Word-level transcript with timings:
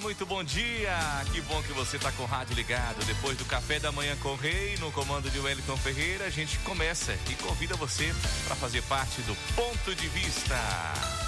Muito 0.00 0.24
bom 0.24 0.44
dia. 0.44 0.96
Que 1.32 1.40
bom 1.42 1.60
que 1.62 1.72
você 1.72 1.96
está 1.96 2.12
com 2.12 2.22
o 2.22 2.26
rádio 2.26 2.54
ligado. 2.54 3.04
Depois 3.04 3.36
do 3.36 3.44
café 3.44 3.80
da 3.80 3.90
manhã 3.90 4.16
com 4.22 4.30
o 4.30 4.36
Rei, 4.36 4.76
no 4.78 4.92
comando 4.92 5.30
de 5.30 5.38
Wellington 5.38 5.76
Ferreira, 5.76 6.24
a 6.24 6.30
gente 6.30 6.58
começa 6.60 7.16
e 7.28 7.34
convida 7.34 7.74
você 7.74 8.12
para 8.46 8.54
fazer 8.56 8.82
parte 8.84 9.20
do 9.22 9.34
Ponto 9.54 9.94
de 9.94 10.08
Vista. 10.08 11.27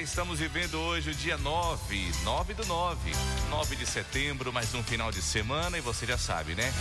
Estamos 0.00 0.38
vivendo 0.38 0.78
hoje 0.78 1.10
o 1.10 1.14
dia 1.14 1.36
9, 1.36 2.12
9 2.22 2.54
do 2.54 2.64
9, 2.66 3.10
9 3.50 3.76
de 3.76 3.84
setembro, 3.84 4.52
mais 4.52 4.72
um 4.72 4.82
final 4.82 5.10
de 5.10 5.20
semana 5.20 5.76
e 5.76 5.80
você 5.80 6.06
já 6.06 6.16
sabe, 6.16 6.54
né? 6.54 6.72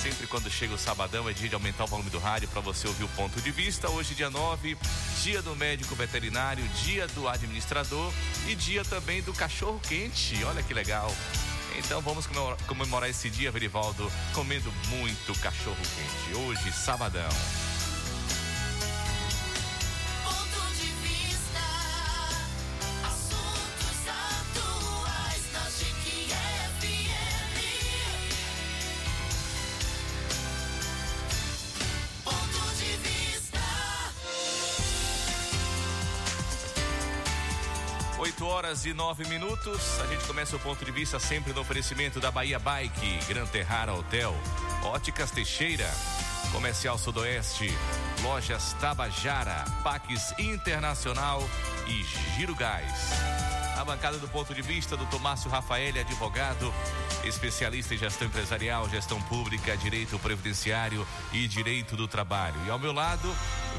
Sempre 0.00 0.28
quando 0.28 0.48
chega 0.48 0.72
o 0.72 0.78
sabadão 0.78 1.28
é 1.28 1.32
dia 1.32 1.48
de 1.48 1.54
aumentar 1.56 1.82
o 1.82 1.86
volume 1.88 2.10
do 2.10 2.20
rádio 2.20 2.46
para 2.48 2.60
você 2.60 2.86
ouvir 2.86 3.02
o 3.02 3.08
ponto 3.08 3.40
de 3.40 3.50
vista. 3.50 3.90
Hoje, 3.90 4.14
dia 4.14 4.30
9, 4.30 4.78
dia 5.20 5.42
do 5.42 5.56
médico 5.56 5.96
veterinário, 5.96 6.62
dia 6.84 7.08
do 7.08 7.28
administrador 7.28 8.12
e 8.46 8.54
dia 8.54 8.84
também 8.84 9.20
do 9.22 9.32
cachorro 9.32 9.80
quente. 9.80 10.42
Olha 10.44 10.62
que 10.62 10.72
legal. 10.72 11.12
Então 11.76 12.00
vamos 12.00 12.26
comemorar, 12.26 12.58
comemorar 12.68 13.10
esse 13.10 13.30
dia, 13.30 13.50
Verivaldo, 13.50 14.10
comendo 14.32 14.72
muito 14.88 15.34
cachorro 15.40 15.76
quente. 15.76 16.38
Hoje, 16.38 16.72
sabadão. 16.72 17.71
Horas 38.62 38.86
e 38.86 38.94
9 38.94 39.26
minutos. 39.28 40.00
A 40.00 40.06
gente 40.06 40.24
começa 40.24 40.54
o 40.54 40.58
ponto 40.60 40.84
de 40.84 40.92
vista 40.92 41.18
sempre 41.18 41.52
no 41.52 41.60
oferecimento 41.62 42.20
da 42.20 42.30
Bahia 42.30 42.60
Bike, 42.60 43.18
Gran 43.26 43.44
Terrara 43.44 43.92
Hotel, 43.92 44.32
Óticas 44.84 45.32
Teixeira, 45.32 45.90
Comercial 46.52 46.96
Sudoeste, 46.96 47.76
Lojas 48.22 48.72
Tabajara, 48.74 49.64
Paques 49.82 50.32
Internacional 50.38 51.42
e 51.88 52.04
Giro 52.36 52.54
Gás. 52.54 53.61
A 53.82 53.84
bancada 53.84 54.16
do 54.16 54.28
ponto 54.28 54.54
de 54.54 54.62
vista 54.62 54.96
do 54.96 55.04
Tomásio 55.06 55.50
Rafael, 55.50 56.00
advogado, 56.00 56.72
especialista 57.24 57.92
em 57.92 57.98
gestão 57.98 58.28
empresarial, 58.28 58.88
gestão 58.88 59.20
pública, 59.22 59.76
direito 59.76 60.16
previdenciário 60.20 61.04
e 61.32 61.48
direito 61.48 61.96
do 61.96 62.06
trabalho. 62.06 62.54
E 62.64 62.70
ao 62.70 62.78
meu 62.78 62.92
lado, 62.92 63.28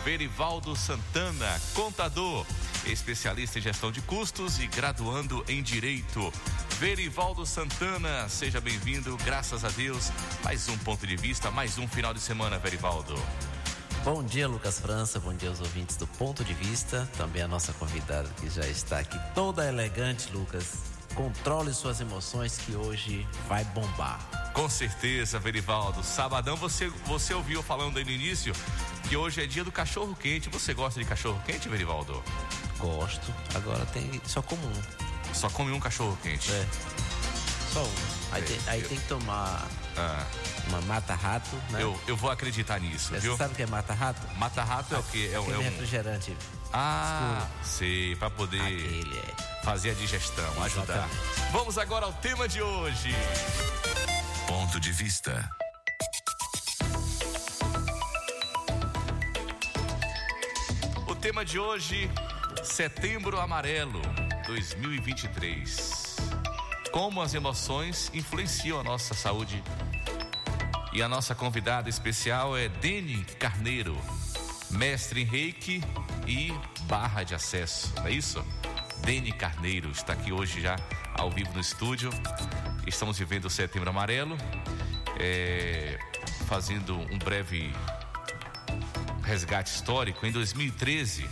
Verivaldo 0.03 0.75
Santana, 0.75 1.57
contador, 1.73 2.45
especialista 2.85 3.59
em 3.59 3.61
gestão 3.61 3.93
de 3.93 4.01
custos 4.01 4.59
e 4.59 4.67
graduando 4.67 5.41
em 5.47 5.63
direito. 5.63 6.33
Verivaldo 6.77 7.45
Santana, 7.45 8.27
seja 8.27 8.59
bem-vindo, 8.59 9.15
graças 9.23 9.63
a 9.63 9.69
Deus. 9.69 10.11
Mais 10.43 10.67
um 10.67 10.77
ponto 10.79 11.07
de 11.07 11.15
vista, 11.15 11.49
mais 11.49 11.77
um 11.77 11.87
final 11.87 12.13
de 12.13 12.19
semana, 12.19 12.59
Verivaldo. 12.59 13.15
Bom 14.03 14.21
dia, 14.23 14.47
Lucas 14.47 14.79
França. 14.79 15.19
Bom 15.19 15.33
dia 15.33 15.49
aos 15.49 15.59
ouvintes 15.61 15.95
do 15.95 16.05
Ponto 16.05 16.43
de 16.43 16.53
Vista. 16.53 17.09
Também 17.17 17.41
a 17.41 17.47
nossa 17.47 17.71
convidada 17.73 18.27
que 18.39 18.49
já 18.49 18.65
está 18.67 18.99
aqui, 18.99 19.17
toda 19.33 19.65
elegante, 19.67 20.29
Lucas. 20.33 20.73
Controle 21.15 21.71
suas 21.73 22.01
emoções 22.01 22.57
que 22.57 22.75
hoje 22.75 23.25
vai 23.47 23.63
bombar. 23.65 24.19
Com 24.53 24.67
certeza, 24.67 25.39
Verivaldo. 25.39 26.03
Sabadão, 26.03 26.55
você, 26.57 26.89
você 27.05 27.33
ouviu 27.33 27.61
falando 27.63 27.97
aí 27.97 28.03
no 28.03 28.09
início 28.11 28.53
que 29.07 29.15
hoje 29.15 29.41
é 29.41 29.45
dia 29.45 29.63
do 29.63 29.71
cachorro 29.71 30.15
quente. 30.19 30.49
Você 30.49 30.73
gosta 30.73 30.99
de 30.99 31.05
cachorro 31.05 31.39
quente, 31.45 31.69
Verivaldo? 31.69 32.21
Gosto. 32.79 33.31
Agora 33.55 33.85
tem 33.87 34.19
só 34.25 34.41
como 34.41 34.61
um. 34.65 35.33
Só 35.33 35.49
come 35.49 35.71
um 35.71 35.79
cachorro 35.79 36.17
quente. 36.23 36.51
É. 36.51 36.65
Só 37.71 37.83
um. 37.83 37.91
Aí, 38.31 38.41
É, 38.41 38.45
tem, 38.45 38.59
aí 38.67 38.81
eu- 38.81 38.89
tem 38.89 38.97
que 38.97 39.07
tomar 39.07 39.67
Ah, 39.97 40.25
uma 40.67 40.81
mata-rato, 40.81 41.55
né? 41.69 41.81
eu, 41.83 41.99
eu 42.07 42.15
vou 42.17 42.31
acreditar 42.31 42.79
nisso, 42.79 43.09
Você 43.13 43.19
viu? 43.19 43.37
sabe 43.37 43.53
o 43.53 43.55
que 43.55 43.63
é 43.63 43.67
mata-rato? 43.67 44.21
Mata-rato 44.37 44.95
é 44.95 44.97
o 44.97 45.03
quê? 45.03 45.29
É, 45.33 45.39
um- 45.39 45.53
é 45.53 45.57
um. 45.57 45.61
refrigerante. 45.63 46.35
Ah, 46.71 47.45
sei, 47.63 48.15
pra 48.15 48.29
poder 48.31 48.59
Aquele 48.61 49.19
é. 49.19 49.63
fazer 49.63 49.91
a 49.91 49.93
digestão, 49.93 50.63
ajudar. 50.63 51.07
Exatamente. 51.07 51.51
Vamos 51.51 51.77
agora 51.77 52.05
ao 52.05 52.13
tema 52.13 52.47
de 52.47 52.61
hoje. 52.61 53.15
Ponto 54.47 54.79
de 54.79 54.91
vista. 54.91 55.47
O 61.07 61.15
tema 61.15 61.43
de 61.45 61.59
hoje, 61.59 62.09
Setembro 62.63 63.39
Amarelo 63.39 64.01
2023. 64.45 66.02
Como 66.93 67.23
as 67.23 67.33
emoções 67.33 68.11
influenciam 68.13 68.79
a 68.79 68.83
nossa 68.83 69.15
saúde. 69.15 69.63
E 70.93 71.01
a 71.01 71.09
nossa 71.09 71.33
convidada 71.33 71.89
especial 71.89 72.55
é 72.55 72.69
Dene 72.69 73.25
Carneiro, 73.39 73.99
mestre 74.69 75.23
em 75.23 75.25
reiki 75.25 75.81
e 76.27 76.53
barra 76.83 77.23
de 77.23 77.33
acesso, 77.33 77.91
não 77.95 78.05
é 78.05 78.11
isso? 78.11 78.45
Dene 78.99 79.31
Carneiro 79.31 79.89
está 79.89 80.13
aqui 80.13 80.31
hoje 80.31 80.61
já 80.61 80.75
ao 81.17 81.31
vivo 81.31 81.51
no 81.55 81.61
estúdio. 81.61 82.11
Estamos 82.85 83.17
vivendo 83.17 83.45
o 83.45 83.49
Setembro 83.49 83.89
Amarelo, 83.89 84.37
é, 85.19 85.97
fazendo 86.45 86.95
um 86.95 87.17
breve 87.17 87.73
resgate 89.23 89.71
histórico. 89.71 90.27
Em 90.27 90.31
2013, 90.31 91.27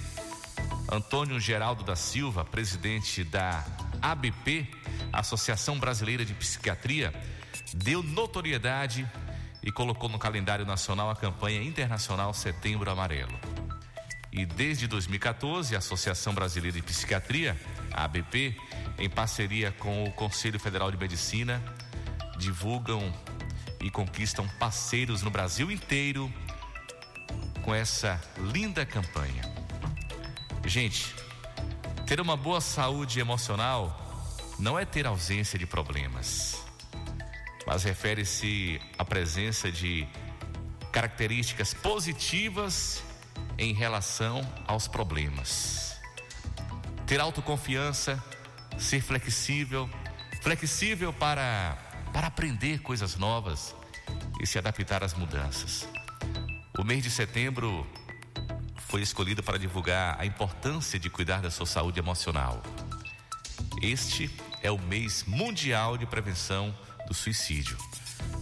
Antônio 0.92 1.40
Geraldo 1.40 1.84
da 1.84 1.96
Silva, 1.96 2.44
presidente 2.44 3.24
da 3.24 3.64
ABP, 4.02 4.81
Associação 5.14 5.78
Brasileira 5.80 6.24
de 6.26 6.34
Psiquiatria, 6.34 7.14
deu 7.74 8.02
notoriedade 8.02 9.08
e 9.64 9.72
colocou 9.72 10.10
no 10.10 10.18
calendário 10.18 10.66
nacional 10.66 11.10
a 11.10 11.16
campanha 11.16 11.62
internacional 11.62 12.34
Setembro 12.34 12.90
Amarelo. 12.90 13.40
E 14.32 14.46
desde 14.46 14.88
2014, 14.88 15.76
a 15.76 15.80
Associação 15.80 16.34
Brasileira 16.34 16.78
de 16.78 16.84
Psiquiatria, 16.84 17.60
a 17.92 18.06
ABP, 18.06 18.56
em 18.98 19.10
parceria 19.10 19.72
com 19.74 20.06
o 20.06 20.12
Conselho 20.14 20.60
Federal 20.60 20.90
de 20.90 20.98
Medicina, 20.98 21.62
divulgam 22.38 23.14
e 23.82 23.92
conquistam 23.92 24.48
parceiros 24.60 25.22
no 25.22 25.30
Brasil 25.30 25.70
inteiro 25.70 26.32
com 27.62 27.76
essa 27.76 28.20
linda 28.54 28.86
campanha. 28.86 29.44
Gente, 30.66 31.14
ter 32.08 32.22
uma 32.22 32.38
boa 32.38 32.62
saúde 32.62 33.20
emocional 33.20 34.01
não 34.62 34.78
é 34.78 34.86
ter 34.86 35.08
ausência 35.08 35.58
de 35.58 35.66
problemas, 35.66 36.64
mas 37.66 37.84
refere-se 37.84 38.80
à 38.96 39.04
presença 39.04 39.72
de 39.72 40.08
características 40.92 41.74
positivas 41.74 43.04
em 43.58 43.74
relação 43.74 44.40
aos 44.68 44.88
problemas. 44.88 46.00
Ter 47.08 47.20
autoconfiança, 47.20 48.24
ser 48.78 49.02
flexível, 49.02 49.90
flexível 50.42 51.12
para 51.12 51.78
para 52.14 52.28
aprender 52.28 52.82
coisas 52.82 53.16
novas 53.16 53.74
e 54.42 54.46
se 54.46 54.60
adaptar 54.60 55.02
às 55.02 55.14
mudanças. 55.14 55.88
O 56.78 56.84
mês 56.84 57.02
de 57.02 57.10
setembro 57.10 57.88
foi 58.76 59.02
escolhido 59.02 59.42
para 59.42 59.58
divulgar 59.58 60.20
a 60.20 60.26
importância 60.26 61.00
de 61.00 61.10
cuidar 61.10 61.42
da 61.42 61.50
sua 61.50 61.66
saúde 61.66 62.00
emocional. 62.00 62.62
Este 63.82 64.30
é 64.64 64.70
o 64.70 64.78
mês 64.78 65.24
mundial 65.26 65.98
de 65.98 66.06
prevenção 66.06 66.74
do 67.08 67.14
suicídio, 67.14 67.78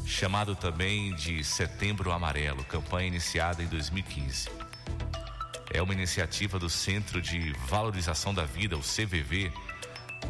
chamado 0.06 0.56
também 0.56 1.16
de 1.16 1.44
Setembro 1.44 2.12
Amarelo, 2.12 2.64
campanha 2.66 3.08
iniciada 3.08 3.64
em 3.64 3.68
2015. 3.68 4.50
é 5.72 5.82
uma 5.82 5.94
iniciativa 5.94 6.58
do 6.58 6.70
Centro 6.70 7.22
de 7.22 7.54
Valorização 7.68 8.34
da 8.34 8.44
Vida, 8.44 8.76
o 8.76 8.82
CVV, 8.82 9.52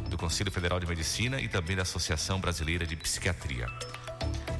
do 0.09 0.17
Conselho 0.17 0.51
Federal 0.51 0.79
de 0.79 0.85
Medicina 0.85 1.39
e 1.39 1.47
também 1.47 1.75
da 1.75 1.83
Associação 1.83 2.39
Brasileira 2.39 2.85
de 2.85 2.95
Psiquiatria. 2.95 3.65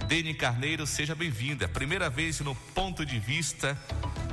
Dene 0.08 0.34
Carneiro, 0.34 0.88
seja 0.88 1.14
bem-vinda. 1.14 1.68
Primeira 1.68 2.10
vez 2.10 2.40
no 2.40 2.56
Ponto 2.56 3.06
de 3.06 3.20
Vista, 3.20 3.78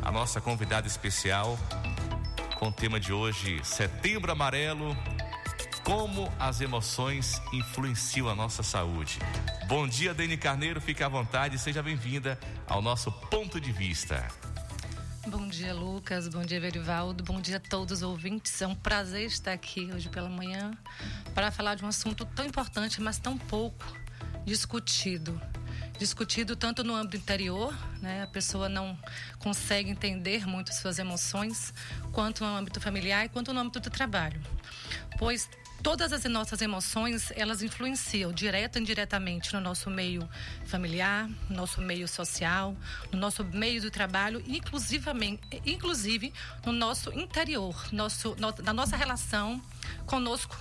a 0.02 0.10
nossa 0.12 0.40
convidada 0.40 0.86
especial, 0.86 1.58
com 2.58 2.68
o 2.68 2.72
tema 2.72 2.98
de 2.98 3.12
hoje, 3.12 3.60
Setembro 3.64 4.32
Amarelo, 4.32 4.96
como 5.86 6.28
as 6.40 6.60
emoções 6.60 7.40
influenciam 7.52 8.28
a 8.28 8.34
nossa 8.34 8.60
saúde. 8.60 9.20
Bom 9.68 9.86
dia, 9.86 10.12
Dene 10.12 10.36
Carneiro, 10.36 10.80
fique 10.80 11.00
à 11.00 11.08
vontade, 11.08 11.56
seja 11.60 11.80
bem-vinda 11.80 12.36
ao 12.66 12.82
nosso 12.82 13.12
Ponto 13.12 13.60
de 13.60 13.70
Vista. 13.70 14.26
Bom 15.28 15.46
dia, 15.46 15.72
Lucas. 15.72 16.26
Bom 16.26 16.42
dia, 16.42 16.58
Verivaldo. 16.58 17.22
Bom 17.22 17.40
dia 17.40 17.58
a 17.58 17.60
todos 17.60 17.98
os 17.98 18.02
ouvintes. 18.02 18.60
É 18.60 18.66
um 18.66 18.74
prazer 18.74 19.26
estar 19.26 19.52
aqui 19.52 19.88
hoje 19.94 20.08
pela 20.08 20.28
manhã 20.28 20.72
para 21.32 21.52
falar 21.52 21.76
de 21.76 21.84
um 21.84 21.88
assunto 21.88 22.24
tão 22.24 22.44
importante, 22.44 23.00
mas 23.00 23.16
tão 23.18 23.38
pouco 23.38 23.86
discutido. 24.44 25.40
Discutido 26.00 26.56
tanto 26.56 26.82
no 26.82 26.96
âmbito 26.96 27.16
interior, 27.16 27.72
né? 28.02 28.24
A 28.24 28.26
pessoa 28.26 28.68
não 28.68 28.98
consegue 29.38 29.88
entender 29.88 30.48
muito 30.48 30.74
suas 30.74 30.98
emoções, 30.98 31.72
quanto 32.10 32.42
no 32.42 32.56
âmbito 32.56 32.80
familiar 32.80 33.24
e 33.24 33.28
quanto 33.28 33.54
no 33.54 33.60
âmbito 33.60 33.78
do 33.78 33.88
trabalho. 33.88 34.40
Pois 35.16 35.48
todas 35.86 36.12
as 36.12 36.24
nossas 36.24 36.60
emoções, 36.60 37.30
elas 37.36 37.62
influenciam 37.62 38.32
direto 38.32 38.76
e 38.76 38.80
indiretamente 38.80 39.54
no 39.54 39.60
nosso 39.60 39.88
meio 39.88 40.28
familiar, 40.64 41.28
no 41.48 41.58
nosso 41.58 41.80
meio 41.80 42.08
social, 42.08 42.76
no 43.12 43.18
nosso 43.20 43.44
meio 43.44 43.80
do 43.80 43.88
trabalho, 43.88 44.42
inclusive 44.48 46.32
no 46.64 46.72
nosso 46.72 47.16
interior, 47.16 47.86
nosso, 47.92 48.34
no, 48.36 48.52
na 48.64 48.72
nossa 48.72 48.96
relação 48.96 49.62
conosco. 50.06 50.58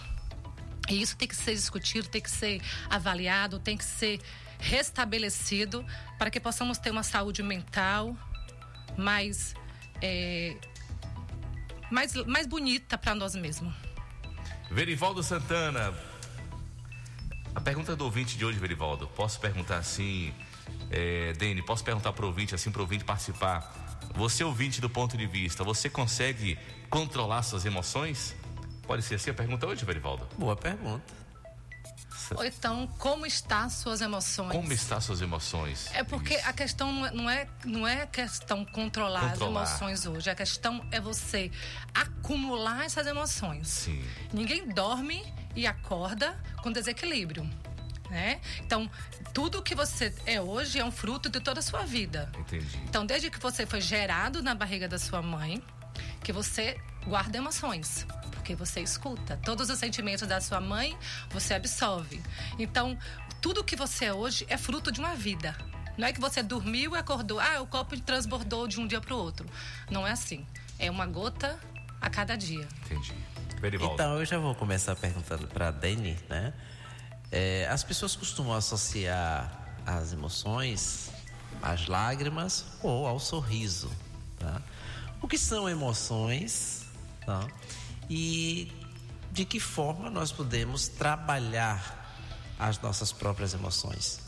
E 0.87 1.01
isso 1.01 1.17
tem 1.17 1.27
que 1.27 1.35
ser 1.35 1.55
discutido, 1.55 2.07
tem 2.07 2.21
que 2.21 2.29
ser 2.29 2.61
avaliado, 2.87 3.57
tem 3.57 3.75
que 3.75 3.83
ser 3.83 4.21
restabelecido 4.59 5.83
para 6.19 6.29
que 6.29 6.39
possamos 6.39 6.77
ter 6.77 6.91
uma 6.91 7.01
saúde 7.01 7.41
mental 7.41 8.15
mais, 8.95 9.55
é, 10.03 10.55
mais, 11.89 12.13
mais 12.27 12.45
bonita 12.45 12.95
para 12.95 13.15
nós 13.15 13.33
mesmos. 13.33 13.84
Verivaldo 14.69 15.21
Santana. 15.23 15.93
A 17.53 17.61
pergunta 17.61 17.95
do 17.95 18.03
ouvinte 18.03 18.37
de 18.37 18.43
hoje, 18.43 18.59
Verivaldo, 18.59 19.07
posso 19.07 19.39
perguntar 19.39 19.77
assim, 19.77 20.33
é, 20.89 21.33
Dene, 21.33 21.61
posso 21.61 21.83
perguntar 21.83 22.11
para 22.13 22.25
o 22.25 22.27
ouvinte, 22.27 22.53
assim, 22.53 22.69
para 22.69 22.79
o 22.79 22.83
ouvinte 22.83 23.03
participar. 23.03 23.99
Você, 24.15 24.43
ouvinte 24.43 24.81
do 24.81 24.89
ponto 24.89 25.17
de 25.17 25.25
vista, 25.25 25.63
você 25.63 25.89
consegue 25.89 26.57
controlar 26.89 27.43
suas 27.43 27.65
emoções? 27.65 28.35
Pode 28.83 29.03
ser 29.03 29.15
assim 29.15 29.31
a 29.31 29.33
pergunta 29.33 29.65
hoje, 29.65 29.85
Verivaldo? 29.85 30.27
Boa 30.37 30.55
pergunta. 30.55 31.24
Ou 32.35 32.45
então, 32.45 32.87
como 32.97 33.25
está 33.25 33.69
suas 33.69 34.01
emoções? 34.01 34.51
Como 34.51 34.71
estão 34.73 34.99
suas 35.01 35.21
emoções? 35.21 35.87
É 35.93 36.03
porque 36.03 36.35
Isso. 36.35 36.47
a 36.49 36.53
questão 36.53 36.91
não 36.91 37.05
é, 37.05 37.11
não 37.11 37.29
é, 37.29 37.47
não 37.65 37.87
é 37.87 38.05
questão 38.07 38.65
controlar, 38.65 39.31
Controlar. 39.31 39.63
as 39.63 39.69
emoções 39.81 40.05
hoje. 40.05 40.29
A 40.29 40.35
questão 40.35 40.85
é 40.91 40.99
você 40.99 41.51
acumular 41.93 42.85
essas 42.85 43.07
emoções. 43.07 43.67
Sim. 43.67 44.03
Ninguém 44.33 44.67
dorme 44.67 45.23
e 45.55 45.65
acorda 45.67 46.37
com 46.61 46.71
desequilíbrio. 46.71 47.49
Né? 48.09 48.39
Então, 48.59 48.89
tudo 49.33 49.61
que 49.63 49.73
você 49.73 50.13
é 50.25 50.39
hoje 50.39 50.79
é 50.79 50.85
um 50.85 50.91
fruto 50.91 51.27
de 51.29 51.39
toda 51.39 51.59
a 51.59 51.63
sua 51.63 51.83
vida. 51.83 52.31
Entendi. 52.37 52.79
Então, 52.83 53.05
desde 53.05 53.31
que 53.31 53.39
você 53.39 53.65
foi 53.65 53.81
gerado 53.81 54.43
na 54.43 54.53
barriga 54.53 54.87
da 54.87 54.99
sua 54.99 55.21
mãe, 55.23 55.61
que 56.23 56.31
você 56.31 56.79
guarda 57.05 57.37
emoções, 57.37 58.05
porque 58.31 58.55
você 58.55 58.81
escuta. 58.81 59.39
Todos 59.43 59.69
os 59.69 59.77
sentimentos 59.77 60.27
da 60.27 60.41
sua 60.41 60.59
mãe, 60.59 60.97
você 61.29 61.53
absorve. 61.53 62.21
Então, 62.57 62.97
tudo 63.41 63.63
que 63.63 63.75
você 63.75 64.05
é 64.05 64.13
hoje 64.13 64.45
é 64.49 64.57
fruto 64.57 64.91
de 64.91 64.99
uma 64.99 65.15
vida. 65.15 65.55
Não 65.97 66.07
é 66.07 66.13
que 66.13 66.19
você 66.19 66.43
dormiu 66.43 66.95
e 66.95 66.97
acordou, 66.97 67.39
ah, 67.39 67.61
o 67.61 67.67
copo 67.67 67.99
transbordou 68.01 68.67
de 68.67 68.79
um 68.79 68.87
dia 68.87 68.99
para 68.99 69.13
o 69.13 69.17
outro. 69.17 69.47
Não 69.89 70.05
é 70.05 70.11
assim. 70.11 70.45
É 70.77 70.91
uma 70.91 71.05
gota 71.05 71.57
a 72.01 72.09
cada 72.09 72.35
dia. 72.35 72.67
Entendi. 72.85 73.13
Então, 73.93 74.19
eu 74.19 74.25
já 74.25 74.37
vou 74.37 74.53
começar 74.53 74.95
perguntando 74.95 75.47
para 75.47 75.69
a 75.69 75.71
Dani, 75.71 76.17
né? 76.29 76.53
É, 77.31 77.67
as 77.69 77.83
pessoas 77.83 78.15
costumam 78.15 78.53
associar 78.53 79.79
as 79.85 80.13
emoções 80.13 81.09
às 81.61 81.87
lágrimas 81.87 82.65
ou 82.83 83.07
ao 83.07 83.19
sorriso, 83.19 83.89
tá? 84.37 84.61
O 85.25 85.27
que 85.27 85.39
são 85.39 85.67
emoções, 85.67 86.85
tá? 87.25 87.47
E 88.07 88.71
de 89.31 89.43
que 89.43 89.59
forma 89.59 90.07
nós 90.07 90.31
podemos 90.31 90.87
trabalhar 90.87 92.15
as 92.59 92.79
nossas 92.79 93.11
próprias 93.11 93.51
emoções? 93.55 94.19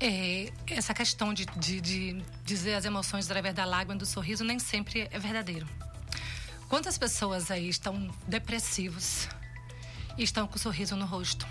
É, 0.00 0.52
essa 0.66 0.92
questão 0.92 1.32
de, 1.32 1.46
de- 1.56 1.80
de 1.80 2.22
dizer 2.44 2.74
as 2.74 2.84
emoções 2.84 3.26
através 3.26 3.54
da 3.54 3.64
lágrima 3.64 3.94
e 3.94 3.98
do 3.98 4.04
sorriso 4.06 4.42
nem 4.42 4.58
sempre 4.58 5.06
é 5.08 5.18
verdadeiro. 5.20 5.68
Quantas 6.68 6.98
pessoas 6.98 7.48
aí 7.48 7.68
estão 7.68 8.12
depressivos 8.26 9.28
e 10.16 10.24
estão 10.24 10.48
com 10.48 10.56
um 10.56 10.58
sorriso 10.58 10.96
no 10.96 11.06
rosto, 11.06 11.46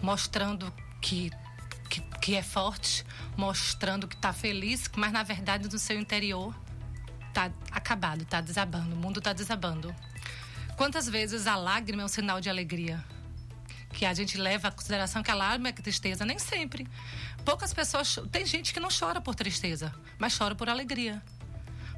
mostrando 0.00 0.72
que, 0.98 1.30
que, 1.90 2.00
que 2.22 2.34
é 2.36 2.42
forte, 2.42 3.04
mostrando 3.36 4.08
que 4.08 4.14
está 4.14 4.32
feliz, 4.32 4.90
mas 4.96 5.12
na 5.12 5.22
verdade 5.22 5.68
no 5.68 5.78
seu 5.78 6.00
interior 6.00 6.56
está 7.32 7.50
acabado, 7.70 8.22
está 8.22 8.40
desabando, 8.40 8.94
o 8.94 8.98
mundo 8.98 9.18
está 9.18 9.32
desabando. 9.32 9.94
Quantas 10.76 11.08
vezes 11.08 11.46
a 11.46 11.56
lágrima 11.56 12.02
é 12.02 12.04
um 12.04 12.08
sinal 12.08 12.40
de 12.40 12.48
alegria? 12.48 13.02
que 13.92 14.06
a 14.06 14.14
gente 14.14 14.38
leva 14.38 14.68
à 14.68 14.70
consideração 14.70 15.22
que 15.22 15.30
a 15.30 15.34
lágrima 15.34 15.68
é 15.68 15.72
tristeza, 15.72 16.24
nem 16.24 16.38
sempre. 16.38 16.88
Poucas 17.44 17.74
pessoas. 17.74 18.18
Tem 18.30 18.46
gente 18.46 18.72
que 18.72 18.80
não 18.80 18.88
chora 18.88 19.20
por 19.20 19.34
tristeza, 19.34 19.94
mas 20.18 20.36
chora 20.36 20.54
por 20.54 20.68
alegria. 20.68 21.22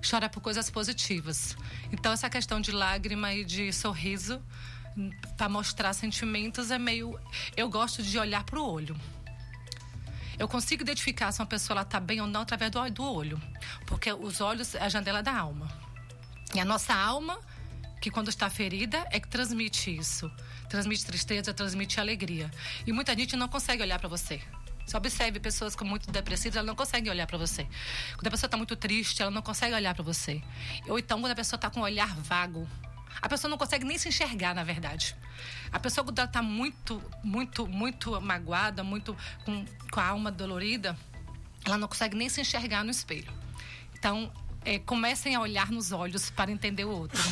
Chora 0.08 0.28
por 0.28 0.40
coisas 0.40 0.68
positivas. 0.68 1.56
Então, 1.92 2.12
essa 2.12 2.28
questão 2.28 2.60
de 2.60 2.72
lágrima 2.72 3.32
e 3.32 3.44
de 3.44 3.72
sorriso, 3.72 4.42
para 5.36 5.48
mostrar 5.48 5.92
sentimentos, 5.92 6.70
é 6.70 6.78
meio. 6.78 7.18
Eu 7.56 7.70
gosto 7.70 8.02
de 8.02 8.18
olhar 8.18 8.42
para 8.42 8.58
o 8.58 8.68
olho. 8.68 8.96
Eu 10.38 10.48
consigo 10.48 10.82
identificar 10.82 11.30
se 11.32 11.40
uma 11.40 11.46
pessoa 11.46 11.82
está 11.82 12.00
bem 12.00 12.20
ou 12.20 12.26
não 12.26 12.42
através 12.42 12.70
do, 12.70 12.90
do 12.90 13.04
olho. 13.04 13.40
Porque 13.86 14.12
os 14.12 14.40
olhos 14.40 14.74
é 14.74 14.82
a 14.82 14.88
janela 14.88 15.22
da 15.22 15.36
alma. 15.36 15.68
E 16.54 16.60
a 16.60 16.64
nossa 16.64 16.94
alma, 16.94 17.38
que 18.00 18.10
quando 18.10 18.28
está 18.28 18.48
ferida, 18.50 19.06
é 19.10 19.18
que 19.20 19.28
transmite 19.28 19.94
isso. 19.94 20.30
Transmite 20.68 21.04
tristeza, 21.04 21.54
transmite 21.54 22.00
alegria. 22.00 22.50
E 22.86 22.92
muita 22.92 23.14
gente 23.14 23.36
não 23.36 23.48
consegue 23.48 23.82
olhar 23.82 23.98
para 23.98 24.08
você. 24.08 24.40
Você 24.86 24.96
observe 24.96 25.40
pessoas 25.40 25.74
com 25.74 25.84
muito 25.84 26.10
depressivas, 26.10 26.56
ela 26.56 26.66
não 26.66 26.74
consegue 26.74 27.08
olhar 27.08 27.26
para 27.26 27.38
você. 27.38 27.66
Quando 28.14 28.26
a 28.26 28.30
pessoa 28.30 28.46
está 28.46 28.56
muito 28.56 28.76
triste, 28.76 29.22
ela 29.22 29.30
não 29.30 29.40
consegue 29.40 29.74
olhar 29.74 29.94
para 29.94 30.04
você. 30.04 30.42
Ou 30.86 30.98
então 30.98 31.20
quando 31.20 31.32
a 31.32 31.34
pessoa 31.34 31.56
está 31.56 31.70
com 31.70 31.80
um 31.80 31.82
olhar 31.82 32.14
vago. 32.16 32.68
A 33.20 33.28
pessoa 33.28 33.48
não 33.50 33.56
consegue 33.58 33.84
nem 33.84 33.96
se 33.98 34.08
enxergar, 34.08 34.54
na 34.54 34.62
verdade. 34.64 35.16
A 35.72 35.78
pessoa 35.78 36.04
quando 36.04 36.18
ela 36.18 36.28
está 36.28 36.42
muito, 36.42 37.02
muito, 37.22 37.66
muito 37.66 38.20
magoada, 38.20 38.82
muito 38.84 39.16
com, 39.44 39.64
com 39.90 40.00
a 40.00 40.06
alma 40.06 40.30
dolorida, 40.30 40.96
ela 41.64 41.78
não 41.78 41.88
consegue 41.88 42.16
nem 42.16 42.28
se 42.28 42.40
enxergar 42.40 42.84
no 42.84 42.90
espelho. 42.90 43.32
Então, 43.94 44.30
é, 44.64 44.78
comecem 44.78 45.34
a 45.34 45.40
olhar 45.40 45.70
nos 45.70 45.92
olhos 45.92 46.30
para 46.30 46.50
entender 46.50 46.84
o 46.84 46.90
outro. 46.90 47.22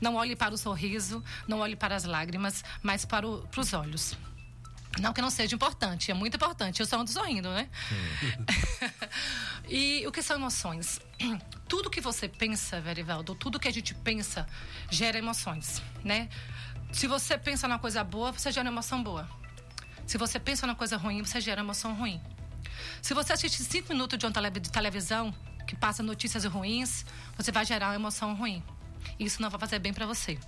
Não 0.00 0.14
olhe 0.16 0.34
para 0.36 0.54
o 0.54 0.58
sorriso, 0.58 1.22
não 1.48 1.58
olhe 1.60 1.76
para 1.76 1.94
as 1.96 2.04
lágrimas, 2.04 2.64
mas 2.82 3.04
para, 3.04 3.26
o- 3.26 3.46
para 3.48 3.60
os 3.60 3.72
olhos. 3.72 4.16
Não 5.00 5.12
que 5.12 5.20
não 5.20 5.30
seja 5.30 5.54
importante, 5.54 6.10
é 6.10 6.14
muito 6.14 6.36
importante. 6.36 6.80
Eu 6.80 6.86
só 6.86 6.98
ando 6.98 7.10
sorrindo, 7.10 7.50
né? 7.50 7.68
e 9.68 10.06
o 10.06 10.12
que 10.12 10.22
são 10.22 10.36
emoções? 10.36 11.00
Tudo 11.68 11.90
que 11.90 12.00
você 12.00 12.28
pensa, 12.28 12.80
Verivaldo, 12.80 13.34
tudo 13.34 13.58
que 13.58 13.66
a 13.66 13.72
gente 13.72 13.92
pensa 13.92 14.46
gera 14.88 15.18
emoções, 15.18 15.82
né? 16.04 16.28
Se 16.92 17.08
você 17.08 17.36
pensa 17.36 17.66
numa 17.66 17.78
coisa 17.78 18.04
boa, 18.04 18.30
você 18.30 18.52
gera 18.52 18.68
emoção 18.68 19.02
boa. 19.02 19.28
Se 20.06 20.16
você 20.16 20.38
pensa 20.38 20.64
numa 20.64 20.76
coisa 20.76 20.96
ruim, 20.96 21.24
você 21.24 21.40
gera 21.40 21.60
emoção 21.60 21.92
ruim. 21.94 22.20
Se 23.02 23.14
você 23.14 23.32
assistir 23.32 23.64
cinco 23.64 23.92
minutos 23.92 24.16
de 24.16 24.26
uma 24.26 24.32
televisão 24.32 25.34
que 25.66 25.74
passa 25.74 26.02
notícias 26.02 26.44
ruins, 26.44 27.04
você 27.36 27.50
vai 27.50 27.64
gerar 27.64 27.88
uma 27.88 27.96
emoção 27.96 28.34
ruim. 28.34 28.62
Isso 29.18 29.42
não 29.42 29.50
vai 29.50 29.58
fazer 29.58 29.80
bem 29.80 29.92
para 29.92 30.06
você. 30.06 30.38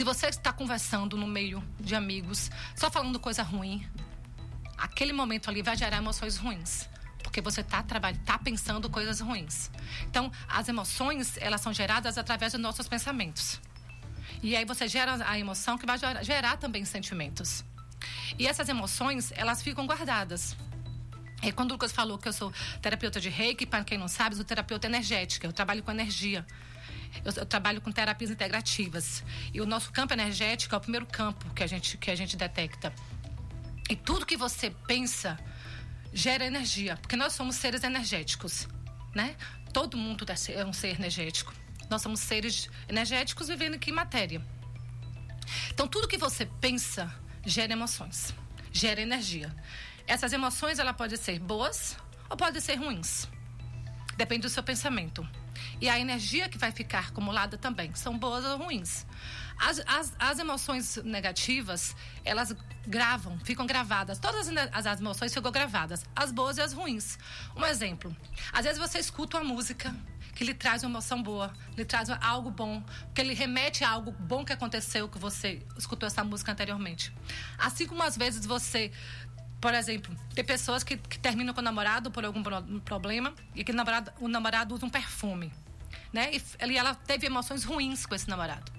Se 0.00 0.04
você 0.04 0.28
está 0.28 0.50
conversando 0.50 1.14
no 1.14 1.26
meio 1.26 1.62
de 1.78 1.94
amigos, 1.94 2.50
só 2.74 2.90
falando 2.90 3.20
coisa 3.20 3.42
ruim, 3.42 3.86
aquele 4.78 5.12
momento 5.12 5.50
ali 5.50 5.60
vai 5.60 5.76
gerar 5.76 5.98
emoções 5.98 6.38
ruins. 6.38 6.88
Porque 7.22 7.42
você 7.42 7.60
está 7.60 7.82
tá 7.82 8.38
pensando 8.38 8.88
coisas 8.88 9.20
ruins. 9.20 9.70
Então, 10.04 10.32
as 10.48 10.70
emoções, 10.70 11.36
elas 11.36 11.60
são 11.60 11.70
geradas 11.74 12.16
através 12.16 12.52
dos 12.52 12.60
nossos 12.62 12.88
pensamentos. 12.88 13.60
E 14.42 14.56
aí 14.56 14.64
você 14.64 14.88
gera 14.88 15.18
a 15.28 15.38
emoção 15.38 15.76
que 15.76 15.84
vai 15.84 15.98
gera- 15.98 16.22
gerar 16.22 16.56
também 16.56 16.82
sentimentos. 16.86 17.62
E 18.38 18.46
essas 18.46 18.70
emoções, 18.70 19.34
elas 19.36 19.60
ficam 19.60 19.86
guardadas. 19.86 20.56
E 21.42 21.52
quando 21.52 21.72
o 21.72 21.74
Lucas 21.74 21.92
falou 21.92 22.16
que 22.16 22.26
eu 22.26 22.32
sou 22.32 22.50
terapeuta 22.80 23.20
de 23.20 23.28
reiki, 23.28 23.66
para 23.66 23.84
quem 23.84 23.98
não 23.98 24.08
sabe, 24.08 24.32
eu 24.32 24.36
sou 24.36 24.46
terapeuta 24.46 24.86
energética, 24.86 25.46
eu 25.46 25.52
trabalho 25.52 25.82
com 25.82 25.90
energia. 25.90 26.46
Eu, 27.24 27.32
eu 27.36 27.46
trabalho 27.46 27.80
com 27.80 27.90
terapias 27.90 28.30
integrativas. 28.30 29.24
E 29.52 29.60
o 29.60 29.66
nosso 29.66 29.92
campo 29.92 30.12
energético 30.12 30.74
é 30.74 30.78
o 30.78 30.80
primeiro 30.80 31.06
campo 31.06 31.52
que 31.54 31.62
a 31.62 31.66
gente, 31.66 31.96
que 31.98 32.10
a 32.10 32.16
gente 32.16 32.36
detecta. 32.36 32.92
E 33.88 33.96
tudo 33.96 34.24
que 34.24 34.36
você 34.36 34.70
pensa 34.86 35.38
gera 36.12 36.44
energia, 36.44 36.96
porque 36.96 37.16
nós 37.16 37.32
somos 37.32 37.56
seres 37.56 37.84
energéticos, 37.84 38.66
né? 39.14 39.36
Todo 39.72 39.96
mundo 39.96 40.24
é 40.28 40.64
um 40.64 40.72
ser 40.72 40.96
energético. 40.96 41.52
Nós 41.88 42.02
somos 42.02 42.20
seres 42.20 42.68
energéticos 42.88 43.48
vivendo 43.48 43.74
aqui 43.74 43.90
em 43.90 43.94
matéria. 43.94 44.40
Então, 45.72 45.88
tudo 45.88 46.06
que 46.06 46.16
você 46.16 46.46
pensa 46.60 47.12
gera 47.44 47.72
emoções, 47.72 48.34
gera 48.72 49.00
energia. 49.00 49.54
Essas 50.06 50.32
emoções, 50.32 50.78
ela 50.78 50.92
pode 50.92 51.16
ser 51.16 51.38
boas 51.38 51.96
ou 52.28 52.36
pode 52.36 52.60
ser 52.60 52.76
ruins. 52.76 53.28
Depende 54.20 54.42
do 54.42 54.50
seu 54.50 54.62
pensamento. 54.62 55.26
E 55.80 55.88
a 55.88 55.98
energia 55.98 56.46
que 56.46 56.58
vai 56.58 56.70
ficar 56.70 57.08
acumulada 57.08 57.56
também, 57.56 57.94
são 57.94 58.18
boas 58.18 58.44
ou 58.44 58.58
ruins. 58.58 59.06
As, 59.58 59.80
as, 59.86 60.12
as 60.18 60.38
emoções 60.38 60.96
negativas, 60.96 61.96
elas 62.22 62.54
gravam, 62.86 63.40
ficam 63.40 63.64
gravadas. 63.64 64.18
Todas 64.18 64.46
as, 64.46 64.86
as 64.86 65.00
emoções 65.00 65.32
ficam 65.32 65.50
gravadas, 65.50 66.04
as 66.14 66.30
boas 66.32 66.58
e 66.58 66.60
as 66.60 66.74
ruins. 66.74 67.18
Um 67.56 67.64
exemplo: 67.64 68.14
às 68.52 68.66
vezes 68.66 68.78
você 68.78 68.98
escuta 68.98 69.38
uma 69.38 69.54
música 69.54 69.90
que 70.34 70.44
lhe 70.44 70.52
traz 70.52 70.82
uma 70.82 70.90
emoção 70.90 71.22
boa, 71.22 71.50
lhe 71.74 71.84
traz 71.84 72.10
algo 72.10 72.50
bom, 72.50 72.82
que 73.14 73.22
ele 73.22 73.32
remete 73.32 73.84
a 73.84 73.90
algo 73.90 74.12
bom 74.12 74.44
que 74.44 74.52
aconteceu 74.52 75.08
que 75.08 75.18
você 75.18 75.62
escutou 75.78 76.06
essa 76.06 76.22
música 76.22 76.52
anteriormente. 76.52 77.10
Assim 77.58 77.86
como 77.86 78.02
às 78.02 78.18
vezes 78.18 78.44
você 78.44 78.92
por 79.60 79.74
exemplo, 79.74 80.16
tem 80.34 80.44
pessoas 80.44 80.82
que, 80.82 80.96
que 80.96 81.18
terminam 81.18 81.52
com 81.52 81.60
o 81.60 81.64
namorado 81.64 82.10
por 82.10 82.24
algum 82.24 82.42
pro- 82.42 82.62
problema 82.80 83.34
e 83.54 83.62
que 83.62 83.72
o 83.72 83.74
namorado, 83.74 84.12
o 84.18 84.28
namorado 84.28 84.74
usa 84.74 84.86
um 84.86 84.90
perfume. 84.90 85.52
Né? 86.12 86.30
E, 86.32 86.76
ela 86.76 86.94
teve 86.94 87.26
emoções 87.26 87.62
ruins 87.64 88.06
com 88.06 88.14
esse 88.14 88.28
namorado. 88.28 88.72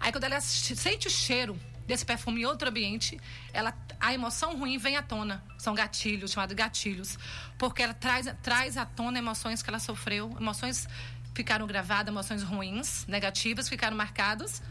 Aí, 0.00 0.10
quando 0.10 0.24
ela 0.24 0.40
sente 0.40 1.06
o 1.06 1.10
cheiro 1.10 1.58
desse 1.86 2.04
perfume 2.04 2.40
em 2.40 2.44
outro 2.44 2.68
ambiente, 2.68 3.20
ela, 3.52 3.74
a 4.00 4.12
emoção 4.14 4.56
ruim 4.56 4.78
vem 4.78 4.96
à 4.96 5.02
tona. 5.02 5.44
São 5.58 5.74
gatilhos, 5.74 6.32
chamados 6.32 6.54
gatilhos. 6.56 7.18
Porque 7.58 7.82
ela 7.82 7.94
traz, 7.94 8.26
traz 8.42 8.76
à 8.76 8.86
tona 8.86 9.18
emoções 9.18 9.62
que 9.62 9.68
ela 9.68 9.78
sofreu, 9.78 10.34
emoções 10.40 10.88
ficaram 11.34 11.66
gravadas, 11.66 12.08
emoções 12.08 12.42
ruins, 12.42 13.06
negativas, 13.06 13.68
ficaram 13.68 13.96
marcadas 13.96 14.62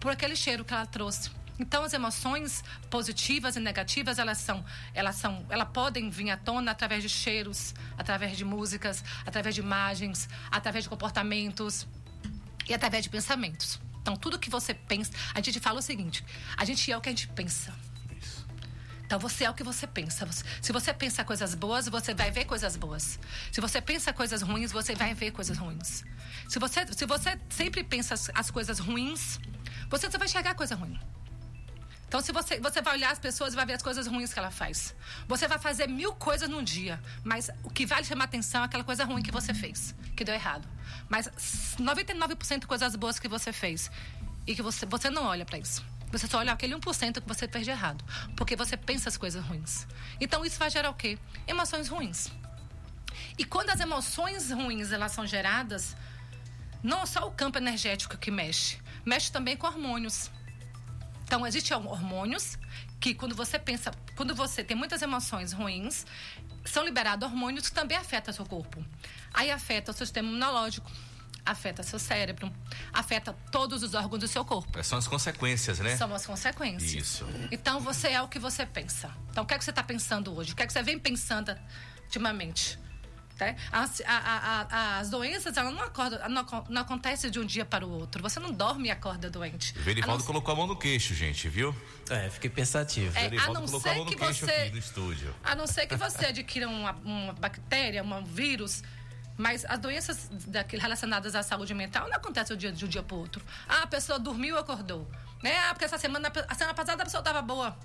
por 0.00 0.12
aquele 0.12 0.36
cheiro 0.36 0.64
que 0.64 0.74
ela 0.74 0.86
trouxe. 0.86 1.30
Então 1.58 1.82
as 1.84 1.92
emoções 1.92 2.62
positivas 2.90 3.56
e 3.56 3.60
negativas 3.60 4.18
elas 4.18 4.38
são, 4.38 4.64
elas 4.92 5.16
são, 5.16 5.44
elas 5.48 5.68
podem 5.68 6.10
vir 6.10 6.30
à 6.30 6.36
tona 6.36 6.70
através 6.70 7.02
de 7.02 7.08
cheiros, 7.08 7.74
através 7.96 8.36
de 8.36 8.44
músicas, 8.44 9.02
através 9.24 9.54
de 9.54 9.60
imagens, 9.62 10.28
através 10.50 10.84
de 10.84 10.90
comportamentos 10.90 11.86
e 12.68 12.74
através 12.74 13.04
de 13.04 13.10
pensamentos. 13.10 13.80
Então 14.02 14.16
tudo 14.16 14.38
que 14.38 14.50
você 14.50 14.74
pensa, 14.74 15.12
a 15.34 15.40
gente 15.40 15.58
fala 15.58 15.78
o 15.78 15.82
seguinte: 15.82 16.24
a 16.56 16.64
gente 16.64 16.92
é 16.92 16.96
o 16.96 17.00
que 17.00 17.08
a 17.08 17.12
gente 17.12 17.28
pensa. 17.28 17.74
Então 19.06 19.20
você 19.20 19.44
é 19.44 19.50
o 19.50 19.54
que 19.54 19.62
você 19.62 19.86
pensa. 19.86 20.28
Se 20.60 20.72
você 20.72 20.92
pensa 20.92 21.24
coisas 21.24 21.54
boas, 21.54 21.88
você 21.88 22.12
vai 22.12 22.30
ver 22.32 22.44
coisas 22.44 22.76
boas. 22.76 23.20
Se 23.52 23.60
você 23.60 23.80
pensa 23.80 24.12
coisas 24.12 24.42
ruins, 24.42 24.72
você 24.72 24.96
vai 24.96 25.14
ver 25.14 25.30
coisas 25.30 25.56
ruins. 25.56 26.04
Se 26.48 26.58
você, 26.58 26.84
se 26.92 27.06
você 27.06 27.38
sempre 27.48 27.84
pensa 27.84 28.14
as, 28.14 28.28
as 28.34 28.50
coisas 28.50 28.80
ruins, 28.80 29.38
você 29.88 30.10
só 30.10 30.18
vai 30.18 30.26
enxergar 30.26 30.54
coisa 30.54 30.74
ruim. 30.74 30.98
Então, 32.08 32.20
se 32.20 32.32
você, 32.32 32.60
você 32.60 32.80
vai 32.80 32.94
olhar 32.94 33.10
as 33.10 33.18
pessoas 33.18 33.52
e 33.52 33.56
vai 33.56 33.66
ver 33.66 33.74
as 33.74 33.82
coisas 33.82 34.06
ruins 34.06 34.32
que 34.32 34.38
ela 34.38 34.50
faz. 34.50 34.94
Você 35.26 35.48
vai 35.48 35.58
fazer 35.58 35.88
mil 35.88 36.14
coisas 36.14 36.48
num 36.48 36.62
dia, 36.62 37.02
mas 37.24 37.50
o 37.64 37.70
que 37.70 37.84
vai 37.84 38.00
lhe 38.00 38.06
chamar 38.06 38.24
atenção 38.24 38.62
é 38.62 38.66
aquela 38.66 38.84
coisa 38.84 39.04
ruim 39.04 39.22
que 39.22 39.32
você 39.32 39.52
fez, 39.52 39.94
que 40.14 40.24
deu 40.24 40.34
errado. 40.34 40.68
Mas 41.08 41.28
99% 41.78 42.66
coisas 42.66 42.94
boas 42.94 43.18
que 43.18 43.26
você 43.26 43.52
fez 43.52 43.90
e 44.46 44.54
que 44.54 44.62
você, 44.62 44.86
você 44.86 45.10
não 45.10 45.24
olha 45.24 45.44
para 45.44 45.58
isso. 45.58 45.84
Você 46.12 46.28
só 46.28 46.38
olha 46.38 46.52
aquele 46.52 46.74
1% 46.76 47.20
que 47.20 47.28
você 47.28 47.48
fez 47.48 47.64
de 47.64 47.70
errado, 47.72 48.04
porque 48.36 48.54
você 48.54 48.76
pensa 48.76 49.08
as 49.08 49.16
coisas 49.16 49.44
ruins. 49.44 49.86
Então, 50.20 50.44
isso 50.44 50.58
vai 50.58 50.70
gerar 50.70 50.90
o 50.90 50.94
quê? 50.94 51.18
Emoções 51.48 51.88
ruins. 51.88 52.30
E 53.36 53.44
quando 53.44 53.70
as 53.70 53.80
emoções 53.80 54.50
ruins 54.50 54.92
elas 54.92 55.12
são 55.12 55.26
geradas, 55.26 55.96
não 56.82 57.04
só 57.04 57.26
o 57.26 57.32
campo 57.32 57.58
energético 57.58 58.16
que 58.16 58.30
mexe, 58.30 58.78
mexe 59.04 59.32
também 59.32 59.56
com 59.56 59.66
hormônios. 59.66 60.30
Então, 61.26 61.44
existem 61.44 61.76
hormônios 61.76 62.56
que, 63.00 63.12
quando 63.12 63.34
você 63.34 63.58
pensa, 63.58 63.90
quando 64.16 64.32
você 64.32 64.62
tem 64.62 64.76
muitas 64.76 65.02
emoções 65.02 65.52
ruins, 65.52 66.06
são 66.64 66.84
liberados 66.84 67.28
hormônios 67.28 67.68
que 67.68 67.74
também 67.74 67.98
afetam 67.98 68.32
seu 68.32 68.46
corpo. 68.46 68.84
Aí 69.34 69.50
afeta 69.50 69.90
o 69.90 69.94
seu 69.94 70.06
sistema 70.06 70.28
imunológico, 70.28 70.88
afeta 71.44 71.82
seu 71.82 71.98
cérebro, 71.98 72.52
afeta 72.92 73.32
todos 73.50 73.82
os 73.82 73.92
órgãos 73.92 74.20
do 74.20 74.28
seu 74.28 74.44
corpo. 74.44 74.82
São 74.84 74.98
as 74.98 75.08
consequências, 75.08 75.80
né? 75.80 75.96
São 75.96 76.14
as 76.14 76.24
consequências. 76.24 76.92
Isso. 76.92 77.26
Então, 77.50 77.80
você 77.80 78.08
é 78.08 78.22
o 78.22 78.28
que 78.28 78.38
você 78.38 78.64
pensa. 78.64 79.10
Então, 79.30 79.42
o 79.42 79.46
que 79.46 79.54
é 79.54 79.58
que 79.58 79.64
você 79.64 79.70
está 79.70 79.82
pensando 79.82 80.32
hoje? 80.32 80.52
O 80.52 80.56
que 80.56 80.62
é 80.62 80.66
que 80.66 80.72
você 80.72 80.82
vem 80.82 80.96
pensando 80.96 81.56
ultimamente? 82.04 82.78
Né? 83.38 83.54
As, 83.70 84.00
a- 84.00 84.06
a- 84.16 84.66
a- 84.70 84.98
as 85.00 85.10
doenças, 85.10 85.54
elas 85.56 85.74
não, 85.74 85.82
acordam, 85.82 86.26
não, 86.28 86.46
não 86.70 86.82
acontecem 86.82 87.30
de 87.30 87.38
um 87.38 87.44
dia 87.44 87.64
para 87.66 87.86
o 87.86 87.90
outro. 87.90 88.22
Você 88.22 88.40
não 88.40 88.50
dorme 88.50 88.88
e 88.88 88.90
acorda 88.90 89.28
doente. 89.28 89.74
O 89.78 89.82
Verivaldo 89.82 90.20
não- 90.20 90.26
colocou 90.26 90.54
a 90.54 90.56
mão 90.56 90.66
no 90.66 90.76
queixo, 90.76 91.14
gente, 91.14 91.46
viu? 91.48 91.76
É, 92.08 92.30
fiquei 92.30 92.48
pensativo. 92.48 93.16
É, 93.16 93.26
a 93.26 93.46
não 93.48 93.66
colocou 93.66 93.78
a 93.78 93.82
ser 93.82 93.94
mão 93.94 94.04
no 94.06 94.10
que 94.10 94.16
queixo 94.16 94.46
você- 94.46 94.50
aqui 94.52 94.70
no 94.70 94.78
estúdio. 94.78 95.34
A 95.44 95.54
não 95.54 95.66
ser 95.66 95.86
que 95.86 95.96
você 95.96 96.26
adquira 96.26 96.66
uma, 96.68 96.92
uma 97.04 97.32
bactéria, 97.34 98.02
um 98.02 98.24
vírus. 98.24 98.82
Mas 99.38 99.66
as 99.66 99.78
doenças 99.78 100.30
daquele- 100.46 100.80
relacionadas 100.80 101.34
à 101.34 101.42
saúde 101.42 101.74
mental 101.74 102.08
não 102.08 102.16
acontecem 102.16 102.56
de 102.56 102.66
um 102.68 102.70
dia, 102.70 102.78
de 102.78 102.84
um 102.86 102.88
dia 102.88 103.02
para 103.02 103.14
o 103.14 103.18
outro. 103.18 103.44
Ah, 103.68 103.82
a 103.82 103.86
pessoa 103.86 104.18
dormiu 104.18 104.56
e 104.56 104.58
acordou. 104.58 105.06
Né? 105.42 105.54
Ah, 105.58 105.74
porque 105.74 105.84
essa 105.84 105.98
semana, 105.98 106.32
a 106.48 106.54
semana 106.54 106.72
passada 106.74 107.02
a 107.02 107.04
pessoa 107.04 107.20
estava 107.20 107.42
boa. 107.42 107.76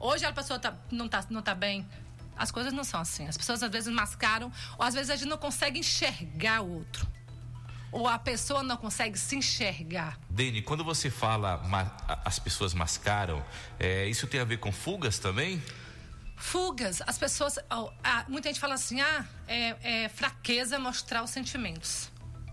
Hoje 0.00 0.24
a 0.24 0.32
pessoa 0.32 0.58
tá, 0.58 0.74
não, 0.90 1.06
está 1.06 1.24
não 1.30 1.42
tá 1.42 1.54
bem. 1.54 1.88
As 2.36 2.50
coisas 2.50 2.72
não 2.72 2.84
são 2.84 3.00
assim. 3.00 3.26
As 3.26 3.36
pessoas 3.36 3.62
às 3.62 3.70
vezes 3.70 3.92
mascaram, 3.92 4.52
ou 4.78 4.84
às 4.84 4.94
vezes 4.94 5.10
a 5.10 5.16
gente 5.16 5.28
não 5.28 5.38
consegue 5.38 5.78
enxergar 5.80 6.62
o 6.62 6.74
outro. 6.74 7.06
Ou 7.90 8.06
a 8.06 8.18
pessoa 8.18 8.62
não 8.62 8.76
consegue 8.76 9.18
se 9.18 9.36
enxergar. 9.36 10.18
Deni, 10.28 10.60
quando 10.60 10.84
você 10.84 11.08
fala 11.08 11.62
as 12.24 12.38
pessoas 12.38 12.74
mascaram, 12.74 13.44
é, 13.78 14.06
isso 14.06 14.26
tem 14.26 14.40
a 14.40 14.44
ver 14.44 14.58
com 14.58 14.70
fugas 14.70 15.18
também? 15.18 15.62
Fugas, 16.36 17.00
as 17.06 17.16
pessoas. 17.16 17.58
ó, 17.70 17.90
ah, 18.04 18.24
muita 18.28 18.50
gente 18.50 18.60
fala 18.60 18.74
assim: 18.74 19.00
ah, 19.00 19.24
é, 19.48 20.04
é 20.04 20.08
fraqueza 20.10 20.78
mostrar 20.78 21.22
os 21.22 21.30
sentimentos. 21.30 22.10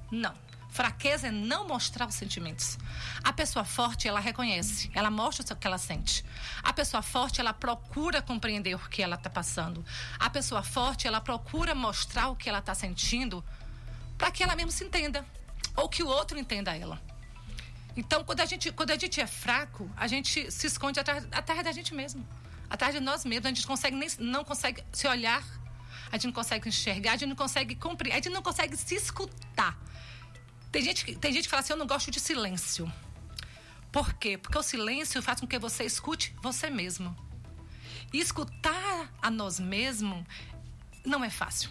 Não. 0.10 0.34
Fraqueza 0.74 1.28
é 1.28 1.32
não 1.32 1.68
mostrar 1.68 2.08
os 2.08 2.16
sentimentos. 2.16 2.80
A 3.24 3.32
pessoa 3.32 3.64
forte, 3.64 4.08
ela 4.08 4.20
reconhece, 4.20 4.90
ela 4.96 5.12
mostra 5.12 5.54
o 5.54 5.56
que 5.56 5.68
ela 5.68 5.78
sente. 5.78 6.26
A 6.64 6.74
pessoa 6.74 7.04
forte, 7.04 7.40
ela 7.40 7.54
procura 7.54 8.24
compreender 8.24 8.74
o 8.74 8.80
que 8.80 9.04
ela 9.04 9.16
está 9.16 9.30
passando. 9.30 9.86
A 10.18 10.32
pessoa 10.32 10.64
forte, 10.64 11.08
ela 11.08 11.22
procura 11.22 11.76
mostrar 11.76 12.30
o 12.30 12.36
que 12.36 12.50
ela 12.50 12.58
está 12.58 12.74
sentindo 12.74 13.46
para 14.18 14.32
que 14.32 14.42
ela 14.42 14.56
mesmo 14.56 14.72
se 14.72 14.84
entenda. 14.84 15.24
Ou 15.76 15.88
que 15.88 16.02
o 16.02 16.08
outro 16.08 16.40
entenda 16.40 16.76
ela. 16.76 17.00
Então, 17.96 18.24
quando 18.24 18.40
a 18.40 18.46
gente, 18.46 18.72
quando 18.72 18.90
a 18.90 18.98
gente 18.98 19.22
é 19.22 19.28
fraco, 19.28 19.88
a 19.96 20.08
gente 20.08 20.52
se 20.52 20.66
esconde 20.66 21.00
atrás, 21.00 21.24
atrás 21.32 21.64
da 21.64 21.72
gente 21.72 21.94
mesmo. 21.94 22.28
Atrás 22.68 22.96
de 22.96 23.00
nós 23.00 23.24
mesmos. 23.26 23.46
A 23.46 23.50
gente 23.50 23.68
consegue 23.68 23.96
nem, 23.96 24.10
não 24.18 24.44
consegue 24.44 24.84
se 24.92 25.08
olhar. 25.08 25.44
A 26.12 26.16
gente 26.16 26.26
não 26.26 26.34
consegue 26.34 26.68
enxergar. 26.68 27.12
A 27.12 27.18
gente 27.18 27.30
não 27.30 27.36
consegue 27.36 27.76
compreender. 27.76 28.18
A 28.18 28.22
gente 28.24 28.34
não 28.34 28.42
consegue 28.42 28.76
se 28.76 28.96
escutar. 28.96 29.78
Tem 30.74 30.82
gente, 30.82 31.06
que- 31.06 31.16
tem 31.16 31.32
gente 31.32 31.44
que 31.44 31.50
fala 31.52 31.62
assim, 31.62 31.72
eu 31.74 31.78
não 31.78 31.86
gosto 31.86 32.10
de 32.10 32.20
silêncio. 32.20 32.92
Por 33.92 34.12
quê? 34.14 34.40
Porque 34.40 34.58
o 34.58 34.64
silêncio 34.64 35.22
faz 35.22 35.40
com 35.40 35.46
que 35.46 35.60
você 35.60 35.84
escute 35.84 36.36
você 36.42 36.68
mesmo. 36.68 37.16
E 38.12 38.20
escutar 38.20 39.14
a 39.22 39.30
nós 39.30 39.60
mesmos 39.60 40.26
não 41.06 41.24
é 41.24 41.30
fácil. 41.30 41.70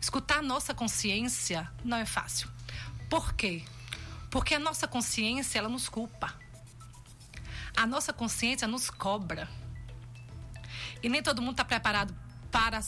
Escutar 0.00 0.38
a 0.38 0.42
nossa 0.42 0.72
consciência 0.72 1.70
não 1.84 1.98
é 1.98 2.06
fácil. 2.06 2.48
Por 3.10 3.34
quê? 3.34 3.62
Porque 4.30 4.54
a 4.54 4.58
nossa 4.58 4.88
consciência, 4.88 5.58
ela 5.58 5.68
nos 5.68 5.86
culpa. 5.86 6.34
A 7.76 7.86
nossa 7.86 8.14
consciência 8.14 8.66
nos 8.66 8.88
cobra. 8.88 9.46
E 11.02 11.08
nem 11.10 11.22
todo 11.22 11.42
mundo 11.42 11.52
está 11.52 11.66
preparado 11.66 12.16
para 12.50 12.80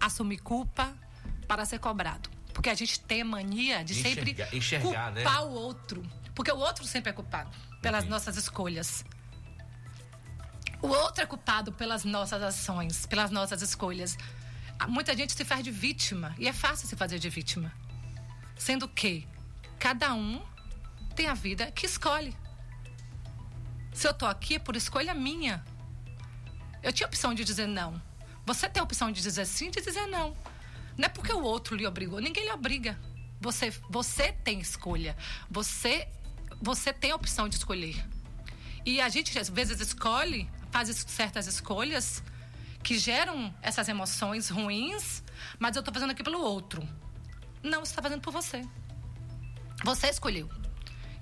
assumir 0.00 0.38
culpa, 0.38 0.92
para 1.46 1.64
ser 1.64 1.78
cobrado. 1.78 2.31
Porque 2.62 2.70
a 2.70 2.74
gente 2.76 3.00
tem 3.00 3.22
a 3.22 3.24
mania 3.24 3.82
de 3.84 3.92
sempre 3.92 4.30
Enxergar- 4.30 4.54
enxergar, 4.56 5.10
né? 5.10 5.24
culpar 5.24 5.42
o 5.46 5.50
outro. 5.50 6.00
Porque 6.32 6.52
o 6.52 6.56
outro 6.58 6.84
sempre 6.84 7.10
é 7.10 7.12
culpado 7.12 7.50
pelas 7.80 8.02
Entendi. 8.04 8.10
nossas 8.12 8.36
escolhas. 8.36 9.04
O 10.80 10.86
outro 10.86 11.24
é 11.24 11.26
culpado 11.26 11.72
pelas 11.72 12.04
nossas 12.04 12.40
ações, 12.40 13.04
pelas 13.04 13.32
nossas 13.32 13.62
escolhas. 13.62 14.16
Ah, 14.78 14.86
Muita 14.86 15.16
gente 15.16 15.32
se 15.32 15.44
faz 15.44 15.64
de 15.64 15.72
vítima 15.72 16.36
e 16.38 16.46
é 16.46 16.52
fácil 16.52 16.86
se 16.86 16.94
fazer 16.94 17.18
de 17.18 17.28
vítima. 17.28 17.72
Sendo 18.56 18.86
que 18.86 19.26
cada 19.80 20.14
um 20.14 20.40
tem 21.16 21.26
a 21.26 21.34
vida 21.34 21.66
que 21.72 21.84
escolhe. 21.84 22.32
Se 23.92 24.06
eu 24.06 24.14
tô 24.14 24.24
aqui 24.24 24.54
é 24.54 24.58
por 24.60 24.76
escolha 24.76 25.12
minha. 25.14 25.64
Eu 26.80 26.92
tinha 26.92 27.08
opção 27.08 27.34
de 27.34 27.42
dizer 27.42 27.66
não. 27.66 28.00
Você 28.46 28.68
tem 28.68 28.80
a 28.80 28.84
opção 28.84 29.10
de 29.10 29.20
dizer 29.20 29.46
sim 29.46 29.66
e 29.66 29.70
de 29.72 29.80
dizer 29.80 30.06
não. 30.06 30.36
Não 30.96 31.06
é 31.06 31.08
porque 31.08 31.32
o 31.32 31.42
outro 31.42 31.74
lhe 31.76 31.86
obrigou. 31.86 32.20
Ninguém 32.20 32.44
lhe 32.44 32.52
obriga. 32.52 32.98
Você, 33.40 33.72
você 33.88 34.32
tem 34.32 34.60
escolha. 34.60 35.16
Você, 35.50 36.08
você 36.60 36.92
tem 36.92 37.10
a 37.10 37.16
opção 37.16 37.48
de 37.48 37.56
escolher. 37.56 38.04
E 38.84 39.00
a 39.00 39.08
gente 39.08 39.38
às 39.38 39.48
vezes 39.48 39.80
escolhe, 39.80 40.48
faz 40.70 40.88
certas 41.08 41.46
escolhas 41.46 42.22
que 42.82 42.98
geram 42.98 43.54
essas 43.62 43.88
emoções 43.88 44.48
ruins, 44.48 45.22
mas 45.58 45.76
eu 45.76 45.80
estou 45.80 45.94
fazendo 45.94 46.10
aqui 46.10 46.22
pelo 46.22 46.40
outro. 46.40 46.86
Não, 47.62 47.84
você 47.84 47.92
está 47.92 48.02
fazendo 48.02 48.20
por 48.20 48.32
você. 48.32 48.66
Você 49.84 50.08
escolheu. 50.08 50.48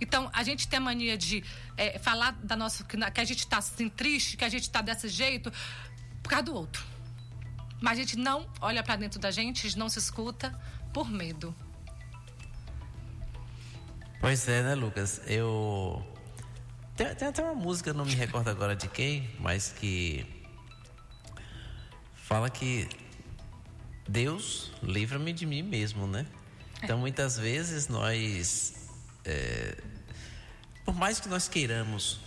Então, 0.00 0.30
a 0.32 0.42
gente 0.42 0.66
tem 0.66 0.78
a 0.78 0.80
mania 0.80 1.16
de 1.18 1.44
eh, 1.76 1.98
falar 1.98 2.32
da 2.42 2.56
nossa, 2.56 2.82
que 2.84 3.20
a 3.20 3.24
gente 3.24 3.40
está 3.40 3.58
assim, 3.58 3.90
triste, 3.90 4.36
que 4.36 4.44
a 4.44 4.48
gente 4.48 4.62
está 4.62 4.80
desse 4.80 5.08
jeito, 5.08 5.52
por 6.22 6.30
causa 6.30 6.44
do 6.44 6.54
outro. 6.54 6.82
Mas 7.80 7.99
a 7.99 8.02
gente 8.02 8.16
não 8.16 8.46
olha 8.60 8.82
para 8.82 8.96
dentro 8.96 9.18
da 9.18 9.30
gente, 9.30 9.60
a 9.60 9.62
gente 9.70 9.78
não 9.78 9.88
se 9.88 9.99
escuta 9.99 10.58
por 10.92 11.10
medo. 11.10 11.54
Pois 14.20 14.46
é, 14.49 14.62
né, 14.62 14.75
Lucas? 14.75 15.22
Eu. 15.26 16.06
Tem, 16.94 17.14
tem 17.14 17.28
até 17.28 17.42
uma 17.42 17.54
música, 17.54 17.94
não 17.94 18.04
me 18.04 18.14
recordo 18.14 18.49
agora 18.49 18.76
de 18.76 18.87
quem, 18.87 19.30
mas 19.38 19.72
que. 19.72 20.26
Fala 22.14 22.50
que. 22.50 22.87
Deus 24.06 24.72
livra-me 24.82 25.32
de 25.32 25.46
mim 25.46 25.62
mesmo, 25.62 26.06
né? 26.06 26.26
Então, 26.82 26.99
muitas 26.99 27.38
vezes 27.38 27.88
nós. 27.88 28.88
é, 29.25 29.76
por 30.84 30.94
mais 30.94 31.18
que 31.18 31.28
nós 31.28 31.49
queiramos 31.49 32.20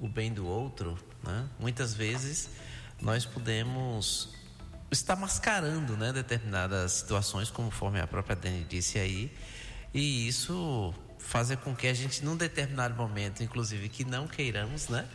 o 0.00 0.08
bem 0.08 0.32
do 0.32 0.46
outro, 0.46 0.98
né? 1.22 1.48
Muitas 1.58 1.94
vezes 1.94 2.50
nós 3.00 3.24
podemos 3.24 4.34
estar 4.90 5.16
mascarando, 5.16 5.96
né? 5.96 6.12
Determinadas 6.12 6.92
situações, 6.92 7.50
conforme 7.50 8.00
a 8.00 8.06
própria 8.06 8.36
Dani 8.36 8.64
disse 8.64 8.98
aí. 8.98 9.32
E 9.92 10.28
isso 10.28 10.94
fazer 11.18 11.58
com 11.58 11.74
que 11.74 11.86
a 11.86 11.94
gente, 11.94 12.24
num 12.24 12.36
determinado 12.36 12.94
momento, 12.94 13.42
inclusive 13.42 13.88
que 13.88 14.04
não 14.04 14.26
queiramos, 14.26 14.88
né? 14.88 15.06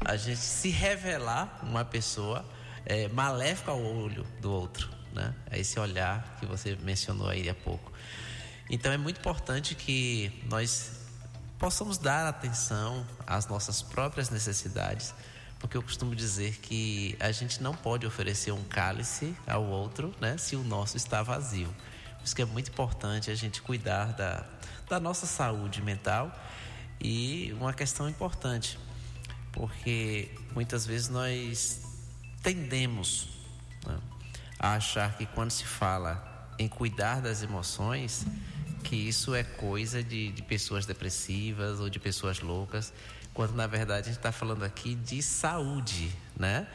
A 0.00 0.16
gente 0.16 0.40
se 0.40 0.70
revelar 0.70 1.60
uma 1.62 1.84
pessoa 1.84 2.44
é, 2.86 3.08
maléfica 3.08 3.70
ao 3.70 3.82
olho 3.82 4.26
do 4.40 4.50
outro, 4.50 4.88
né? 5.12 5.34
É 5.50 5.58
esse 5.58 5.78
olhar 5.78 6.36
que 6.38 6.46
você 6.46 6.76
mencionou 6.76 7.28
aí 7.28 7.48
há 7.48 7.54
pouco. 7.54 7.92
Então 8.70 8.92
é 8.92 8.96
muito 8.96 9.18
importante 9.18 9.74
que 9.74 10.32
nós 10.48 10.92
possamos 11.58 11.98
dar 11.98 12.26
atenção 12.26 13.06
às 13.26 13.46
nossas 13.46 13.82
próprias 13.82 14.30
necessidades, 14.30 15.12
porque 15.60 15.76
eu 15.76 15.82
costumo 15.82 16.16
dizer 16.16 16.56
que 16.56 17.14
a 17.20 17.30
gente 17.30 17.62
não 17.62 17.74
pode 17.74 18.06
oferecer 18.06 18.50
um 18.50 18.64
cálice 18.64 19.36
ao 19.46 19.62
outro, 19.62 20.12
né, 20.18 20.36
se 20.38 20.56
o 20.56 20.64
nosso 20.64 20.96
está 20.96 21.22
vazio. 21.22 21.68
Por 22.18 22.24
isso 22.24 22.34
que 22.34 22.42
é 22.42 22.46
muito 22.46 22.70
importante 22.70 23.30
a 23.30 23.34
gente 23.34 23.60
cuidar 23.60 24.06
da, 24.14 24.44
da 24.88 24.98
nossa 24.98 25.26
saúde 25.26 25.82
mental 25.82 26.34
e 26.98 27.54
uma 27.58 27.74
questão 27.74 28.08
importante, 28.08 28.78
porque 29.52 30.30
muitas 30.54 30.86
vezes 30.86 31.10
nós 31.10 31.82
tendemos 32.42 33.28
né, 33.86 33.98
a 34.58 34.74
achar 34.74 35.16
que 35.16 35.26
quando 35.26 35.50
se 35.50 35.64
fala 35.64 36.48
em 36.58 36.68
cuidar 36.68 37.20
das 37.20 37.42
emoções, 37.42 38.26
que 38.82 38.96
isso 38.96 39.34
é 39.34 39.44
coisa 39.44 40.02
de, 40.02 40.32
de 40.32 40.42
pessoas 40.42 40.86
depressivas 40.86 41.80
ou 41.80 41.90
de 41.90 41.98
pessoas 41.98 42.40
loucas, 42.40 42.92
quando 43.32 43.54
na 43.54 43.66
verdade 43.66 44.02
a 44.02 44.10
gente 44.10 44.18
está 44.18 44.32
falando 44.32 44.64
aqui 44.64 44.94
de 44.94 45.22
saúde, 45.22 46.10
né? 46.36 46.66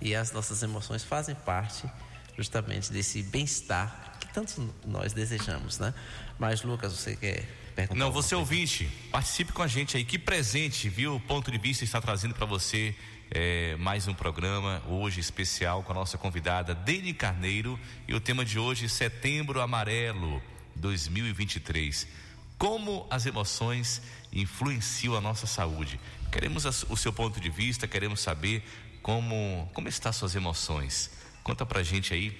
E 0.00 0.14
as 0.14 0.32
nossas 0.32 0.62
emoções 0.62 1.02
fazem 1.02 1.34
parte 1.34 1.88
justamente 2.36 2.92
desse 2.92 3.22
bem-estar 3.22 4.16
que 4.20 4.32
tanto 4.32 4.74
nós 4.86 5.12
desejamos, 5.12 5.78
né? 5.78 5.94
Mas 6.38 6.62
Lucas, 6.62 6.92
você 6.92 7.16
quer 7.16 7.44
perguntar? 7.74 7.98
Não, 7.98 8.10
você 8.10 8.34
coisa? 8.34 8.36
ouvinte, 8.36 8.90
participe 9.10 9.52
com 9.52 9.62
a 9.62 9.66
gente 9.66 9.96
aí. 9.96 10.04
Que 10.04 10.18
presente, 10.18 10.88
viu? 10.88 11.16
O 11.16 11.20
Ponto 11.20 11.50
de 11.50 11.58
Vista 11.58 11.84
está 11.84 12.00
trazendo 12.00 12.34
para 12.34 12.46
você 12.46 12.94
é, 13.30 13.76
mais 13.76 14.06
um 14.06 14.14
programa 14.14 14.82
hoje 14.88 15.20
especial 15.20 15.82
com 15.82 15.92
a 15.92 15.94
nossa 15.94 16.18
convidada 16.18 16.74
Deni 16.74 17.12
Carneiro 17.12 17.78
e 18.06 18.14
o 18.14 18.20
tema 18.20 18.44
de 18.44 18.58
hoje 18.58 18.88
Setembro 18.88 19.60
Amarelo 19.60 20.42
2023. 20.76 22.23
Como 22.58 23.06
as 23.10 23.26
emoções 23.26 24.00
influenciam 24.32 25.16
a 25.16 25.20
nossa 25.20 25.46
saúde? 25.46 26.00
Queremos 26.30 26.64
o 26.64 26.96
seu 26.96 27.12
ponto 27.12 27.40
de 27.40 27.50
vista, 27.50 27.86
queremos 27.86 28.20
saber 28.20 28.62
como 29.02 29.68
como 29.74 29.88
estão 29.88 30.12
suas 30.12 30.34
emoções. 30.34 31.10
Conta 31.42 31.66
pra 31.66 31.82
gente 31.82 32.14
aí 32.14 32.36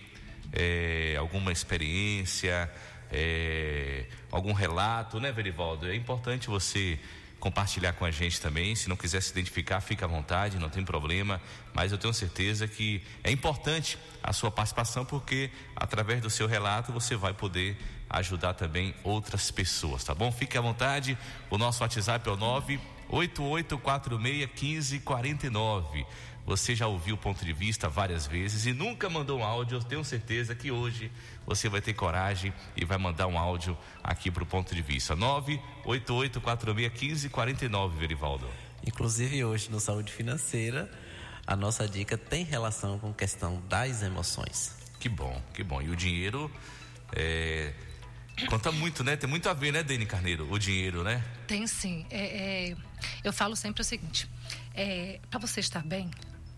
é, 0.53 1.17
alguma 1.19 1.53
experiência, 1.53 2.73
é, 3.11 4.07
algum 4.31 4.53
relato, 4.53 5.21
né, 5.21 5.31
Verivaldo? 5.33 5.87
É 5.87 5.95
importante 5.95 6.49
você 6.49 6.99
compartilhar 7.45 7.93
com 7.93 8.05
a 8.07 8.11
gente 8.11 8.41
também. 8.41 8.75
Se 8.75 8.89
não 8.89 8.97
quiser 8.97 9.21
se 9.21 9.31
identificar, 9.31 9.79
fica 9.83 10.07
à 10.07 10.09
vontade, 10.09 10.59
não 10.59 10.71
tem 10.71 10.83
problema. 10.83 11.39
Mas 11.75 11.93
eu 11.93 11.99
tenho 11.99 12.15
certeza 12.15 12.67
que 12.67 13.03
é 13.23 13.31
importante 13.31 13.99
a 14.23 14.33
sua 14.33 14.51
participação, 14.51 15.05
porque 15.05 15.51
através 15.77 16.23
do 16.23 16.31
seu 16.31 16.47
relato 16.47 16.91
você 16.91 17.15
vai 17.15 17.35
poder 17.35 17.77
ajudar 18.09 18.55
também 18.55 18.95
outras 19.05 19.51
pessoas, 19.51 20.03
tá 20.03 20.15
bom? 20.15 20.33
Fique 20.33 20.57
à 20.57 20.63
vontade. 20.63 21.19
O 21.51 21.59
nosso 21.59 21.83
WhatsApp 21.83 22.27
é 22.27 22.33
o 22.33 22.39
988461549. 23.11 26.07
Você 26.47 26.77
já 26.77 26.87
ouviu 26.87 27.15
o 27.15 27.19
ponto 27.19 27.43
de 27.45 27.53
vista 27.55 27.89
várias 27.89 28.27
vezes 28.27 28.67
e 28.67 28.75
nunca 28.75 29.09
mandou 29.09 29.39
um 29.39 29.45
áudio. 29.45 29.79
Eu 29.79 29.83
tenho 29.83 30.05
certeza 30.05 30.55
que 30.55 30.71
hoje 30.71 31.11
você 31.47 31.71
vai 31.71 31.81
ter 31.81 31.95
coragem 31.95 32.53
e 32.77 32.85
vai 32.85 32.99
mandar 32.99 33.27
um 33.27 33.39
áudio 33.39 33.79
aqui 34.03 34.31
para 34.31 34.43
o 34.43 34.47
ponto 34.47 34.75
de 34.75 34.83
vista. 34.83 35.17
988461549, 35.17 37.97
Verivaldo. 37.97 38.47
Inclusive 38.87 39.43
hoje 39.43 39.71
no 39.71 39.81
Saúde 39.81 40.13
Financeira, 40.13 40.91
a 41.47 41.57
nossa 41.57 41.89
dica 41.89 42.19
tem 42.19 42.45
relação 42.45 42.99
com 42.99 43.09
a 43.11 43.15
questão 43.15 43.63
das 43.67 44.03
emoções. 44.03 44.77
Que 45.01 45.09
bom, 45.09 45.41
que 45.55 45.65
bom. 45.65 45.81
E 45.81 45.89
o 45.89 45.97
dinheiro 45.97 46.53
é, 47.13 47.73
conta 48.49 48.71
muito, 48.71 49.03
né? 49.03 49.17
Tem 49.17 49.27
muito 49.29 49.49
a 49.49 49.55
ver, 49.55 49.73
né, 49.73 49.83
Dani 49.83 50.05
Carneiro? 50.05 50.47
O 50.53 50.59
dinheiro, 50.59 51.03
né? 51.03 51.25
Tem 51.47 51.67
sim. 51.67 52.05
É, 52.11 52.71
é, 52.71 52.77
eu 53.23 53.33
falo 53.33 53.57
sempre 53.57 53.81
o 53.81 53.85
seguinte: 53.85 54.29
para 55.31 55.39
você 55.39 55.61
estar 55.61 55.83
bem, 55.83 56.11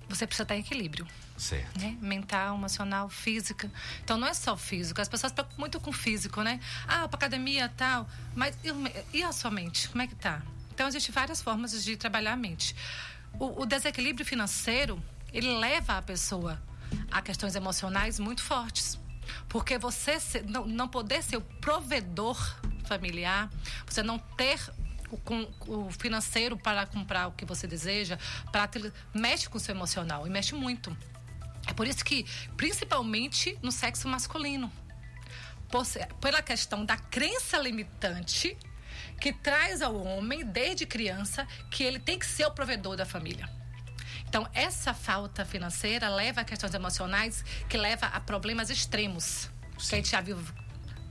você 0.09 0.27
precisa 0.27 0.45
estar 0.45 0.57
em 0.57 0.61
equilíbrio. 0.61 1.07
Certo. 1.37 1.79
né? 1.79 1.97
Mental, 2.01 2.57
emocional, 2.57 3.09
física. 3.09 3.71
Então 4.03 4.17
não 4.17 4.27
é 4.27 4.35
só 4.35 4.57
físico. 4.57 5.01
As 5.01 5.09
pessoas 5.09 5.33
preocupam 5.33 5.61
muito 5.61 5.79
com 5.81 5.93
físico, 5.93 6.43
né? 6.43 6.61
Ah, 6.89 7.07
pra 7.09 7.19
academia 7.19 7.69
tal. 7.77 8.09
Mas 8.35 8.57
e, 9.13 9.23
a 9.23 9.33
sua 9.33 9.51
mente? 9.51 9.89
Como 9.89 10.03
é 10.03 10.07
que 10.07 10.15
tá? 10.15 10.43
Então 10.73 10.89
existem 10.89 11.13
várias 11.13 11.43
formas 11.43 11.85
de 11.85 11.97
trabalhar 11.97 12.33
a 12.33 12.37
mente. 12.37 12.75
O, 13.39 13.63
o 13.63 13.67
desequilíbrio 13.67 14.25
financeiro, 14.25 15.03
ele 15.33 15.59
leva 15.59 15.99
a 15.99 16.03
pessoa 16.03 16.61
a 17.11 17.21
questões 17.21 17.55
emocionais 17.55 18.19
muito 18.19 18.43
fortes. 18.43 18.99
Porque 19.49 19.77
você 19.77 20.19
não, 20.49 20.67
não 20.67 20.89
poder 20.89 21.23
ser 21.23 21.37
o 21.37 21.41
provedor 21.41 22.39
familiar, 22.85 23.51
você 23.87 24.03
não 24.03 24.19
ter 24.19 24.61
o, 25.17 25.19
com- 25.19 25.51
o 25.67 25.91
financeiro 25.91 26.57
para 26.57 26.87
comprar 26.87 27.29
o 27.29 27.33
que 27.33 27.45
você 27.45 27.67
deseja, 27.67 28.19
para 28.53 28.69
mexe 29.15 29.49
com 29.49 29.57
o 29.57 29.61
seu 29.61 29.75
emocional 29.75 30.27
e 30.27 30.31
mexe 30.31 30.55
muito. 30.55 30.97
É 31.67 31.73
por 31.73 31.87
isso 31.87 32.05
que, 32.05 32.25
principalmente 32.57 33.59
no 33.63 33.73
sexo 33.73 34.09
masculino, 34.09 34.71
por 35.69 35.85
pela 36.21 36.43
questão 36.43 36.85
da 36.85 36.97
crença 36.97 37.59
limitante 37.59 38.57
que 39.21 39.33
traz 39.33 39.83
ao 39.83 39.97
homem, 39.97 40.45
desde 40.45 40.87
criança, 40.87 41.47
que 41.71 41.83
ele 41.83 41.99
tem 41.99 42.19
que 42.19 42.27
ser 42.27 42.47
o 42.47 42.51
provedor 42.51 42.97
da 42.97 43.05
família. 43.07 43.49
Então, 44.29 44.49
essa 44.53 44.93
falta 44.93 45.45
financeira 45.45 46.09
leva 46.09 46.43
a 46.43 46.45
questões 46.45 46.75
emocionais 46.75 47.43
que 47.69 47.77
leva 47.77 48.07
a 48.07 48.21
problemas 48.21 48.71
extremos. 48.71 49.51
Que 49.89 49.95
a 49.95 49.97
gente 49.97 50.11
já 50.11 50.21
viu 50.21 50.39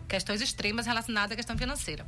questões 0.07 0.41
extremas 0.41 0.85
relacionadas 0.85 1.31
à 1.31 1.35
questão 1.35 1.57
financeira. 1.57 2.05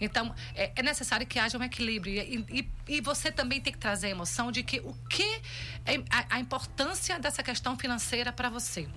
Então, 0.00 0.34
é, 0.54 0.72
é 0.76 0.82
necessário 0.82 1.26
que 1.26 1.38
haja 1.38 1.56
um 1.58 1.62
equilíbrio. 1.62 2.14
E, 2.14 2.60
e- 2.60 2.70
e 2.96 3.00
você 3.00 3.30
também 3.32 3.60
tem 3.60 3.72
que 3.72 3.78
trazer 3.78 4.08
a 4.08 4.10
emoção 4.10 4.50
de 4.52 4.62
que 4.62 4.80
o 4.80 4.94
que 5.08 5.42
é 5.86 5.96
a, 6.10 6.36
a 6.36 6.40
importância 6.40 7.18
dessa 7.18 7.42
questão 7.42 7.78
financeira 7.78 8.32
para 8.32 8.48
você. 8.48 8.88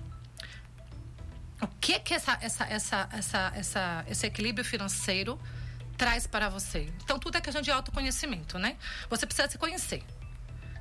O 1.60 1.66
que 1.80 1.98
que 2.00 2.12
essa, 2.14 2.36
essa, 2.40 2.64
essa, 2.64 3.08
essa, 3.12 3.52
essa, 3.54 4.04
esse 4.08 4.26
equilíbrio 4.26 4.64
financeiro 4.64 5.40
traz 5.96 6.26
para 6.26 6.48
você? 6.48 6.92
Então, 7.04 7.18
tudo 7.18 7.38
é 7.38 7.40
questão 7.40 7.62
de 7.62 7.70
autoconhecimento, 7.70 8.58
né? 8.58 8.76
Você 9.08 9.26
precisa 9.26 9.48
se 9.48 9.58
conhecer. 9.58 10.02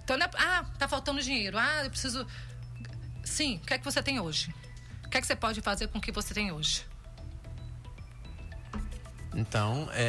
Então, 0.04 0.18
não 0.18 0.26
é, 0.26 0.30
ah, 0.38 0.66
tá 0.80 0.88
faltando 0.88 1.22
dinheiro. 1.22 1.58
Ah, 1.58 1.84
eu 1.84 1.90
preciso. 1.92 2.26
Sim, 3.24 3.58
o 3.58 3.66
que 3.68 3.76
é 3.76 3.78
que 3.78 3.86
você 3.86 4.02
tem 4.02 4.20
hoje? 4.20 4.54
O 5.06 5.10
que 5.10 5.18
é 5.18 5.22
que 5.22 5.28
você 5.28 5.36
pode 5.36 5.62
fazer 5.62 5.88
com 5.88 6.00
o 6.00 6.02
que 6.02 6.12
você 6.12 6.34
tem 6.34 6.52
hoje? 6.52 6.84
Então, 9.36 9.90
é, 9.94 10.04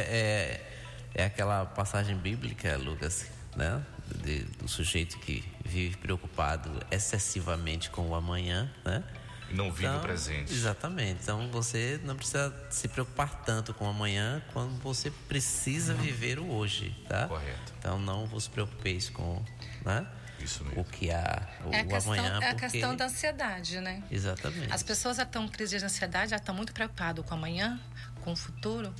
é, 1.15 1.21
é 1.23 1.25
aquela 1.25 1.65
passagem 1.65 2.15
bíblica, 2.17 2.77
Lucas, 2.77 3.27
né? 3.55 3.81
De- 4.23 4.43
do 4.43 4.67
sujeito 4.67 5.17
que 5.19 5.43
vive 5.63 5.95
preocupado 5.97 6.69
excessivamente 6.91 7.89
com 7.89 8.07
o 8.09 8.15
amanhã, 8.15 8.69
né? 8.83 9.03
E 9.49 9.53
não 9.55 9.71
vive 9.71 9.93
o 9.95 9.99
presente. 9.99 10.51
Exatamente. 10.51 11.19
Então 11.23 11.49
você 11.51 11.99
não 12.03 12.15
precisa 12.15 12.53
se 12.69 12.87
preocupar 12.87 13.43
tanto 13.45 13.73
com 13.73 13.85
o 13.85 13.89
amanhã 13.89 14.41
quando 14.51 14.77
você 14.81 15.09
precisa 15.27 15.93
viver 15.93 16.39
o 16.39 16.49
hoje, 16.51 16.95
tá? 17.07 17.27
Correto. 17.27 17.73
Então 17.79 17.99
não 17.99 18.25
vos 18.25 18.47
preocupeis 18.47 19.09
com, 19.09 19.43
né? 19.85 20.05
Isso 20.39 20.63
mesmo. 20.65 20.81
O 20.81 20.83
que 20.85 21.09
há, 21.11 21.47
o, 21.65 21.73
É 21.73 21.79
a 21.81 21.83
o 21.83 21.87
questão, 21.87 22.13
amanhã, 22.13 22.39
é 22.41 22.49
a 22.49 22.53
porque... 22.53 22.69
questão 22.71 22.95
da 22.95 23.05
ansiedade, 23.05 23.79
né? 23.79 24.03
Exatamente. 24.11 24.73
As 24.73 24.83
pessoas 24.83 25.17
já 25.17 25.23
estão 25.23 25.45
em 25.45 25.47
crise 25.49 25.77
de 25.77 25.85
ansiedade, 25.85 26.31
já 26.31 26.37
estão 26.37 26.53
muito 26.53 26.73
preocupadas 26.73 27.23
com 27.25 27.31
o 27.33 27.37
amanhã, 27.37 27.79
com 28.21 28.33
o 28.33 28.35
futuro, 28.35 28.93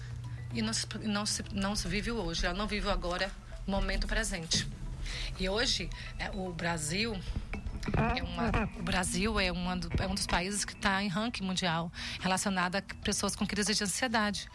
e 0.54 0.62
não 0.62 0.74
se, 0.74 0.86
não 1.02 1.26
se, 1.26 1.44
não 1.52 1.76
se 1.76 1.88
vive 1.88 2.12
hoje, 2.12 2.46
ela 2.46 2.58
não 2.58 2.68
vive 2.68 2.90
agora, 2.90 3.32
momento 3.68 4.08
presente. 4.08 4.68
E 5.40 5.50
hoje, 5.50 5.90
é, 6.20 6.30
o 6.32 6.52
Brasil 6.54 7.20
é, 8.18 8.24
uma, 8.24 8.50
o 8.80 8.84
Brasil 8.84 9.40
é, 9.40 9.52
uma 9.52 9.76
do- 9.76 9.90
é 10.02 10.08
um 10.08 10.16
dos 10.16 10.26
países 10.26 10.64
que 10.64 10.74
está 10.74 11.04
em 11.04 11.08
ranking 11.10 11.44
mundial 11.44 11.92
relacionado 12.22 12.76
a 12.78 12.82
pessoas 13.04 13.36
com 13.36 13.46
crise 13.46 13.74
de 13.74 13.84
ansiedade. 13.84 14.48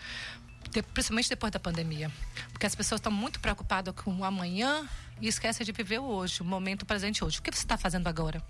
De- 0.70 0.82
principalmente 0.82 1.28
depois 1.28 1.52
da 1.52 1.58
pandemia. 1.60 2.10
Porque 2.52 2.66
as 2.66 2.74
pessoas 2.74 2.98
estão 2.98 3.12
muito 3.12 3.40
preocupadas 3.40 3.94
com 3.94 4.14
o 4.16 4.24
amanhã 4.24 4.88
e 5.20 5.28
esquecem 5.28 5.64
de 5.64 5.72
viver 5.72 5.98
o 5.98 6.04
hoje, 6.04 6.40
o 6.40 6.44
momento 6.44 6.86
presente 6.86 7.22
hoje. 7.24 7.38
O 7.38 7.42
que 7.42 7.50
você 7.50 7.58
está 7.58 7.76
fazendo 7.76 8.06
agora? 8.06 8.42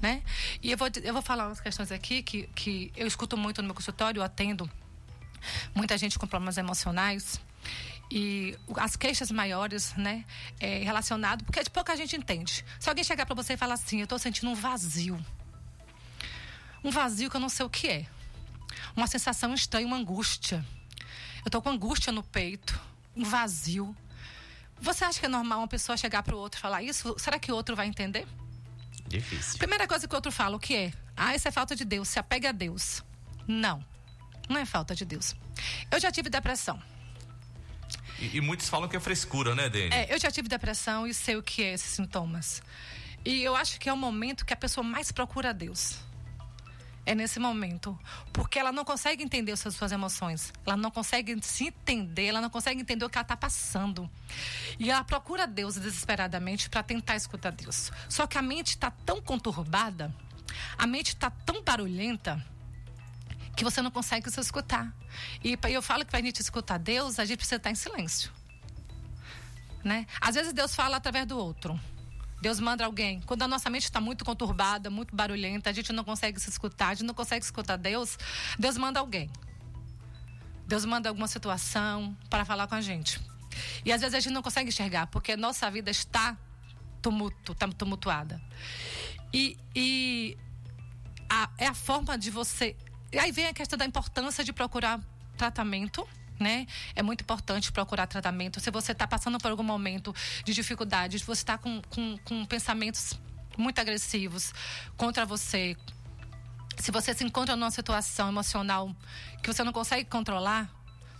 Né? 0.00 0.22
E 0.62 0.70
eu 0.70 0.76
vou, 0.78 0.88
eu 1.02 1.12
vou 1.12 1.22
falar 1.22 1.46
umas 1.48 1.60
questões 1.60 1.90
aqui 1.90 2.22
que, 2.22 2.46
que 2.54 2.92
eu 2.96 3.06
escuto 3.06 3.36
muito 3.36 3.60
no 3.60 3.66
meu 3.66 3.74
consultório, 3.74 4.20
eu 4.20 4.24
atendo 4.24 4.70
muita 5.74 5.96
gente 5.98 6.18
com 6.18 6.26
problemas 6.26 6.56
emocionais. 6.56 7.40
E 8.10 8.58
as 8.76 8.94
queixas 8.94 9.30
maiores, 9.30 9.94
né, 9.94 10.24
é 10.60 10.78
relacionado, 10.84 11.44
porque 11.44 11.62
de 11.62 11.70
pouca 11.70 11.96
gente 11.96 12.14
entende. 12.14 12.62
Se 12.78 12.88
alguém 12.90 13.02
chegar 13.02 13.24
para 13.24 13.34
você 13.34 13.54
e 13.54 13.56
falar 13.56 13.74
assim, 13.74 14.00
eu 14.00 14.04
estou 14.04 14.18
sentindo 14.18 14.50
um 14.50 14.54
vazio. 14.54 15.24
Um 16.84 16.90
vazio 16.90 17.30
que 17.30 17.36
eu 17.36 17.40
não 17.40 17.48
sei 17.48 17.64
o 17.64 17.70
que 17.70 17.88
é. 17.88 18.06
Uma 18.94 19.06
sensação 19.06 19.54
estranha, 19.54 19.86
uma 19.86 19.96
angústia. 19.96 20.64
Eu 21.38 21.48
estou 21.48 21.62
com 21.62 21.70
angústia 21.70 22.12
no 22.12 22.22
peito, 22.22 22.78
um 23.16 23.24
vazio. 23.24 23.96
Você 24.78 25.04
acha 25.04 25.18
que 25.18 25.26
é 25.26 25.28
normal 25.28 25.60
uma 25.60 25.68
pessoa 25.68 25.96
chegar 25.96 26.22
para 26.22 26.36
o 26.36 26.38
outro 26.38 26.58
e 26.58 26.60
falar 26.60 26.82
isso? 26.82 27.14
Será 27.18 27.38
que 27.38 27.50
o 27.50 27.54
outro 27.54 27.74
vai 27.74 27.86
entender? 27.86 28.26
Difícil. 29.08 29.58
Primeira 29.58 29.86
coisa 29.86 30.06
que 30.06 30.14
o 30.14 30.16
outro 30.16 30.30
fala, 30.30 30.56
o 30.56 30.60
que 30.60 30.74
é? 30.74 30.92
Ah, 31.16 31.34
isso 31.34 31.48
é 31.48 31.50
falta 31.50 31.74
de 31.74 31.84
Deus, 31.84 32.08
se 32.08 32.18
apega 32.18 32.50
a 32.50 32.52
Deus. 32.52 33.02
Não, 33.46 33.84
não 34.52 34.60
é 34.60 34.64
falta 34.64 34.94
de 34.94 35.04
Deus. 35.04 35.34
Eu 35.90 35.98
já 35.98 36.12
tive 36.12 36.28
depressão. 36.28 36.80
E, 38.18 38.36
e 38.36 38.40
muitos 38.40 38.68
falam 38.68 38.88
que 38.88 38.96
é 38.96 39.00
frescura, 39.00 39.54
né, 39.54 39.68
Dani? 39.68 39.90
É, 39.92 40.14
eu 40.14 40.18
já 40.18 40.30
tive 40.30 40.48
depressão 40.48 41.06
e 41.06 41.14
sei 41.14 41.36
o 41.36 41.42
que 41.42 41.62
é 41.62 41.72
esses 41.72 41.90
sintomas. 41.90 42.62
E 43.24 43.42
eu 43.42 43.54
acho 43.56 43.78
que 43.78 43.88
é 43.88 43.92
o 43.92 43.96
momento 43.96 44.44
que 44.44 44.52
a 44.52 44.56
pessoa 44.56 44.84
mais 44.84 45.10
procura 45.12 45.50
a 45.50 45.52
Deus. 45.52 45.98
É 47.04 47.14
nesse 47.14 47.40
momento. 47.40 47.98
Porque 48.32 48.58
ela 48.58 48.70
não 48.70 48.84
consegue 48.84 49.24
entender 49.24 49.52
as 49.52 49.60
suas, 49.60 49.74
suas 49.74 49.90
emoções. 49.90 50.52
Ela 50.64 50.76
não 50.76 50.90
consegue 50.90 51.36
se 51.42 51.66
entender, 51.66 52.26
ela 52.26 52.40
não 52.40 52.50
consegue 52.50 52.80
entender 52.80 53.04
o 53.04 53.10
que 53.10 53.18
ela 53.18 53.24
está 53.24 53.36
passando. 53.36 54.08
E 54.78 54.90
ela 54.90 55.02
procura 55.02 55.46
Deus 55.46 55.74
desesperadamente 55.74 56.70
para 56.70 56.82
tentar 56.82 57.16
escutar 57.16 57.50
Deus. 57.50 57.90
Só 58.08 58.26
que 58.26 58.38
a 58.38 58.42
mente 58.42 58.68
está 58.68 58.90
tão 58.90 59.20
conturbada, 59.20 60.14
a 60.78 60.86
mente 60.86 61.08
está 61.08 61.28
tão 61.28 61.62
barulhenta, 61.62 62.44
que 63.56 63.64
você 63.64 63.82
não 63.82 63.90
consegue 63.90 64.30
se 64.30 64.40
escutar. 64.40 64.94
E 65.44 65.58
eu 65.70 65.82
falo 65.82 66.04
que 66.04 66.10
para 66.10 66.20
a 66.20 66.22
gente 66.22 66.40
escutar 66.40 66.78
Deus, 66.78 67.18
a 67.18 67.24
gente 67.24 67.38
precisa 67.38 67.56
estar 67.56 67.70
em 67.70 67.74
silêncio. 67.74 68.32
Né? 69.84 70.06
Às 70.20 70.34
vezes 70.36 70.52
Deus 70.52 70.74
fala 70.74 70.96
através 70.96 71.26
do 71.26 71.36
outro. 71.36 71.78
Deus 72.40 72.58
manda 72.58 72.84
alguém. 72.84 73.20
Quando 73.22 73.42
a 73.42 73.48
nossa 73.48 73.68
mente 73.70 73.84
está 73.84 74.00
muito 74.00 74.24
conturbada, 74.24 74.90
muito 74.90 75.14
barulhenta, 75.14 75.70
a 75.70 75.72
gente 75.72 75.92
não 75.92 76.02
consegue 76.02 76.40
se 76.40 76.50
escutar, 76.50 76.88
a 76.88 76.94
gente 76.94 77.06
não 77.06 77.14
consegue 77.14 77.44
escutar 77.44 77.76
Deus, 77.76 78.18
Deus 78.58 78.76
manda 78.76 78.98
alguém. 78.98 79.30
Deus 80.66 80.84
manda 80.84 81.08
alguma 81.08 81.28
situação 81.28 82.16
para 82.30 82.44
falar 82.44 82.66
com 82.66 82.74
a 82.74 82.80
gente. 82.80 83.20
E 83.84 83.92
às 83.92 84.00
vezes 84.00 84.14
a 84.14 84.20
gente 84.20 84.32
não 84.32 84.42
consegue 84.42 84.68
enxergar, 84.70 85.06
porque 85.08 85.36
nossa 85.36 85.70
vida 85.70 85.90
está 85.90 86.36
tumulto, 87.00 87.54
tá 87.54 87.68
tumultuada. 87.68 88.40
E, 89.32 89.56
e 89.74 90.36
a- 91.28 91.50
é 91.58 91.66
a 91.66 91.74
forma 91.74 92.16
de 92.16 92.30
você. 92.30 92.76
E 93.12 93.18
aí 93.18 93.30
vem 93.30 93.46
a 93.46 93.52
questão 93.52 93.78
da 93.78 93.84
importância 93.84 94.42
de 94.42 94.52
procurar 94.52 94.98
tratamento. 95.36 96.08
Né? 96.40 96.66
É 96.96 97.02
muito 97.02 97.22
importante 97.22 97.70
procurar 97.70 98.06
tratamento. 98.06 98.58
Se 98.58 98.70
você 98.70 98.92
está 98.92 99.06
passando 99.06 99.38
por 99.38 99.50
algum 99.50 99.62
momento 99.62 100.14
de 100.44 100.52
dificuldade, 100.52 101.18
se 101.18 101.24
você 101.24 101.42
está 101.42 101.58
com, 101.58 101.80
com, 101.82 102.18
com 102.24 102.44
pensamentos 102.46 103.12
muito 103.56 103.78
agressivos 103.78 104.52
contra 104.96 105.24
você, 105.24 105.76
se 106.78 106.90
você 106.90 107.14
se 107.14 107.22
encontra 107.22 107.54
numa 107.54 107.70
situação 107.70 108.28
emocional 108.28 108.94
que 109.42 109.52
você 109.52 109.62
não 109.62 109.72
consegue 109.72 110.08
controlar, 110.08 110.68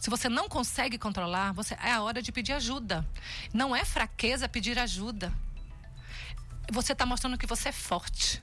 se 0.01 0.11
você 0.11 0.29
não 0.29 0.49
consegue 0.49 0.99
controlar, 0.99 1.53
você, 1.53 1.75
é 1.75 1.93
a 1.93 2.03
hora 2.03 2.21
de 2.21 2.33
pedir 2.33 2.55
ajuda. 2.55 3.07
Não 3.55 3.77
é 3.77 3.85
fraqueza 3.85 4.49
pedir 4.49 4.77
ajuda. 4.77 5.33
Você 6.73 6.93
está 6.93 7.07
mostrando 7.07 7.39
que 7.39 7.47
você 7.47 7.69
é 7.69 7.73
forte 7.73 8.43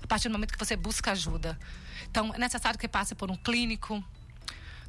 a 0.00 0.06
partir 0.06 0.28
do 0.28 0.32
momento 0.32 0.52
que 0.52 0.58
você 0.58 0.76
busca 0.76 1.10
ajuda. 1.10 1.58
Então, 2.10 2.32
é 2.34 2.38
necessário 2.38 2.78
que 2.78 2.88
passe 2.88 3.14
por 3.14 3.30
um 3.30 3.36
clínico. 3.36 4.02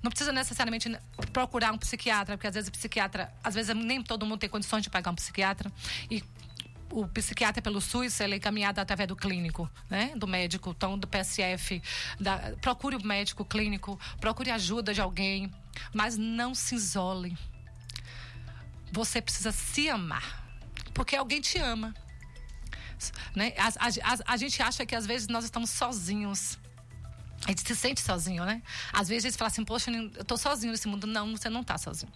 Não 0.02 0.10
precisa 0.10 0.32
necessariamente 0.32 0.90
procurar 1.32 1.72
um 1.72 1.78
psiquiatra, 1.78 2.36
porque 2.36 2.48
às 2.48 2.54
vezes 2.56 2.68
o 2.70 2.72
psiquiatra, 2.72 3.32
às 3.44 3.54
vezes 3.54 3.76
nem 3.76 4.02
todo 4.02 4.26
mundo 4.26 4.40
tem 4.40 4.50
condições 4.50 4.82
de 4.82 4.90
pagar 4.90 5.12
um 5.12 5.16
psiquiatra. 5.16 5.72
E 6.10 6.24
o 6.90 7.08
psiquiatra 7.08 7.62
pelo 7.62 7.80
SUS, 7.80 8.20
ele 8.20 8.34
é 8.34 8.38
encaminhado 8.38 8.82
através 8.82 9.08
do 9.08 9.16
clínico, 9.16 9.70
né? 9.90 10.12
Do 10.16 10.28
médico, 10.28 10.72
então 10.72 10.98
do 10.98 11.08
PSF. 11.08 11.82
Da, 12.20 12.54
procure 12.60 12.96
o 12.96 13.06
médico 13.06 13.46
clínico, 13.46 14.00
procure 14.20 14.50
ajuda 14.50 14.92
de 14.94 15.00
alguém, 15.00 15.54
mas 15.94 16.18
não 16.18 16.56
se 16.56 16.74
isole. 16.76 17.38
Você 18.92 19.22
precisa 19.22 19.52
se 19.52 19.88
amar, 19.90 20.44
porque 20.94 21.16
alguém 21.16 21.40
te 21.40 21.60
ama. 21.60 21.94
Né? 23.36 23.54
A, 23.58 23.68
a- 23.68 24.14
a- 24.14 24.34
a 24.34 24.38
gente 24.38 24.62
acha 24.62 24.86
que 24.86 24.96
às 24.96 25.06
vezes 25.06 25.28
nós 25.28 25.46
estamos 25.46 25.70
sozinhos. 25.70 26.60
A 27.46 27.50
gente 27.50 27.68
se 27.68 27.76
sente 27.76 28.02
sozinho, 28.02 28.46
né? 28.46 28.62
Às 28.94 29.08
vezes 29.08 29.26
a 29.26 29.30
gente 29.30 29.38
fala 29.38 29.48
assim, 29.50 29.66
poxa, 29.66 29.92
eu 29.92 30.24
tô 30.24 30.38
sozinho 30.38 30.72
nesse 30.72 30.88
mundo. 30.88 31.08
Não, 31.08 31.36
você 31.36 31.50
não 31.50 31.64
tá 31.64 31.78
sozinho. 31.78 32.12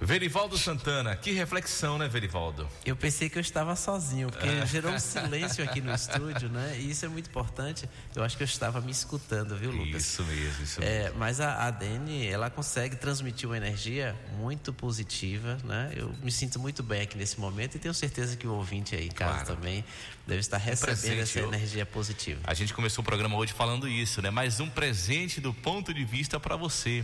Verivaldo 0.00 0.58
Santana, 0.58 1.16
que 1.16 1.32
reflexão, 1.32 1.96
né, 1.96 2.06
Verivaldo? 2.06 2.68
Eu 2.84 2.94
pensei 2.94 3.30
que 3.30 3.38
eu 3.38 3.40
estava 3.40 3.74
sozinho, 3.74 4.28
porque 4.30 4.46
gerou 4.66 4.92
um 4.92 4.98
silêncio 4.98 5.64
aqui 5.64 5.80
no 5.80 5.92
estúdio, 5.94 6.50
né? 6.50 6.76
E 6.78 6.90
isso 6.90 7.06
é 7.06 7.08
muito 7.08 7.30
importante. 7.30 7.88
Eu 8.14 8.22
acho 8.22 8.36
que 8.36 8.42
eu 8.42 8.46
estava 8.46 8.80
me 8.82 8.90
escutando, 8.92 9.56
viu, 9.56 9.70
Lucas? 9.70 10.02
Isso 10.04 10.22
mesmo, 10.24 10.62
isso 10.64 10.80
mesmo. 10.80 10.94
É, 10.94 11.10
mas 11.16 11.40
a, 11.40 11.66
a 11.66 11.70
Dani, 11.70 12.26
ela 12.26 12.50
consegue 12.50 12.94
transmitir 12.96 13.48
uma 13.48 13.56
energia 13.56 14.14
muito 14.36 14.70
positiva, 14.70 15.56
né? 15.64 15.90
Eu 15.96 16.12
me 16.22 16.30
sinto 16.30 16.58
muito 16.60 16.82
bem 16.82 17.00
aqui 17.00 17.16
nesse 17.16 17.40
momento 17.40 17.76
e 17.76 17.78
tenho 17.78 17.94
certeza 17.94 18.36
que 18.36 18.46
o 18.46 18.52
ouvinte 18.52 18.94
aí 18.94 19.06
em 19.06 19.10
casa 19.10 19.44
Claro. 19.44 19.56
também 19.56 19.82
deve 20.26 20.40
estar 20.40 20.58
recebendo 20.58 20.96
presente, 20.98 21.20
essa 21.22 21.38
eu- 21.40 21.48
energia 21.48 21.86
positiva. 21.86 22.40
A 22.44 22.52
gente 22.52 22.74
começou 22.74 23.00
o 23.02 23.04
programa 23.04 23.34
hoje 23.36 23.54
falando 23.54 23.88
isso, 23.88 24.20
né? 24.20 24.28
Mais 24.30 24.60
um 24.60 24.68
presente 24.68 25.40
do 25.40 25.54
ponto 25.54 25.94
de 25.94 26.04
vista 26.04 26.38
para 26.38 26.54
você. 26.54 27.02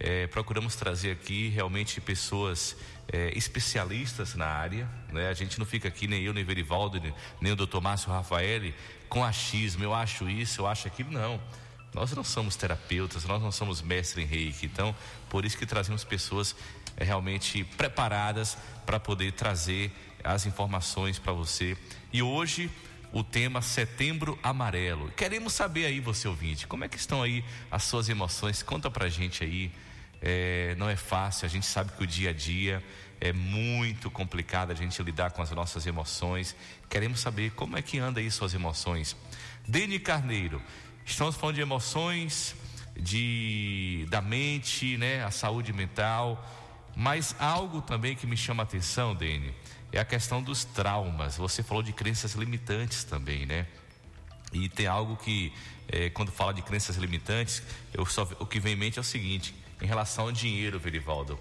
É, 0.00 0.26
procuramos 0.28 0.76
trazer 0.76 1.10
aqui 1.10 1.48
realmente 1.48 2.00
pessoas 2.00 2.76
é, 3.12 3.36
especialistas 3.36 4.34
na 4.34 4.46
área, 4.46 4.88
né? 5.12 5.28
A 5.28 5.34
gente 5.34 5.58
não 5.58 5.66
fica 5.66 5.88
aqui, 5.88 6.06
nem 6.06 6.22
eu, 6.22 6.32
nem 6.32 6.44
Verivaldo, 6.44 7.00
nem, 7.00 7.12
nem 7.40 7.52
o 7.52 7.56
doutor 7.56 7.80
Márcio 7.80 8.10
Rafael, 8.10 8.72
com 9.08 9.24
achismo, 9.24 9.82
eu 9.82 9.94
acho 9.94 10.28
isso, 10.28 10.60
eu 10.60 10.66
acho 10.66 10.86
aquilo, 10.86 11.10
não. 11.10 11.40
Nós 11.94 12.12
não 12.12 12.22
somos 12.22 12.54
terapeutas, 12.54 13.24
nós 13.24 13.42
não 13.42 13.50
somos 13.50 13.80
mestre 13.82 14.22
em 14.22 14.26
reiki, 14.26 14.66
então, 14.66 14.94
por 15.28 15.44
isso 15.44 15.56
que 15.56 15.66
trazemos 15.66 16.04
pessoas 16.04 16.54
é, 16.96 17.04
realmente 17.04 17.64
preparadas 17.64 18.58
para 18.84 19.00
poder 19.00 19.32
trazer 19.32 19.90
as 20.22 20.46
informações 20.46 21.18
para 21.18 21.32
você. 21.32 21.76
E 22.12 22.22
hoje 22.22 22.70
o 23.12 23.24
tema 23.24 23.62
Setembro 23.62 24.38
Amarelo. 24.42 25.10
Queremos 25.12 25.54
saber 25.54 25.86
aí, 25.86 25.98
você 25.98 26.28
ouvinte, 26.28 26.66
como 26.66 26.84
é 26.84 26.88
que 26.88 26.96
estão 26.96 27.22
aí 27.22 27.42
as 27.70 27.84
suas 27.84 28.08
emoções? 28.08 28.62
Conta 28.62 28.90
pra 28.90 29.08
gente 29.08 29.42
aí. 29.42 29.72
É, 30.20 30.74
não 30.76 30.88
é 30.88 30.96
fácil, 30.96 31.46
a 31.46 31.48
gente 31.48 31.66
sabe 31.66 31.92
que 31.92 32.02
o 32.02 32.06
dia 32.06 32.30
a 32.30 32.32
dia 32.32 32.82
é 33.20 33.32
muito 33.32 34.10
complicado 34.10 34.70
a 34.70 34.74
gente 34.74 35.02
lidar 35.02 35.30
com 35.32 35.42
as 35.42 35.50
nossas 35.50 35.86
emoções. 35.86 36.54
Queremos 36.88 37.20
saber 37.20 37.52
como 37.52 37.76
é 37.76 37.82
que 37.82 37.98
anda 37.98 38.20
aí 38.20 38.30
suas 38.30 38.54
emoções. 38.54 39.16
Deni 39.66 39.98
Carneiro, 39.98 40.62
estamos 41.04 41.36
falando 41.36 41.56
de 41.56 41.60
emoções, 41.60 42.54
de 42.96 44.06
da 44.08 44.20
mente, 44.20 44.96
né, 44.96 45.24
a 45.24 45.30
saúde 45.30 45.72
mental, 45.72 46.44
mas 46.96 47.34
algo 47.38 47.80
também 47.80 48.16
que 48.16 48.26
me 48.26 48.36
chama 48.36 48.62
a 48.62 48.64
atenção, 48.64 49.14
Deni, 49.14 49.54
é 49.92 50.00
a 50.00 50.04
questão 50.04 50.42
dos 50.42 50.64
traumas. 50.64 51.36
Você 51.36 51.62
falou 51.62 51.82
de 51.82 51.92
crenças 51.92 52.32
limitantes 52.32 53.04
também, 53.04 53.46
né? 53.46 53.66
E 54.52 54.68
tem 54.68 54.86
algo 54.86 55.16
que, 55.16 55.52
eh, 55.88 56.10
quando 56.10 56.32
fala 56.32 56.52
de 56.52 56.62
crenças 56.62 56.96
limitantes, 56.96 57.62
eu 57.92 58.04
só, 58.06 58.22
o 58.38 58.46
que 58.46 58.58
vem 58.58 58.72
em 58.72 58.76
mente 58.76 58.98
é 58.98 59.00
o 59.00 59.04
seguinte: 59.04 59.54
em 59.80 59.86
relação 59.86 60.24
ao 60.24 60.32
dinheiro, 60.32 60.78
Verivaldo. 60.78 61.38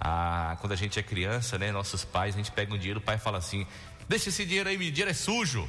Ah, 0.00 0.56
quando 0.60 0.72
a 0.72 0.76
gente 0.76 0.98
é 0.98 1.02
criança, 1.02 1.58
né? 1.58 1.70
Nossos 1.70 2.04
pais, 2.04 2.34
a 2.34 2.38
gente 2.38 2.50
pega 2.50 2.74
um 2.74 2.78
dinheiro, 2.78 2.98
o 2.98 3.02
pai 3.02 3.18
fala 3.18 3.38
assim: 3.38 3.66
deixa 4.08 4.28
esse 4.28 4.44
dinheiro 4.44 4.68
aí, 4.68 4.76
dinheiro 4.76 5.10
é 5.10 5.14
sujo. 5.14 5.68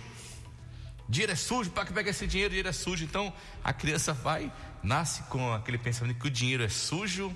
dinheiro 1.08 1.32
é 1.32 1.36
sujo, 1.36 1.70
para 1.70 1.86
que 1.86 1.94
pega 1.94 2.10
esse 2.10 2.26
dinheiro, 2.26 2.50
dinheiro 2.50 2.70
é 2.70 2.74
sujo. 2.74 3.04
Então 3.04 3.34
a 3.64 3.72
criança 3.72 4.14
vai, 4.14 4.52
nasce 4.82 5.24
com 5.24 5.54
aquele 5.54 5.78
pensamento 5.78 6.20
que 6.20 6.28
o 6.28 6.32
dinheiro 6.32 6.64
é 6.64 6.70
sujo, 6.70 7.36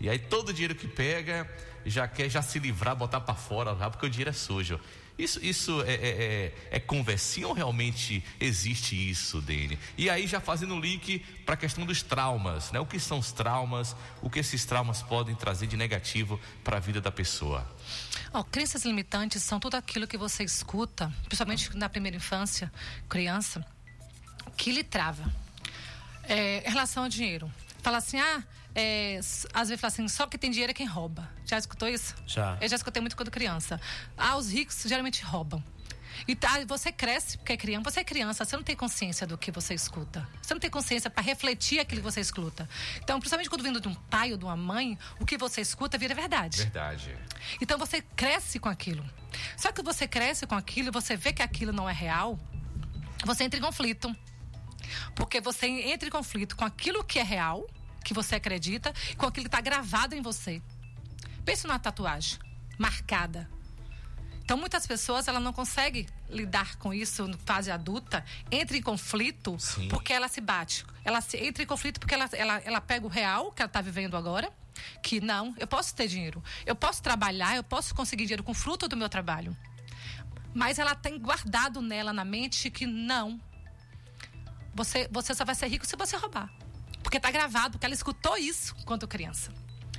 e 0.00 0.08
aí 0.08 0.18
todo 0.18 0.52
dinheiro 0.52 0.74
que 0.74 0.88
pega 0.88 1.48
já 1.84 2.06
quer 2.08 2.28
já 2.28 2.42
se 2.42 2.58
livrar, 2.58 2.96
botar 2.96 3.20
para 3.20 3.34
fora, 3.34 3.74
porque 3.90 4.06
o 4.06 4.10
dinheiro 4.10 4.30
é 4.30 4.34
sujo. 4.34 4.80
Isso, 5.18 5.44
isso 5.44 5.82
é, 5.82 5.94
é, 5.94 6.08
é, 6.08 6.52
é 6.76 6.80
conversinha 6.80 7.48
ou 7.48 7.52
realmente 7.52 8.22
existe 8.38 8.94
isso, 8.94 9.40
Dene? 9.42 9.76
E 9.96 10.08
aí 10.08 10.28
já 10.28 10.40
fazendo 10.40 10.76
o 10.76 10.80
link 10.80 11.18
para 11.44 11.54
a 11.54 11.56
questão 11.56 11.84
dos 11.84 12.02
traumas, 12.02 12.70
né? 12.70 12.78
O 12.78 12.86
que 12.86 13.00
são 13.00 13.18
os 13.18 13.32
traumas? 13.32 13.96
O 14.22 14.30
que 14.30 14.38
esses 14.38 14.64
traumas 14.64 15.02
podem 15.02 15.34
trazer 15.34 15.66
de 15.66 15.76
negativo 15.76 16.40
para 16.62 16.76
a 16.76 16.80
vida 16.80 17.00
da 17.00 17.10
pessoa? 17.10 17.68
Ó, 18.32 18.44
crenças 18.44 18.84
limitantes 18.84 19.42
são 19.42 19.58
tudo 19.58 19.74
aquilo 19.74 20.06
que 20.06 20.16
você 20.16 20.44
escuta, 20.44 21.12
principalmente 21.24 21.76
na 21.76 21.88
primeira 21.88 22.16
infância, 22.16 22.72
criança, 23.08 23.66
que 24.56 24.70
lhe 24.70 24.84
trava. 24.84 25.24
É, 26.22 26.68
em 26.68 26.70
relação 26.70 27.04
ao 27.04 27.08
dinheiro. 27.08 27.50
Fala 27.82 27.96
assim, 27.96 28.20
ah, 28.20 28.42
é, 28.74 29.18
às 29.18 29.68
vezes 29.68 29.80
fala 29.80 29.92
assim, 29.92 30.08
só 30.08 30.26
que 30.26 30.38
tem 30.38 30.50
dinheiro 30.50 30.70
é 30.70 30.74
quem 30.74 30.86
rouba. 30.86 31.28
Já 31.44 31.58
escutou 31.58 31.88
isso? 31.88 32.14
Já. 32.26 32.58
Eu 32.60 32.68
já 32.68 32.76
escutei 32.76 33.00
muito 33.00 33.16
quando 33.16 33.30
criança. 33.30 33.80
Ah, 34.16 34.36
os 34.36 34.50
ricos 34.50 34.82
geralmente 34.86 35.22
roubam. 35.22 35.62
E 36.26 36.34
tá, 36.34 36.64
você 36.66 36.90
cresce 36.90 37.38
porque 37.38 37.52
é 37.52 37.56
criança, 37.56 37.90
você 37.90 38.00
é 38.00 38.04
criança, 38.04 38.44
você 38.44 38.56
não 38.56 38.62
tem 38.62 38.74
consciência 38.74 39.26
do 39.26 39.38
que 39.38 39.50
você 39.50 39.74
escuta. 39.74 40.28
Você 40.42 40.52
não 40.52 40.60
tem 40.60 40.70
consciência 40.70 41.08
para 41.08 41.22
refletir 41.22 41.78
aquilo 41.78 42.00
que 42.00 42.10
você 42.10 42.20
escuta. 42.20 42.68
Então, 43.02 43.18
principalmente 43.18 43.48
quando 43.48 43.62
vindo 43.62 43.80
de 43.80 43.88
um 43.88 43.94
pai 43.94 44.32
ou 44.32 44.38
de 44.38 44.44
uma 44.44 44.56
mãe, 44.56 44.98
o 45.20 45.26
que 45.26 45.36
você 45.36 45.60
escuta 45.60 45.96
vira 45.96 46.14
verdade. 46.14 46.58
Verdade. 46.58 47.16
Então 47.60 47.78
você 47.78 48.02
cresce 48.16 48.58
com 48.58 48.68
aquilo. 48.68 49.04
Só 49.56 49.70
que 49.70 49.82
você 49.82 50.08
cresce 50.08 50.46
com 50.46 50.54
aquilo 50.54 50.88
e 50.88 50.90
você 50.90 51.16
vê 51.16 51.32
que 51.32 51.42
aquilo 51.42 51.72
não 51.72 51.88
é 51.88 51.92
real, 51.92 52.38
você 53.24 53.44
entra 53.44 53.58
em 53.58 53.62
conflito. 53.62 54.14
Porque 55.14 55.40
você 55.40 55.66
entra 55.66 56.08
em 56.08 56.10
conflito 56.10 56.56
com 56.56 56.64
aquilo 56.64 57.04
que 57.04 57.18
é 57.18 57.22
real, 57.22 57.68
que 58.08 58.14
você 58.14 58.36
acredita, 58.36 58.92
e 59.10 59.14
com 59.14 59.26
aquilo 59.26 59.44
que 59.44 59.48
está 59.48 59.60
gravado 59.60 60.14
em 60.14 60.22
você. 60.22 60.62
Pense 61.44 61.66
numa 61.66 61.78
tatuagem 61.78 62.38
marcada. 62.78 63.48
Então 64.42 64.56
muitas 64.56 64.86
pessoas 64.86 65.28
ela 65.28 65.38
não 65.38 65.52
conseguem 65.52 66.06
lidar 66.30 66.76
com 66.76 66.94
isso 66.94 67.28
na 67.28 67.36
fase 67.36 67.70
adulta, 67.70 68.24
entra 68.50 68.78
em 68.78 68.80
conflito 68.80 69.58
Sim. 69.58 69.88
porque 69.88 70.10
ela 70.10 70.26
se 70.26 70.40
bate. 70.40 70.86
Ela 71.04 71.20
se, 71.20 71.36
entra 71.36 71.62
em 71.62 71.66
conflito 71.66 72.00
porque 72.00 72.14
ela, 72.14 72.30
ela, 72.32 72.62
ela 72.64 72.80
pega 72.80 73.04
o 73.04 73.10
real 73.10 73.52
que 73.52 73.60
ela 73.60 73.68
está 73.68 73.82
vivendo 73.82 74.16
agora, 74.16 74.50
que 75.02 75.20
não, 75.20 75.54
eu 75.58 75.66
posso 75.66 75.94
ter 75.94 76.08
dinheiro, 76.08 76.42
eu 76.64 76.74
posso 76.74 77.02
trabalhar, 77.02 77.56
eu 77.56 77.62
posso 77.62 77.94
conseguir 77.94 78.24
dinheiro 78.24 78.42
com 78.42 78.54
fruto 78.54 78.88
do 78.88 78.96
meu 78.96 79.10
trabalho. 79.10 79.54
Mas 80.54 80.78
ela 80.78 80.94
tem 80.94 81.18
guardado 81.18 81.82
nela 81.82 82.10
na 82.14 82.24
mente 82.24 82.70
que 82.70 82.86
não. 82.86 83.38
Você, 84.74 85.06
você 85.12 85.34
só 85.34 85.44
vai 85.44 85.54
ser 85.54 85.66
rico 85.66 85.86
se 85.86 85.94
você 85.94 86.16
roubar. 86.16 86.50
Porque 87.08 87.16
está 87.16 87.30
gravado, 87.30 87.70
porque 87.70 87.86
ela 87.86 87.94
escutou 87.94 88.36
isso 88.36 88.76
quando 88.84 89.08
criança. 89.08 89.50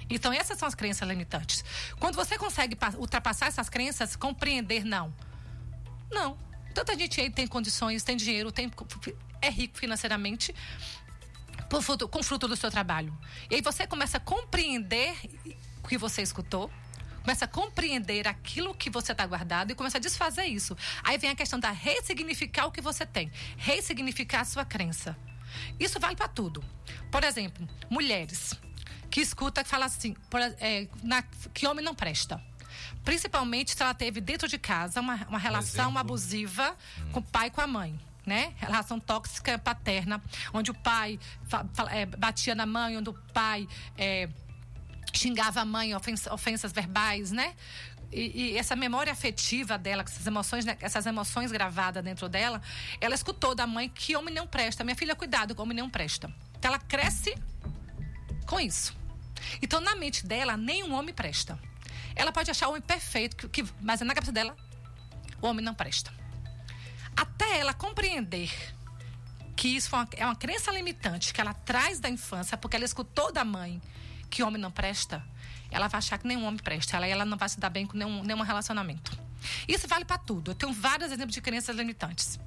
Então, 0.07 0.31
essas 0.31 0.59
são 0.59 0.67
as 0.67 0.75
crenças 0.75 1.09
limitantes. 1.09 1.65
Quando 1.99 2.13
você 2.13 2.37
consegue 2.37 2.75
pa- 2.75 2.93
ultrapassar 2.99 3.47
essas 3.47 3.67
crenças, 3.67 4.15
compreender, 4.15 4.85
não. 4.85 5.11
Não. 6.11 6.37
Tanta 6.71 6.95
gente 6.95 7.19
aí 7.19 7.31
tem 7.31 7.47
condições, 7.47 8.03
tem 8.03 8.15
dinheiro, 8.15 8.51
tem, 8.51 8.71
é 9.41 9.49
rico 9.49 9.79
financeiramente 9.79 10.53
fruto- 11.81 12.07
com 12.07 12.21
fruto 12.21 12.47
do 12.47 12.55
seu 12.55 12.69
trabalho. 12.69 13.11
E 13.49 13.55
aí 13.55 13.61
você 13.63 13.87
começa 13.87 14.17
a 14.17 14.19
compreender 14.19 15.15
o 15.83 15.87
que 15.87 15.97
você 15.97 16.21
escutou, 16.21 16.69
começa 17.23 17.45
a 17.45 17.47
compreender 17.47 18.27
aquilo 18.27 18.75
que 18.75 18.91
você 18.91 19.13
está 19.13 19.25
guardado 19.25 19.71
e 19.71 19.75
começa 19.75 19.97
a 19.97 20.01
desfazer 20.01 20.45
isso. 20.45 20.77
Aí 21.03 21.17
vem 21.17 21.31
a 21.31 21.35
questão 21.35 21.59
da 21.59 21.71
ressignificar 21.71 22.67
o 22.67 22.71
que 22.71 22.81
você 22.81 23.03
tem, 23.03 23.31
ressignificar 23.57 24.41
a 24.41 24.45
sua 24.45 24.63
crença. 24.63 25.17
Isso 25.79 25.99
vale 25.99 26.15
para 26.15 26.27
tudo. 26.27 26.63
Por 27.11 27.23
exemplo, 27.23 27.67
mulheres 27.89 28.53
que 29.09 29.21
escuta 29.21 29.63
que 29.63 29.69
fala 29.69 29.85
assim, 29.85 30.13
por- 30.29 30.39
é, 30.41 30.87
na- 31.03 31.23
que 31.53 31.65
homem 31.67 31.83
não 31.83 31.95
presta. 31.95 32.41
Principalmente 33.03 33.71
se 33.75 33.81
ela 33.81 33.93
teve 33.93 34.21
dentro 34.21 34.47
de 34.47 34.57
casa 34.57 34.99
uma, 35.01 35.15
uma 35.27 35.39
relação 35.39 35.85
exemplo. 35.85 35.99
abusiva 35.99 36.75
com 37.11 37.19
o 37.19 37.23
pai 37.23 37.47
e 37.47 37.51
com 37.51 37.61
a 37.61 37.67
mãe. 37.67 37.99
Né? 38.25 38.53
Relação 38.57 38.99
tóxica 38.99 39.57
paterna, 39.57 40.21
onde 40.53 40.69
o 40.69 40.73
pai 40.75 41.19
é, 41.89 42.05
batia 42.05 42.53
na 42.53 42.65
mãe, 42.65 42.95
onde 42.95 43.09
o 43.09 43.13
pai 43.33 43.67
é, 43.97 44.29
xingava 45.11 45.61
a 45.61 45.65
mãe, 45.65 45.95
ofens- 45.95 46.27
ofensas 46.27 46.71
verbais, 46.71 47.31
né? 47.31 47.55
E, 48.11 48.53
e 48.53 48.57
essa 48.57 48.75
memória 48.75 49.13
afetiva 49.13 49.77
dela, 49.77 50.01
essas 50.03 50.25
emoções, 50.25 50.65
né, 50.65 50.77
essas 50.81 51.05
emoções 51.05 51.51
gravadas 51.51 52.03
dentro 52.03 52.27
dela, 52.27 52.59
ela 52.99 53.13
escutou 53.13 53.53
da 53.53 53.67
mãe 53.67 53.87
que 53.87 54.15
homem 54.15 54.33
não 54.33 54.47
presta. 54.47 54.83
Minha 54.83 54.95
filha, 54.95 55.15
cuidado, 55.15 55.53
homem 55.61 55.77
não 55.77 55.89
presta. 55.89 56.27
Então 56.57 56.69
ela 56.69 56.79
cresce 56.79 57.35
com 58.47 58.59
isso. 58.59 58.97
Então, 59.61 59.79
na 59.79 59.95
mente 59.95 60.25
dela, 60.25 60.57
nenhum 60.57 60.93
homem 60.93 61.13
presta. 61.13 61.59
Ela 62.15 62.31
pode 62.31 62.49
achar 62.51 62.67
o 62.67 62.71
homem 62.71 62.81
perfeito, 62.81 63.35
que, 63.37 63.47
que- 63.63 63.71
mas 63.79 64.01
na 64.01 64.13
cabeça 64.13 64.31
dela, 64.31 64.55
o 65.41 65.47
homem 65.47 65.63
não 65.63 65.73
presta. 65.73 66.11
Até 67.15 67.59
ela 67.59 67.73
compreender 67.73 68.51
que 69.55 69.67
isso 69.69 69.95
uma- 69.95 70.07
é 70.17 70.25
uma 70.25 70.35
crença 70.35 70.71
limitante 70.71 71.33
que 71.33 71.39
ela 71.39 71.53
traz 71.53 71.99
da 71.99 72.09
infância, 72.09 72.57
porque 72.57 72.75
ela 72.75 72.85
escutou 72.85 73.31
da 73.31 73.45
mãe 73.45 73.81
que 74.29 74.41
homem 74.43 74.59
não 74.61 74.71
presta, 74.71 75.23
ela 75.71 75.87
vai 75.87 75.99
achar 75.99 76.17
que 76.17 76.27
nenhum 76.27 76.45
homem 76.45 76.59
presta. 76.59 76.97
Ela, 76.97 77.07
ela 77.07 77.25
não 77.25 77.37
vai 77.37 77.49
se 77.49 77.59
dar 77.59 77.69
bem 77.69 77.85
com 77.85 77.97
nenhum, 77.97 78.23
nenhum 78.23 78.41
relacionamento. 78.41 79.17
Isso 79.67 79.87
vale 79.87 80.05
para 80.05 80.17
tudo. 80.17 80.51
Eu 80.51 80.55
tenho 80.55 80.73
vários 80.73 81.11
exemplos 81.11 81.33
de 81.33 81.41
crenças 81.41 81.75
limitantes. 81.75 82.39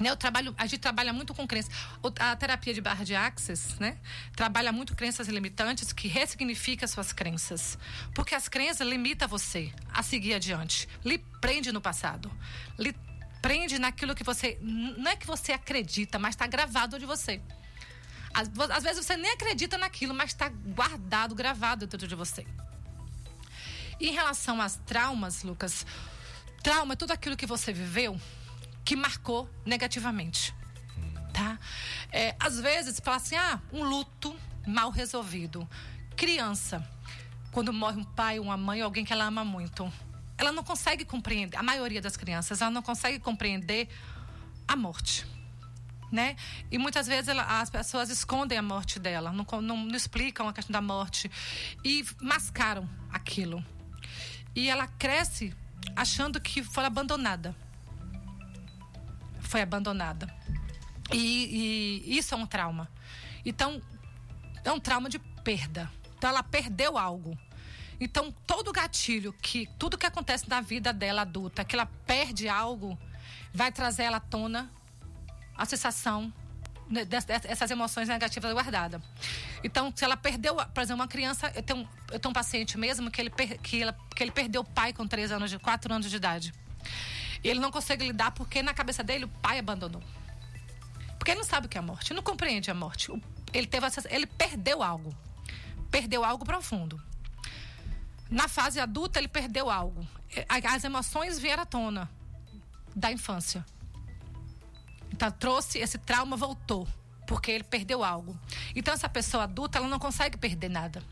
Né, 0.00 0.08
eu 0.10 0.16
trabalho, 0.16 0.54
a 0.56 0.66
gente 0.66 0.80
trabalha 0.80 1.12
muito 1.12 1.34
com 1.34 1.46
crenças. 1.46 1.72
A 2.18 2.34
terapia 2.34 2.72
de 2.72 2.80
barra 2.80 3.04
de 3.04 3.14
axis, 3.14 3.78
né? 3.78 3.98
Trabalha 4.34 4.72
muito 4.72 4.96
crenças 4.96 5.28
limitantes 5.28 5.92
que 5.92 6.08
ressignifica 6.08 6.86
suas 6.86 7.12
crenças. 7.12 7.78
Porque 8.14 8.34
as 8.34 8.48
crenças 8.48 8.86
limitam 8.86 9.28
você 9.28 9.72
a 9.92 10.02
seguir 10.02 10.34
adiante. 10.34 10.88
Lhe 11.04 11.18
prende 11.40 11.70
no 11.72 11.80
passado. 11.80 12.30
Lhe 12.78 12.94
prende 13.42 13.78
naquilo 13.78 14.14
que 14.14 14.24
você. 14.24 14.58
Não 14.62 15.10
é 15.10 15.16
que 15.16 15.26
você 15.26 15.52
acredita, 15.52 16.18
mas 16.18 16.34
está 16.34 16.46
gravado 16.46 16.98
de 16.98 17.04
você. 17.04 17.40
Às, 18.34 18.50
às 18.70 18.82
vezes 18.82 19.04
você 19.04 19.16
nem 19.16 19.32
acredita 19.32 19.76
naquilo, 19.76 20.14
mas 20.14 20.30
está 20.30 20.48
guardado, 20.48 21.34
gravado 21.34 21.86
dentro 21.86 22.08
de 22.08 22.14
você. 22.14 22.46
E 24.00 24.08
em 24.08 24.12
relação 24.12 24.60
às 24.60 24.76
traumas, 24.86 25.42
Lucas, 25.42 25.86
trauma 26.62 26.94
é 26.94 26.96
tudo 26.96 27.12
aquilo 27.12 27.36
que 27.36 27.46
você 27.46 27.72
viveu 27.72 28.20
que 28.84 28.96
marcou 28.96 29.48
negativamente. 29.64 30.54
Tá? 31.32 31.58
É, 32.10 32.34
às 32.38 32.60
vezes, 32.60 33.00
fala 33.00 33.16
assim, 33.16 33.36
ah, 33.36 33.60
um 33.72 33.84
luto 33.84 34.36
mal 34.66 34.90
resolvido. 34.90 35.68
Criança, 36.16 36.86
quando 37.52 37.72
morre 37.72 38.00
um 38.00 38.04
pai, 38.04 38.38
uma 38.38 38.56
mãe, 38.56 38.80
alguém 38.80 39.04
que 39.04 39.12
ela 39.12 39.24
ama 39.24 39.44
muito, 39.44 39.90
ela 40.36 40.52
não 40.52 40.64
consegue 40.64 41.04
compreender, 41.04 41.56
a 41.56 41.62
maioria 41.62 42.00
das 42.00 42.16
crianças, 42.16 42.60
ela 42.60 42.70
não 42.70 42.82
consegue 42.82 43.18
compreender 43.18 43.88
a 44.66 44.76
morte. 44.76 45.26
Né? 46.12 46.36
E 46.70 46.76
muitas 46.76 47.06
vezes 47.06 47.28
ela- 47.28 47.60
as 47.62 47.70
pessoas 47.70 48.10
escondem 48.10 48.58
a 48.58 48.62
morte 48.62 48.98
dela, 48.98 49.32
não, 49.32 49.46
não, 49.62 49.78
não 49.86 49.96
explicam 49.96 50.46
a 50.46 50.52
questão 50.52 50.70
da 50.74 50.82
morte 50.82 51.30
e 51.82 52.04
mascaram 52.20 52.86
aquilo. 53.10 53.64
E 54.54 54.68
ela 54.68 54.86
cresce 54.86 55.54
achando 55.96 56.38
que 56.38 56.62
foi 56.62 56.84
abandonada. 56.84 57.56
Foi 59.40 59.62
abandonada. 59.62 60.32
E, 61.10 62.02
e 62.04 62.18
isso 62.18 62.34
é 62.34 62.36
um 62.36 62.44
trauma. 62.46 62.90
Então, 63.42 63.80
é 64.62 64.70
um 64.70 64.78
trauma 64.78 65.08
de 65.08 65.18
perda. 65.18 65.90
Então, 66.18 66.28
ela 66.28 66.42
perdeu 66.42 66.98
algo. 66.98 67.38
Então, 67.98 68.30
todo 68.46 68.70
gatilho, 68.70 69.32
que 69.32 69.66
tudo 69.78 69.96
que 69.96 70.04
acontece 70.04 70.46
na 70.46 70.60
vida 70.60 70.92
dela 70.92 71.22
adulta, 71.22 71.64
que 71.64 71.74
ela 71.74 71.86
perde 72.06 72.48
algo, 72.48 72.98
vai 73.54 73.72
trazer 73.72 74.02
ela 74.02 74.18
à 74.18 74.20
tona 74.20 74.70
a 75.56 75.64
sensação 75.64 76.32
né, 76.88 77.04
des- 77.04 77.24
des- 77.24 77.44
essas 77.46 77.70
emoções 77.70 78.08
negativas 78.08 78.52
guardadas. 78.52 79.00
Então, 79.64 79.92
se 79.94 80.04
ela 80.04 80.16
perdeu, 80.16 80.56
por 80.56 80.82
exemplo, 80.82 81.00
uma 81.02 81.08
criança, 81.08 81.50
eu 81.54 81.62
tenho, 81.62 81.88
eu 82.10 82.18
tenho 82.18 82.30
um 82.30 82.34
paciente 82.34 82.76
mesmo 82.76 83.10
que 83.10 83.20
ele, 83.20 83.30
que, 83.30 83.82
ela- 83.82 83.96
que 84.14 84.22
ele 84.22 84.30
perdeu 84.32 84.60
o 84.60 84.64
pai 84.64 84.92
com 84.92 85.06
3 85.06 85.32
anos 85.32 85.50
de 85.50 85.58
4 85.58 85.92
anos 85.92 86.10
de 86.10 86.16
idade. 86.16 86.52
E 87.42 87.48
ele 87.48 87.60
não 87.60 87.70
consegue 87.70 88.04
lidar 88.06 88.30
porque 88.32 88.62
na 88.62 88.74
cabeça 88.74 89.02
dele 89.02 89.24
o 89.24 89.28
pai 89.28 89.58
abandonou. 89.58 90.02
Porque 91.18 91.30
ele 91.30 91.38
não 91.40 91.46
sabe 91.46 91.66
o 91.66 91.68
que 91.68 91.78
é 91.78 91.80
a 91.80 91.82
morte, 91.82 92.12
não 92.12 92.22
compreende 92.22 92.70
a 92.70 92.74
morte. 92.74 93.10
Ele 93.52 93.66
teve 93.66 93.86
ele 94.10 94.26
perdeu 94.26 94.82
algo. 94.82 95.14
Perdeu 95.90 96.24
algo 96.24 96.44
profundo. 96.44 97.00
Na 98.30 98.48
fase 98.48 98.80
adulta, 98.80 99.18
ele 99.18 99.28
perdeu 99.28 99.70
algo. 99.70 100.06
É, 100.34 100.46
As 100.66 100.84
emoções 100.84 101.38
vieram 101.38 101.62
à 101.62 101.66
tona 101.66 102.10
da 102.94 103.12
infância. 103.12 103.64
Então, 105.12 105.30
trouxe 105.30 105.78
esse 105.78 105.98
trauma, 105.98 106.36
voltou. 106.36 106.88
Porque 107.26 107.50
ele 107.50 107.64
perdeu 107.64 108.02
algo. 108.02 108.38
Então, 108.74 108.92
essa 108.92 109.08
pessoa 109.08 109.44
adulta, 109.44 109.78
ela 109.78 109.88
não 109.88 109.98
consegue 109.98 110.36
perder 110.36 110.68
nada. 110.68 111.02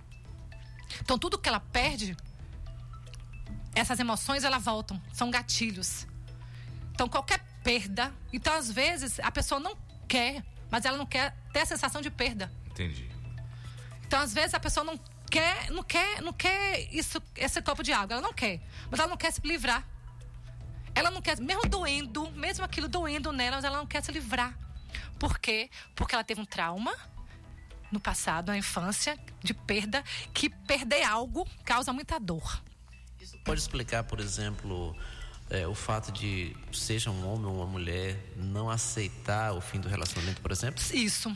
Então, 1.01 1.19
tudo 1.19 1.39
que 1.39 1.49
ela 1.49 1.61
perde, 1.61 2.17
essas 3.75 3.99
emoções, 4.01 4.45
elas 4.45 4.65
voltam. 4.65 5.01
São 5.13 5.31
gatilhos. 5.31 6.07
Então, 6.93 7.09
qualquer 7.09 7.41
perda. 7.63 8.13
Então, 8.33 8.55
às 8.55 8.71
vezes, 8.71 9.21
a 9.21 9.31
pessoa 9.31 9.61
não 9.61 9.77
quer, 10.09 10.45
mas 10.71 10.85
ela 10.85 10.99
não 10.99 11.07
quer 11.07 11.37
ter 11.53 11.61
a 11.61 11.67
sensação 11.67 12.01
de 12.01 12.11
perda. 12.11 12.53
Entendi. 12.67 13.09
Então, 14.07 14.21
às 14.21 14.35
vezes, 14.35 14.55
a 14.55 14.61
pessoa 14.61 14.83
não 14.85 14.99
quer, 15.31 15.71
não 15.71 15.83
quer, 15.83 16.21
não 16.21 16.33
quer 16.33 16.93
isso, 16.93 17.23
esse 17.37 17.63
copo 17.63 17.83
de 17.83 17.93
água. 17.93 18.15
Ela 18.15 18.23
não 18.23 18.33
quer. 18.33 18.61
Mas 18.91 18.99
ela 18.99 19.09
não 19.09 19.17
quer 19.17 19.33
se 19.33 19.41
livrar. 19.43 19.87
Ela 20.95 21.11
não 21.11 21.23
quer, 21.23 21.39
mesmo 21.41 21.63
doendo, 21.69 22.31
mesmo 22.33 22.65
aquilo 22.65 22.89
doendo 22.89 23.33
nela, 23.33 23.57
mas 23.57 23.65
ela 23.65 23.79
não 23.79 23.87
quer 23.87 24.03
se 24.03 24.11
livrar. 24.13 24.57
Por 25.19 25.39
quê? 25.39 25.71
Porque 25.95 26.15
ela 26.15 26.25
teve 26.25 26.41
um 26.41 26.45
trauma 26.45 26.95
no 27.93 28.01
passado, 28.01 28.49
na 28.49 28.57
infância, 28.59 29.19
de 29.43 29.53
perda, 29.53 30.03
que 30.33 30.49
perder 30.49 31.03
algo 31.03 31.47
causa 31.65 31.93
muita 31.93 32.19
dor. 32.19 32.63
Isso 33.21 33.37
pode 33.45 33.61
explicar, 33.61 34.05
por 34.05 34.21
exemplo, 34.21 34.97
é, 35.51 35.67
o 35.67 35.75
fato 35.75 36.11
de, 36.13 36.57
seja 36.73 37.11
um 37.11 37.27
homem 37.29 37.47
ou 37.47 37.57
uma 37.57 37.67
mulher, 37.67 38.17
não 38.37 38.71
aceitar 38.71 39.53
o 39.53 39.61
fim 39.61 39.81
do 39.81 39.89
relacionamento, 39.89 40.41
por 40.41 40.51
exemplo? 40.53 40.83
Isso. 40.95 41.35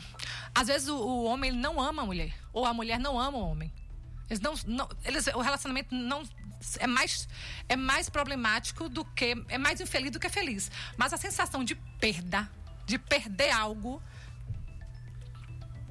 Às 0.53 0.67
vezes 0.67 0.87
o, 0.87 0.95
o 0.97 1.23
homem 1.25 1.49
ele 1.51 1.59
não 1.59 1.79
ama 1.81 2.01
a 2.01 2.05
mulher, 2.05 2.33
ou 2.53 2.65
a 2.65 2.73
mulher 2.73 2.99
não 2.99 3.19
ama 3.19 3.37
o 3.37 3.41
homem. 3.51 3.71
Eles 4.29 4.39
não, 4.39 4.53
não- 4.65 4.89
eles, 5.03 5.27
o 5.27 5.41
relacionamento 5.41 5.93
não 5.93 6.23
é 6.79 6.87
mais 6.87 7.27
é 7.67 7.75
mais 7.75 8.09
problemático 8.09 8.89
do 8.89 9.03
que 9.03 9.35
é 9.49 9.57
mais 9.57 9.79
infeliz 9.81 10.11
do 10.11 10.19
que 10.19 10.29
feliz. 10.29 10.71
Mas 10.97 11.13
a 11.13 11.17
sensação 11.17 11.63
de 11.63 11.75
perda, 11.75 12.49
de 12.85 12.97
perder 12.97 13.51
algo, 13.51 14.01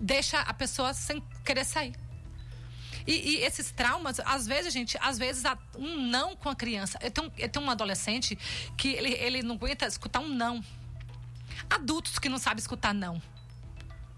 deixa 0.00 0.40
a 0.40 0.54
pessoa 0.54 0.92
sem 0.94 1.20
querer 1.44 1.64
sair. 1.64 1.94
E, 3.06 3.12
e 3.12 3.36
esses 3.44 3.70
traumas, 3.70 4.18
às 4.20 4.46
vezes, 4.46 4.72
gente, 4.72 4.96
às 5.00 5.18
vezes 5.18 5.44
um 5.76 6.06
não 6.08 6.34
com 6.34 6.48
a 6.48 6.54
criança. 6.54 6.98
Eu 7.02 7.10
tenho, 7.10 7.32
eu 7.36 7.48
tenho 7.48 7.64
um 7.64 7.70
adolescente 7.70 8.36
que 8.76 8.88
ele, 8.88 9.12
ele 9.12 9.42
não 9.42 9.56
aguenta 9.56 9.86
escutar 9.86 10.20
um 10.20 10.28
não. 10.28 10.64
Adultos 11.68 12.18
que 12.18 12.28
não 12.28 12.38
sabem 12.38 12.60
escutar 12.60 12.94
não. 12.94 13.20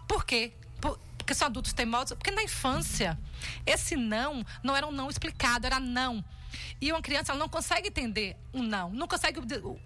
Por 0.07 0.25
quê? 0.25 0.53
Por- 0.81 0.99
porque 1.19 1.35
são 1.35 1.49
adultos 1.49 1.73
teimosos? 1.73 2.17
Porque 2.17 2.31
na 2.31 2.43
infância, 2.45 3.19
esse 3.65 3.97
não 3.97 4.45
não 4.63 4.77
era 4.77 4.87
um 4.87 4.93
não 4.93 5.11
explicado, 5.11 5.67
era 5.67 5.81
não. 5.81 6.25
E 6.81 6.93
uma 6.93 7.03
criança 7.03 7.33
ela 7.33 7.39
não 7.39 7.49
consegue 7.49 7.89
entender 7.89 8.37
um 8.53 8.63
não. 8.63 8.91
Não 8.91 9.09
consegue, 9.09 9.41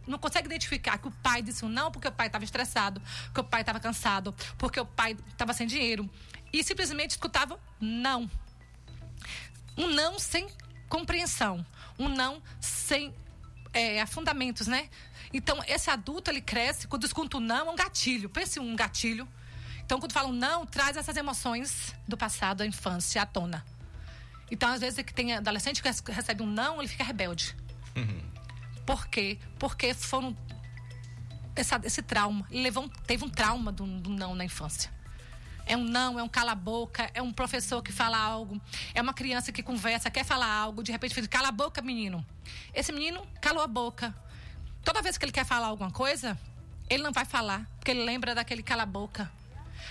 não 0.07 0.19
consegue 0.19 0.47
identificar 0.47 0.99
que 0.99 1.09
o 1.09 1.11
pai 1.11 1.43
disse 1.43 1.65
um 1.65 1.69
não 1.69 1.91
porque 1.91 2.09
o 2.09 2.13
pai 2.13 2.27
estava 2.27 2.45
estressado, 2.45 3.01
que 3.33 3.41
o 3.41 3.45
pai 3.45 3.63
estava 3.63 3.81
cansado, 3.81 4.35
porque 4.59 4.81
o 4.81 4.87
pai 4.87 5.17
estava 5.29 5.53
sem 5.53 5.67
dinheiro. 5.67 6.09
E 6.53 6.65
simplesmente 6.65 7.13
escutava 7.13 7.59
não. 7.81 8.31
Um 9.77 9.89
não 9.89 10.19
sem 10.19 10.49
compreensão. 10.89 11.65
Um 11.99 12.09
não 12.09 12.43
sem 12.61 13.15
é, 13.73 14.05
fundamentos, 14.07 14.67
né? 14.67 14.89
Então, 15.33 15.63
esse 15.67 15.91
adulto, 15.91 16.31
ele 16.31 16.41
cresce, 16.41 16.89
quando 16.89 17.05
escuta 17.05 17.37
um 17.37 17.41
não, 17.41 17.69
é 17.69 17.71
um 17.71 17.77
gatilho. 17.77 18.29
Pense 18.29 18.59
um 18.59 18.75
gatilho. 18.75 19.29
Então, 19.85 20.01
quando 20.01 20.13
falam 20.13 20.33
não, 20.33 20.67
traz 20.67 20.97
essas 20.97 21.17
emoções 21.17 21.95
do 22.07 22.17
passado, 22.17 22.59
da 22.59 22.67
infância, 22.67 23.23
à 23.23 23.27
tona. 23.27 23.65
Então, 24.51 24.71
às 24.71 24.81
vezes, 24.81 24.99
é 24.99 25.03
que 25.03 25.15
tem 25.15 25.35
adolescente 25.35 25.83
que 25.83 26.11
recebe 26.11 26.43
um 26.43 26.47
não, 26.47 26.79
ele 26.81 26.89
fica 26.89 27.05
rebelde. 27.05 27.57
Por 28.85 29.07
quê? 29.07 29.39
Porque 29.59 29.95
foram... 29.95 30.37
Essa, 31.55 31.81
esse 31.85 32.01
trauma. 32.01 32.47
Ele 32.51 32.63
levou 32.63 32.89
teve 33.07 33.25
um 33.25 33.29
trauma 33.29 33.71
do, 33.71 33.85
do 33.85 34.11
não 34.11 34.35
na 34.35 34.45
infância. 34.45 34.91
É 35.67 35.77
um 35.77 35.85
não, 35.85 36.19
é 36.19 36.23
um 36.23 36.29
cala-boca, 36.29 37.11
é 37.15 37.23
um 37.23 37.33
professor 37.33 37.83
que 37.83 37.93
fala 37.93 38.19
algo, 38.19 38.61
é 38.95 39.01
uma 39.01 39.13
criança 39.13 39.53
que 39.53 39.63
conversa, 39.63 40.11
quer 40.11 40.25
falar 40.25 40.51
algo, 40.53 40.83
de 40.83 40.91
repente 40.91 41.15
fica, 41.15 41.29
cala 41.29 41.49
a 41.49 41.53
boca, 41.53 41.81
menino. 41.83 42.27
Esse 42.75 42.91
menino 42.91 43.25
calou 43.41 43.63
a 43.63 43.67
boca. 43.69 44.13
Toda 44.83 45.03
vez 45.03 45.17
que 45.17 45.25
ele 45.25 45.33
quer 45.33 45.45
falar 45.45 45.69
alguma 45.69 45.91
coisa, 45.91 46.37
ele 46.89 47.03
não 47.03 47.13
vai 47.13 47.25
falar, 47.25 47.69
porque 47.77 47.93
ele 47.93 48.05
lembra 48.05 48.35
daquele 48.35 48.63
cala-boca. 48.63 49.31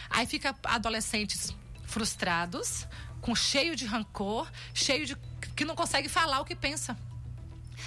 Aí 0.09 0.25
fica 0.25 0.53
adolescentes 0.65 1.55
frustrados, 1.85 2.87
com 3.21 3.35
cheio 3.35 3.75
de 3.75 3.85
rancor, 3.85 4.49
cheio 4.73 5.05
de. 5.05 5.15
que 5.55 5.65
não 5.65 5.75
consegue 5.75 6.09
falar 6.09 6.39
o 6.39 6.45
que 6.45 6.55
pensa. 6.55 6.97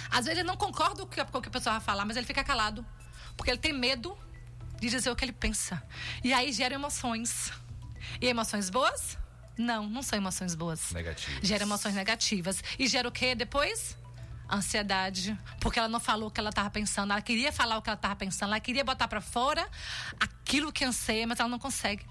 Às 0.09 0.25
vezes 0.25 0.39
ele 0.39 0.47
não 0.47 0.57
concorda 0.57 0.95
com 0.95 1.03
o 1.03 1.07
que 1.07 1.15
que 1.15 1.47
a 1.47 1.51
pessoa 1.51 1.73
vai 1.73 1.81
falar, 1.81 2.05
mas 2.05 2.17
ele 2.17 2.25
fica 2.25 2.43
calado. 2.43 2.85
Porque 3.35 3.51
ele 3.51 3.59
tem 3.59 3.73
medo 3.73 4.17
de 4.79 4.89
dizer 4.89 5.09
o 5.09 5.15
que 5.15 5.25
ele 5.25 5.33
pensa. 5.33 5.81
E 6.23 6.33
aí 6.33 6.51
gera 6.51 6.73
emoções. 6.73 7.51
E 8.21 8.27
emoções 8.27 8.69
boas? 8.69 9.17
Não, 9.57 9.87
não 9.87 10.01
são 10.01 10.17
emoções 10.17 10.55
boas. 10.55 10.91
Negativas. 10.91 11.39
Gera 11.41 11.63
emoções 11.63 11.95
negativas. 11.95 12.63
E 12.77 12.87
gera 12.87 13.07
o 13.07 13.11
quê 13.11 13.35
depois? 13.35 13.97
Ansiedade. 14.51 15.37
Porque 15.59 15.79
ela 15.79 15.87
não 15.87 15.99
falou 15.99 16.27
o 16.27 16.31
que 16.31 16.39
ela 16.39 16.49
estava 16.49 16.69
pensando. 16.69 17.11
Ela 17.11 17.21
queria 17.21 17.51
falar 17.51 17.77
o 17.77 17.81
que 17.81 17.89
ela 17.89 17.95
estava 17.95 18.15
pensando. 18.15 18.49
Ela 18.49 18.59
queria 18.59 18.83
botar 18.83 19.07
para 19.07 19.21
fora 19.21 19.67
aquilo 20.19 20.71
que 20.71 20.83
anseia, 20.83 21.25
mas 21.27 21.39
ela 21.39 21.49
não 21.49 21.59
consegue. 21.59 22.05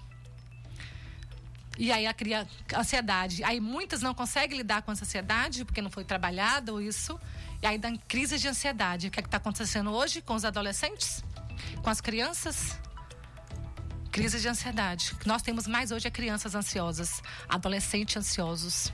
E 1.77 1.91
aí 1.91 2.05
ela 2.05 2.13
cria 2.13 2.47
ansiedade. 2.75 3.43
Aí 3.43 3.59
muitas 3.59 4.01
não 4.01 4.13
conseguem 4.13 4.57
lidar 4.57 4.81
com 4.83 4.91
essa 4.91 5.03
ansiedade 5.05 5.65
porque 5.65 5.81
não 5.81 5.89
foi 5.89 6.03
trabalhado 6.03 6.81
isso. 6.81 7.19
E 7.61 7.65
aí 7.65 7.77
dá 7.77 7.91
crise 8.07 8.37
de 8.37 8.47
ansiedade. 8.47 9.07
O 9.07 9.11
que 9.11 9.19
é 9.19 9.23
está 9.23 9.37
acontecendo 9.37 9.91
hoje 9.91 10.21
com 10.21 10.35
os 10.35 10.45
adolescentes? 10.45 11.23
Com 11.81 11.89
as 11.89 11.99
crianças? 11.99 12.79
Crise 14.11 14.39
de 14.39 14.47
ansiedade. 14.47 15.13
O 15.13 15.15
que 15.17 15.27
nós 15.27 15.41
temos 15.41 15.65
mais 15.65 15.91
hoje 15.91 16.07
é 16.07 16.11
crianças 16.11 16.53
ansiosas, 16.53 17.21
adolescentes 17.49 18.15
ansiosos 18.15 18.93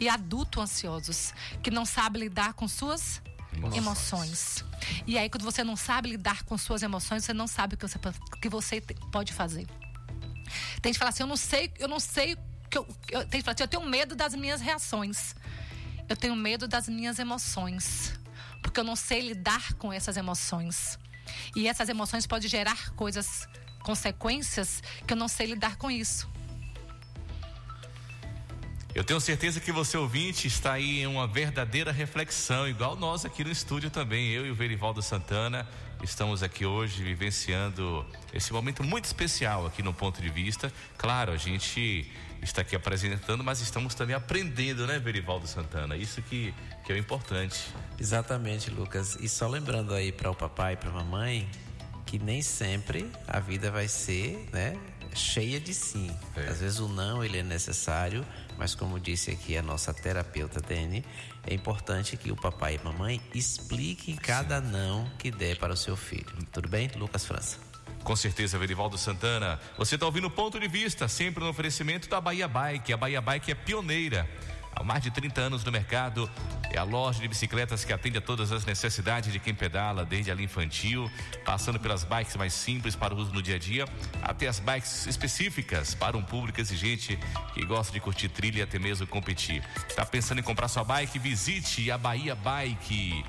e 0.00 0.08
adultos 0.08 0.62
ansiosos, 0.62 1.34
que 1.62 1.70
não 1.70 1.84
sabem 1.84 2.22
lidar 2.22 2.54
com 2.54 2.66
suas 2.66 3.20
Emoções. 3.52 3.76
emoções. 3.76 4.64
E 5.06 5.18
aí, 5.18 5.28
quando 5.28 5.44
você 5.44 5.62
não 5.62 5.76
sabe 5.76 6.10
lidar 6.10 6.42
com 6.44 6.56
suas 6.56 6.82
emoções, 6.82 7.24
você 7.24 7.34
não 7.34 7.46
sabe 7.46 7.74
o 7.74 7.78
que 7.78 7.86
você, 7.86 7.98
que 8.40 8.48
você 8.48 8.80
pode 9.12 9.32
fazer. 9.32 9.66
Tem 10.80 10.92
gente 10.92 10.94
que 10.94 10.98
fala 10.98 11.10
assim, 11.10 11.22
eu 11.22 11.26
não 11.26 11.36
sei, 11.36 11.72
eu 11.78 11.88
não 11.88 12.00
sei 12.00 12.36
que 12.70 12.78
eu, 12.78 12.86
eu 13.10 13.20
tem 13.26 13.40
gente 13.40 13.44
que 13.44 13.50
assim, 13.50 13.62
eu 13.62 13.68
tenho 13.68 13.84
medo 13.84 14.14
das 14.14 14.34
minhas 14.34 14.60
reações. 14.60 15.34
Eu 16.08 16.16
tenho 16.16 16.36
medo 16.36 16.68
das 16.68 16.88
minhas 16.88 17.18
emoções, 17.18 18.12
porque 18.62 18.78
eu 18.78 18.84
não 18.84 18.96
sei 18.96 19.20
lidar 19.20 19.72
com 19.74 19.92
essas 19.92 20.16
emoções. 20.16 20.98
E 21.56 21.66
essas 21.66 21.88
emoções 21.88 22.26
podem 22.26 22.48
gerar 22.48 22.90
coisas, 22.90 23.48
consequências 23.82 24.82
que 25.06 25.14
eu 25.14 25.16
não 25.16 25.28
sei 25.28 25.46
lidar 25.46 25.76
com 25.76 25.90
isso. 25.90 26.28
Eu 28.94 29.02
tenho 29.02 29.18
certeza 29.18 29.58
que 29.58 29.72
você 29.72 29.96
ouvinte 29.96 30.46
está 30.46 30.74
aí 30.74 31.00
em 31.00 31.06
uma 31.06 31.26
verdadeira 31.26 31.90
reflexão, 31.90 32.68
igual 32.68 32.94
nós 32.94 33.24
aqui 33.24 33.42
no 33.42 33.50
estúdio 33.50 33.90
também, 33.90 34.30
eu 34.30 34.46
e 34.46 34.50
o 34.52 34.54
Verivaldo 34.54 35.02
Santana, 35.02 35.66
estamos 36.04 36.42
aqui 36.42 36.66
hoje 36.66 37.02
vivenciando 37.02 38.04
esse 38.32 38.52
momento 38.52 38.84
muito 38.84 39.06
especial 39.06 39.66
aqui 39.66 39.82
no 39.82 39.92
ponto 39.92 40.20
de 40.20 40.28
vista. 40.28 40.70
Claro, 40.98 41.32
a 41.32 41.36
gente 41.36 42.10
está 42.42 42.60
aqui 42.60 42.76
apresentando, 42.76 43.42
mas 43.42 43.60
estamos 43.60 43.94
também 43.94 44.14
aprendendo, 44.14 44.86
né, 44.86 44.98
Verivaldo 44.98 45.46
Santana? 45.46 45.96
Isso 45.96 46.20
que, 46.22 46.54
que 46.84 46.92
é 46.92 46.94
o 46.94 46.98
importante. 46.98 47.74
Exatamente, 47.98 48.70
Lucas. 48.70 49.16
E 49.18 49.28
só 49.28 49.48
lembrando 49.48 49.94
aí 49.94 50.12
para 50.12 50.30
o 50.30 50.34
papai 50.34 50.74
e 50.74 50.76
para 50.76 50.90
a 50.90 50.92
mamãe 50.92 51.48
que 52.04 52.18
nem 52.18 52.42
sempre 52.42 53.10
a 53.26 53.40
vida 53.40 53.70
vai 53.70 53.88
ser, 53.88 54.46
né, 54.52 54.78
cheia 55.14 55.60
de 55.60 55.72
sim. 55.72 56.14
É. 56.36 56.48
Às 56.48 56.60
vezes 56.60 56.78
o 56.78 56.88
não 56.88 57.24
ele 57.24 57.38
é 57.38 57.42
necessário, 57.42 58.26
mas 58.58 58.74
como 58.74 58.98
disse 58.98 59.30
aqui 59.30 59.56
a 59.56 59.62
nossa 59.62 59.92
terapeuta 59.92 60.60
Dani, 60.60 61.04
é 61.46 61.54
importante 61.54 62.16
que 62.16 62.32
o 62.32 62.36
papai 62.36 62.76
e 62.76 62.84
mamãe 62.84 63.20
expliquem 63.34 64.16
cada 64.16 64.60
não 64.60 65.08
que 65.18 65.30
der 65.30 65.58
para 65.58 65.72
o 65.72 65.76
seu 65.76 65.96
filho. 65.96 66.26
Tudo 66.52 66.68
bem, 66.68 66.90
Lucas 66.96 67.24
França? 67.24 67.58
Com 68.02 68.14
certeza, 68.14 68.58
Verivaldo 68.58 68.98
Santana. 68.98 69.58
Você 69.78 69.94
está 69.94 70.04
ouvindo 70.04 70.26
o 70.26 70.30
ponto 70.30 70.60
de 70.60 70.68
vista, 70.68 71.08
sempre 71.08 71.42
no 71.42 71.48
oferecimento 71.48 72.06
da 72.06 72.20
Bahia 72.20 72.46
Bike. 72.46 72.92
A 72.92 72.96
Bahia 72.98 73.20
Bike 73.20 73.50
é 73.50 73.54
pioneira. 73.54 74.28
Há 74.76 74.82
mais 74.82 75.02
de 75.02 75.10
30 75.10 75.40
anos 75.40 75.64
no 75.64 75.70
mercado, 75.70 76.30
é 76.70 76.78
a 76.78 76.82
loja 76.82 77.20
de 77.20 77.28
bicicletas 77.28 77.84
que 77.84 77.92
atende 77.92 78.18
a 78.18 78.20
todas 78.20 78.50
as 78.50 78.64
necessidades 78.64 79.32
de 79.32 79.38
quem 79.38 79.54
pedala, 79.54 80.04
desde 80.04 80.30
a 80.30 80.34
linha 80.34 80.46
infantil, 80.46 81.10
passando 81.44 81.78
pelas 81.78 82.04
bikes 82.04 82.34
mais 82.36 82.52
simples 82.52 82.96
para 82.96 83.14
o 83.14 83.18
uso 83.18 83.32
no 83.32 83.42
dia 83.42 83.56
a 83.56 83.58
dia, 83.58 83.86
até 84.22 84.48
as 84.48 84.58
bikes 84.58 85.06
específicas 85.06 85.94
para 85.94 86.16
um 86.16 86.22
público 86.22 86.60
exigente 86.60 87.18
que 87.52 87.64
gosta 87.64 87.92
de 87.92 88.00
curtir 88.00 88.28
trilha 88.28 88.58
e 88.58 88.62
até 88.62 88.78
mesmo 88.78 89.06
competir. 89.06 89.62
Está 89.88 90.04
pensando 90.04 90.40
em 90.40 90.42
comprar 90.42 90.68
sua 90.68 90.84
bike? 90.84 91.18
Visite 91.18 91.90
a 91.90 91.98
Bahia 91.98 92.34
Bike. 92.34 93.24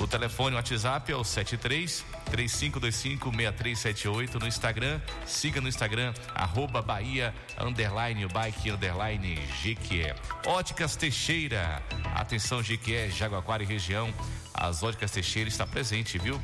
O 0.00 0.06
telefone, 0.06 0.54
o 0.54 0.56
WhatsApp 0.56 1.10
é 1.10 1.16
o 1.16 1.24
73 1.24 2.04
3525 2.30 3.30
6378 3.30 4.38
no 4.38 4.46
Instagram. 4.46 5.00
Siga 5.26 5.60
no 5.60 5.68
Instagram, 5.68 6.14
arroba 6.34 6.80
Bahia, 6.80 7.34
underline, 7.60 8.26
bike, 8.28 8.70
underline, 8.70 9.34
GQE. 9.60 10.14
Óticas 10.46 10.94
Teixeira. 10.94 11.82
Atenção, 12.14 12.62
GQE, 12.62 13.10
Jaguaquara 13.10 13.62
e 13.62 13.66
região. 13.66 14.12
As 14.54 14.82
Óticas 14.82 15.10
Teixeira 15.10 15.48
está 15.48 15.66
presente, 15.66 16.16
viu? 16.16 16.40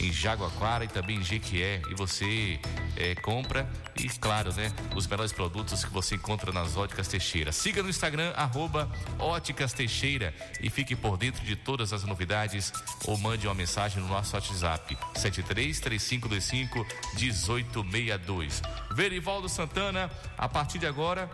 Em 0.00 0.12
Jaguaquara 0.12 0.84
e 0.84 0.88
também 0.88 1.18
em 1.18 1.24
Jequié. 1.24 1.80
E 1.90 1.94
você 1.94 2.58
eh, 2.96 3.14
compra 3.16 3.68
e 3.96 4.08
claro, 4.08 4.52
né, 4.54 4.72
os 4.94 5.06
melhores 5.06 5.32
produtos 5.32 5.84
que 5.84 5.90
você 5.90 6.16
encontra 6.16 6.52
nas 6.52 6.76
Óticas 6.76 7.08
Teixeira. 7.08 7.52
Siga 7.52 7.82
no 7.82 7.88
Instagram, 7.88 8.32
arroba 8.36 8.90
Óticas 9.18 9.72
Teixeira 9.72 10.34
e 10.60 10.68
fique 10.68 10.96
por 10.96 11.16
dentro 11.16 11.44
de 11.44 11.56
todas 11.56 11.92
as 11.92 12.04
novidades 12.04 12.72
ou 13.06 13.16
mande 13.18 13.46
uma 13.46 13.54
mensagem 13.54 14.02
no 14.02 14.08
nosso 14.08 14.34
WhatsApp 14.34 14.96
73 15.14 15.80
3525 15.80 16.86
1862. 17.14 18.62
Verivaldo 18.94 19.48
Santana, 19.48 20.10
a 20.36 20.48
partir 20.48 20.78
de 20.78 20.86
agora 20.86 21.30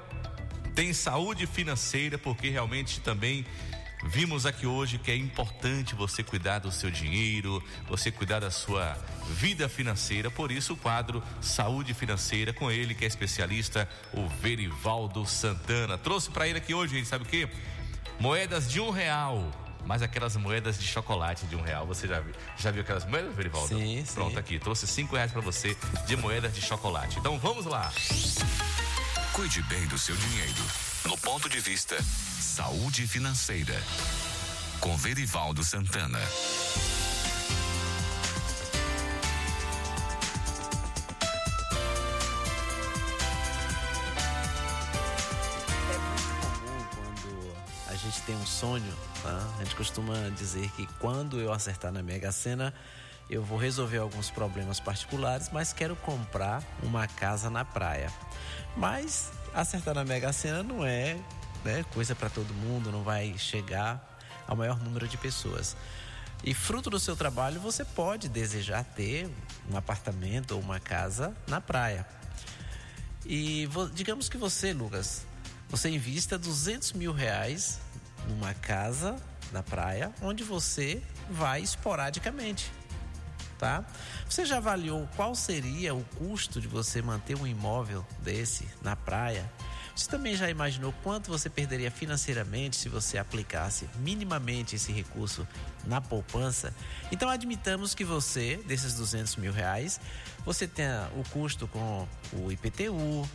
tem 0.74 0.92
saúde 0.92 1.46
financeira, 1.46 2.16
porque 2.16 2.48
realmente 2.48 3.00
também 3.00 3.44
vimos 4.04 4.46
aqui 4.46 4.66
hoje 4.66 4.98
que 4.98 5.10
é 5.10 5.16
importante 5.16 5.94
você 5.94 6.22
cuidar 6.22 6.58
do 6.58 6.72
seu 6.72 6.90
dinheiro, 6.90 7.62
você 7.88 8.10
cuidar 8.10 8.40
da 8.40 8.50
sua 8.50 8.96
vida 9.28 9.68
financeira. 9.68 10.30
Por 10.30 10.50
isso, 10.50 10.74
o 10.74 10.76
quadro 10.76 11.22
Saúde 11.40 11.94
Financeira 11.94 12.52
com 12.52 12.70
ele, 12.70 12.94
que 12.94 13.04
é 13.04 13.08
especialista, 13.08 13.88
o 14.12 14.26
Verivaldo 14.28 15.26
Santana. 15.26 15.98
Trouxe 15.98 16.30
para 16.30 16.48
ele 16.48 16.58
aqui 16.58 16.74
hoje, 16.74 16.96
gente, 16.96 17.08
sabe 17.08 17.24
o 17.24 17.26
quê? 17.26 17.48
Moedas 18.18 18.70
de 18.70 18.80
um 18.80 18.90
real. 18.90 19.50
Mas 19.86 20.02
aquelas 20.02 20.36
moedas 20.36 20.78
de 20.78 20.86
chocolate 20.86 21.46
de 21.46 21.56
um 21.56 21.62
real, 21.62 21.86
você 21.86 22.06
já 22.06 22.20
viu, 22.20 22.34
já 22.58 22.70
viu 22.70 22.82
aquelas 22.82 23.06
moedas, 23.06 23.34
Verivaldo? 23.34 23.68
Sim, 23.68 24.04
sim. 24.04 24.14
Pronto, 24.14 24.38
aqui, 24.38 24.58
trouxe 24.58 24.86
cinco 24.86 25.16
reais 25.16 25.32
para 25.32 25.40
você 25.40 25.76
de 26.06 26.16
moedas 26.16 26.54
de 26.54 26.60
chocolate. 26.60 27.18
Então 27.18 27.38
vamos 27.38 27.64
lá. 27.64 27.90
Cuide 29.32 29.62
bem 29.62 29.86
do 29.86 29.98
seu 29.98 30.14
dinheiro. 30.14 30.89
No 31.04 31.16
ponto 31.16 31.48
de 31.48 31.58
vista 31.60 31.96
Saúde 32.02 33.06
Financeira. 33.06 33.74
Com 34.80 34.96
Verivaldo 34.96 35.64
Santana. 35.64 36.18
É 47.88 47.92
a 47.92 47.94
gente 47.94 48.20
tem 48.22 48.36
um 48.36 48.46
sonho, 48.46 48.84
tá? 49.22 49.48
a 49.58 49.64
gente 49.64 49.74
costuma 49.74 50.14
dizer 50.36 50.70
que 50.72 50.86
quando 50.98 51.40
eu 51.40 51.52
acertar 51.52 51.90
na 51.90 52.02
Mega 52.02 52.30
Sena, 52.30 52.74
eu 53.30 53.42
vou 53.42 53.56
resolver 53.56 53.98
alguns 53.98 54.28
problemas 54.28 54.80
particulares, 54.80 55.48
mas 55.52 55.72
quero 55.72 55.96
comprar 55.96 56.62
uma 56.82 57.06
casa 57.06 57.48
na 57.48 57.64
praia. 57.64 58.12
Mas 58.76 59.30
acertar 59.54 59.94
na 59.94 60.04
Mega 60.04 60.32
Sena 60.32 60.62
não 60.62 60.84
é 60.84 61.18
né, 61.64 61.84
coisa 61.92 62.14
para 62.14 62.28
todo 62.28 62.52
mundo, 62.54 62.90
não 62.90 63.02
vai 63.02 63.36
chegar 63.38 64.18
ao 64.46 64.56
maior 64.56 64.78
número 64.80 65.06
de 65.06 65.16
pessoas. 65.16 65.76
E 66.42 66.54
fruto 66.54 66.88
do 66.88 66.98
seu 66.98 67.14
trabalho, 67.14 67.60
você 67.60 67.84
pode 67.84 68.28
desejar 68.28 68.82
ter 68.84 69.30
um 69.70 69.76
apartamento 69.76 70.52
ou 70.52 70.60
uma 70.60 70.80
casa 70.80 71.34
na 71.46 71.60
praia. 71.60 72.06
E 73.26 73.68
digamos 73.92 74.28
que 74.28 74.38
você, 74.38 74.72
Lucas, 74.72 75.26
você 75.68 75.90
invista 75.90 76.38
200 76.38 76.94
mil 76.94 77.12
reais 77.12 77.78
numa 78.28 78.54
casa 78.54 79.16
na 79.52 79.62
praia, 79.62 80.12
onde 80.22 80.42
você 80.42 81.02
vai 81.28 81.60
esporadicamente, 81.60 82.72
tá? 83.60 83.84
Você 84.26 84.46
já 84.46 84.56
avaliou 84.56 85.06
qual 85.14 85.34
seria 85.34 85.94
o 85.94 86.02
custo 86.16 86.60
de 86.62 86.66
você 86.66 87.02
manter 87.02 87.36
um 87.36 87.46
imóvel 87.46 88.04
desse 88.22 88.66
na 88.82 88.96
praia? 88.96 89.52
Você 89.94 90.08
também 90.08 90.34
já 90.34 90.48
imaginou 90.48 90.94
quanto 91.02 91.30
você 91.30 91.50
perderia 91.50 91.90
financeiramente 91.90 92.76
se 92.76 92.88
você 92.88 93.18
aplicasse 93.18 93.86
minimamente 93.98 94.76
esse 94.76 94.90
recurso 94.90 95.46
na 95.84 96.00
poupança? 96.00 96.74
Então 97.12 97.28
admitamos 97.28 97.94
que 97.94 98.02
você, 98.02 98.56
desses 98.66 98.94
200 98.94 99.36
mil 99.36 99.52
reais, 99.52 100.00
você 100.42 100.66
tenha 100.66 101.10
o 101.14 101.28
custo 101.28 101.68
com 101.68 102.08
o 102.32 102.50
IPTU 102.50 103.28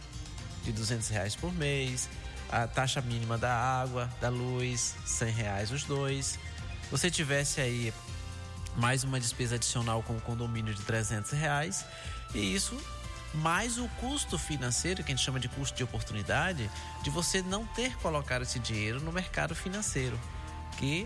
de 0.63 0.71
200 0.71 1.07
reais 1.09 1.36
por 1.36 1.53
mês, 1.53 2.09
a 2.49 2.65
taxa 2.65 2.99
mínima 2.99 3.38
da 3.38 3.53
água, 3.53 4.09
da 4.19 4.30
luz, 4.30 4.95
100 5.05 5.32
reais 5.34 5.71
os 5.71 5.84
dois. 5.84 6.39
Você 6.89 7.11
tivesse 7.11 7.61
aí 7.61 7.93
mais 8.76 9.03
uma 9.03 9.19
despesa 9.19 9.55
adicional 9.55 10.03
com 10.03 10.15
o 10.17 10.21
condomínio 10.21 10.73
de 10.73 10.82
300 10.82 11.32
reais 11.32 11.86
e 12.34 12.53
isso 12.53 12.78
mais 13.34 13.78
o 13.78 13.88
custo 13.99 14.38
financeiro, 14.39 15.03
que 15.03 15.11
a 15.11 15.15
gente 15.15 15.23
chama 15.26 15.39
de 15.41 15.49
custo 15.49 15.76
de 15.76 15.84
oportunidade, 15.84 16.69
de 17.03 17.09
você 17.09 17.41
não 17.41 17.65
ter 17.65 17.95
colocado 17.97 18.43
esse 18.43 18.59
dinheiro 18.59 19.01
no 19.01 19.11
mercado 19.11 19.53
financeiro, 19.53 20.17
que 20.78 21.05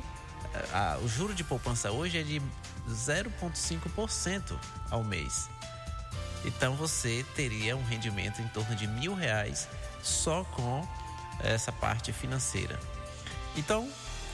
eh, 0.53 0.65
a- 0.71 0.97
o 1.01 1.07
juro 1.07 1.33
de 1.33 1.43
poupança 1.43 1.91
hoje 1.91 2.19
é 2.19 2.23
de 2.23 2.39
0,5% 2.87 4.59
ao 4.91 5.03
mês. 5.03 5.49
Então 6.45 6.75
você 6.75 7.25
teria 7.35 7.75
um 7.75 7.83
rendimento 7.83 8.41
em 8.41 8.47
torno 8.49 8.75
de 8.75 8.87
mil 8.87 9.13
reais 9.15 9.67
só 10.03 10.43
com 10.45 10.87
essa 11.41 11.71
parte 11.71 12.13
financeira. 12.13 12.79
Então, 13.57 13.89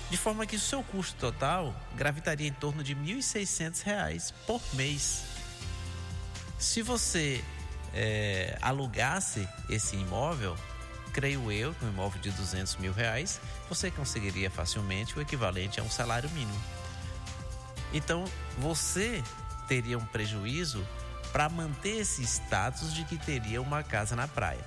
de 0.10 0.18
forma 0.18 0.46
que 0.46 0.56
o 0.56 0.60
seu 0.60 0.84
custo 0.84 1.16
total 1.18 1.76
gravitaria 1.96 2.48
em 2.48 2.54
torno 2.54 2.84
de 2.84 2.96
1.600 2.96 3.84
reais 3.84 4.32
por 4.46 4.62
mês. 4.74 5.24
Se 6.60 6.82
você 6.82 7.44
eh, 7.94 8.58
alugasse 8.62 9.48
esse 9.70 9.96
imóvel, 9.96 10.56
creio 11.12 11.52
eu, 11.52 11.76
um 11.82 11.90
imóvel 11.90 12.22
de 12.22 12.32
200 12.32 12.76
mil 12.78 12.94
reais, 12.94 13.40
você 13.70 13.90
conseguiria 13.90 14.52
facilmente 14.52 15.18
o 15.18 15.22
equivalente 15.22 15.80
a 15.80 15.84
um 15.84 15.90
salário 15.90 16.30
mínimo. 16.32 16.62
Então, 17.94 18.26
você 18.58 19.24
teria 19.68 19.98
um 19.98 20.06
prejuízo 20.06 20.86
para 21.32 21.50
manter 21.50 22.02
esse 22.02 22.24
status 22.24 22.94
de 22.94 23.04
que 23.06 23.18
teria 23.18 23.62
uma 23.62 23.84
casa 23.84 24.16
na 24.16 24.28
praia. 24.28 24.66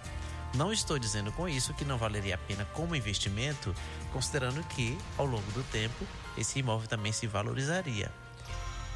Não 0.54 0.72
estou 0.72 0.98
dizendo 0.98 1.30
com 1.32 1.48
isso 1.48 1.74
que 1.74 1.84
não 1.84 1.98
valeria 1.98 2.34
a 2.34 2.38
pena 2.38 2.64
como 2.66 2.96
investimento, 2.96 3.74
considerando 4.12 4.62
que, 4.64 4.96
ao 5.16 5.26
longo 5.26 5.50
do 5.52 5.62
tempo, 5.64 6.06
esse 6.36 6.58
imóvel 6.58 6.88
também 6.88 7.12
se 7.12 7.26
valorizaria. 7.26 8.10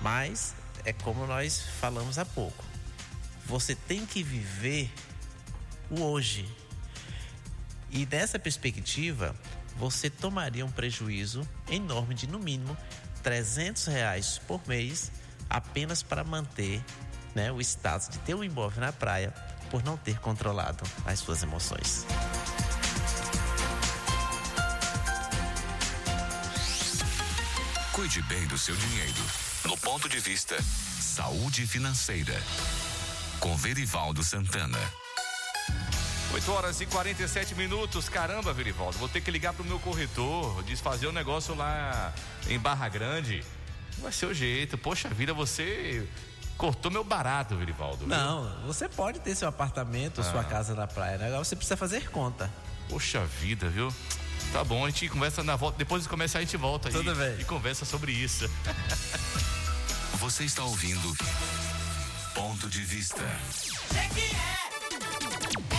Mas 0.01 0.55
é 0.85 0.93
como 0.93 1.27
nós 1.27 1.61
falamos 1.79 2.19
há 2.19 2.25
pouco. 2.25 2.65
Você 3.47 3.75
tem 3.75 4.07
que 4.07 4.23
viver 4.23 4.91
o 5.91 6.01
hoje. 6.01 6.49
E 7.91 8.07
dessa 8.07 8.39
perspectiva, 8.39 9.37
você 9.77 10.09
tomaria 10.09 10.65
um 10.65 10.71
prejuízo 10.71 11.47
enorme 11.71 12.15
de 12.15 12.27
no 12.27 12.39
mínimo 12.39 12.77
300 13.23 13.87
reais 13.87 14.41
por 14.47 14.61
mês 14.67 15.13
apenas 15.49 16.03
para 16.03 16.25
manter 16.25 16.83
né, 17.35 17.53
o 17.53 17.61
status 17.61 18.09
de 18.09 18.19
ter 18.21 18.35
um 18.35 18.43
imóvel 18.43 18.81
na 18.81 18.93
praia 18.93 19.35
por 19.73 19.83
não 19.83 19.97
ter 19.97 20.19
controlado 20.21 20.85
as 21.07 21.19
suas 21.19 21.43
emoções. 21.43 22.05
Cuide 27.91 28.21
bem 28.25 28.47
do 28.49 28.59
seu 28.59 28.77
dinheiro. 28.77 29.23
No 29.65 29.79
ponto 29.79 30.11
de 30.11 30.21
vista 30.21 30.61
Saúde 30.61 31.67
Financeira. 31.67 32.39
Com 33.41 33.57
Verivaldo 33.57 34.23
Santana. 34.23 34.79
8 36.35 36.53
horas 36.53 36.81
e 36.83 36.87
47 36.87 37.55
minutos. 37.55 38.11
Caramba, 38.11 38.53
Verivaldo, 38.53 38.99
vou 38.99 39.09
ter 39.09 39.23
que 39.23 39.31
ligar 39.31 39.55
pro 39.55 39.65
meu 39.65 39.79
corretor, 39.79 40.63
desfazer 40.65 41.07
o 41.07 41.13
negócio 41.13 41.55
lá 41.55 42.13
em 42.47 42.59
Barra 42.59 42.91
Grande. 42.91 43.43
Vai 43.99 44.13
ser 44.13 44.27
o 44.27 44.35
jeito. 44.35 44.77
Poxa 44.79 45.09
vida, 45.09 45.33
você 45.35 46.07
cortou 46.57 46.91
meu 46.91 47.03
barato, 47.05 47.57
Verivaldo. 47.57 47.99
viu? 47.99 48.09
Não, 48.09 48.67
você 48.67 48.89
pode 48.89 49.21
ter 49.21 49.35
seu 49.35 49.49
apartamento, 49.49 50.23
sua 50.23 50.45
casa 50.45 50.75
na 50.75 50.87
praia, 50.87 51.19
né? 51.19 51.27
Agora 51.27 51.45
você 51.45 51.57
precisa 51.57 51.77
fazer 51.77 52.11
conta. 52.11 52.51
Poxa 52.89 53.25
vida, 53.25 53.69
viu? 53.69 53.93
Tá 54.53 54.63
bom, 54.63 54.85
a 54.85 54.91
gente 54.91 55.09
conversa 55.09 55.43
na 55.43 55.57
volta. 55.57 55.79
Depois 55.79 56.03
de 56.03 56.09
começar, 56.09 56.39
a 56.39 56.43
gente 56.43 56.57
volta 56.57 56.89
aí 56.89 56.95
Tudo 56.95 57.15
bem. 57.15 57.41
e 57.41 57.45
conversa 57.45 57.85
sobre 57.85 58.13
isso. 58.13 58.49
Você 60.19 60.45
está 60.45 60.63
ouvindo 60.63 61.17
Ponto 62.35 62.69
de 62.69 62.81
Vista. 62.83 63.23
Ei, 63.95 65.72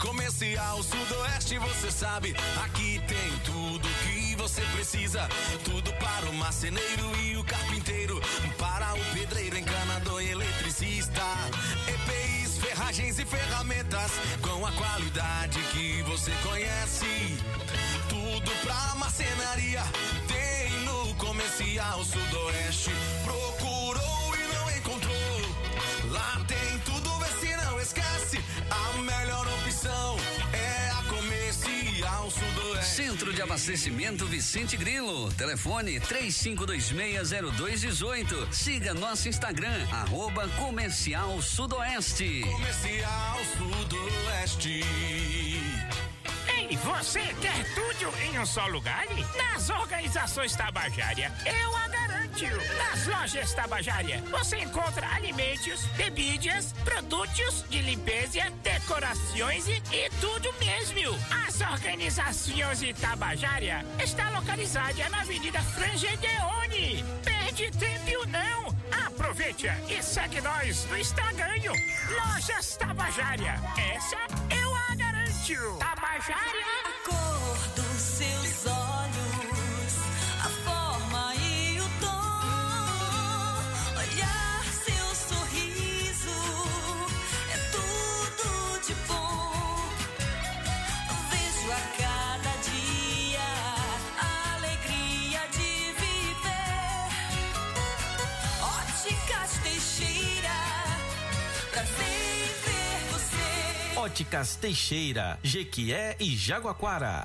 Comercial 0.00 0.82
Sudoeste, 0.82 1.58
você 1.58 1.90
sabe, 1.90 2.34
aqui 2.64 3.00
tem 3.06 3.38
tudo 3.44 3.86
que 4.02 4.34
você 4.34 4.62
precisa. 4.74 5.28
Tudo 5.62 5.92
para 5.94 6.26
o 6.30 6.34
marceneiro 6.34 7.14
e 7.22 7.36
o 7.36 7.44
carpinteiro, 7.44 8.18
para 8.58 8.94
o 8.94 9.04
pedreiro, 9.12 9.58
encanador 9.58 10.22
e 10.22 10.30
eletricista. 10.30 11.22
EPIs, 11.86 12.56
ferragens 12.58 13.18
e 13.18 13.26
ferramentas 13.26 14.12
com 14.40 14.66
a 14.66 14.72
qualidade 14.72 15.58
que 15.72 16.02
você 16.04 16.32
conhece. 16.42 17.38
Tudo 18.08 18.50
pra 18.62 18.94
marcenaria 18.96 19.82
tem 20.26 20.72
no 20.84 21.14
Comercial 21.16 22.02
Sudoeste. 22.04 22.90
De 33.40 33.42
Abastecimento 33.42 34.26
Vicente 34.26 34.76
Grilo. 34.76 35.32
Telefone 35.32 35.98
35260218. 36.00 38.52
Siga 38.52 38.92
nosso 38.92 39.28
Instagram, 39.28 39.88
arroba 39.90 40.46
Comercial 40.58 41.40
Sudoeste. 41.40 42.42
Comercial 42.42 43.38
Sudoeste. 43.56 44.84
Ei, 46.56 46.76
você 46.76 47.20
quer 47.40 47.64
tudo 47.74 48.12
em 48.22 48.38
um 48.38 48.46
só 48.46 48.66
lugar? 48.66 49.06
Nas 49.36 49.70
organizações 49.70 50.54
Tabajara, 50.56 51.32
eu 51.44 51.76
a 51.76 51.88
garanto. 51.88 52.44
Nas 52.76 53.06
lojas 53.06 53.54
Tabajara, 53.54 54.22
você 54.30 54.58
encontra 54.58 55.06
alimentos, 55.14 55.84
bebidas, 55.96 56.72
produtos 56.84 57.64
de 57.68 57.82
limpeza, 57.82 58.50
decorações 58.62 59.68
e, 59.68 59.82
e 59.92 60.10
tudo 60.20 60.52
mesmo. 60.58 61.18
As 61.46 61.60
organizações 61.60 62.80
Tabajara 63.00 63.84
está 64.02 64.30
localizada 64.30 65.08
na 65.08 65.20
Avenida 65.20 65.60
Frangedeone. 65.60 67.04
Perde 67.24 67.70
tempo 67.72 68.26
não. 68.28 68.80
Aproveite 69.06 69.66
e 69.88 70.02
segue 70.02 70.40
nós 70.40 70.86
no 70.86 70.98
Instagram. 70.98 71.50
Lojas 72.08 72.76
Tabajara. 72.76 73.60
Essa 73.94 74.16
eu 74.54 74.74
a 74.74 74.79
garanto. 75.54 75.78
Tabajara. 75.78 76.38
A 76.84 77.08
cor 77.08 77.58
dos 77.74 78.00
seus 78.00 78.66
olhos, 78.66 78.79
Óticas 104.20 104.54
Teixeira, 104.54 105.38
Jequié 105.42 106.14
e 106.20 106.36
Jaguaquara. 106.36 107.24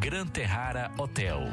Gran 0.00 0.28
Terrara 0.28 0.90
Hotel. 0.96 1.50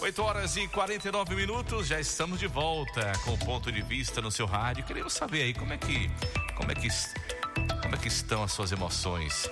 8 0.00 0.20
horas 0.22 0.56
e 0.56 0.66
49 0.66 1.36
minutos, 1.36 1.86
já 1.86 2.00
estamos 2.00 2.40
de 2.40 2.48
volta 2.48 3.12
com 3.24 3.34
o 3.34 3.38
ponto 3.38 3.70
de 3.70 3.80
vista 3.82 4.20
no 4.20 4.32
seu 4.32 4.46
rádio. 4.46 4.84
Queremos 4.84 5.12
saber 5.12 5.42
aí 5.42 5.54
como 5.54 5.72
é 5.72 5.78
que 5.78 6.10
como 6.56 6.72
é 6.72 6.74
que 6.74 6.88
como 7.82 7.94
é 7.94 7.98
que 7.98 8.08
estão 8.08 8.42
as 8.42 8.50
suas 8.50 8.72
emoções. 8.72 9.48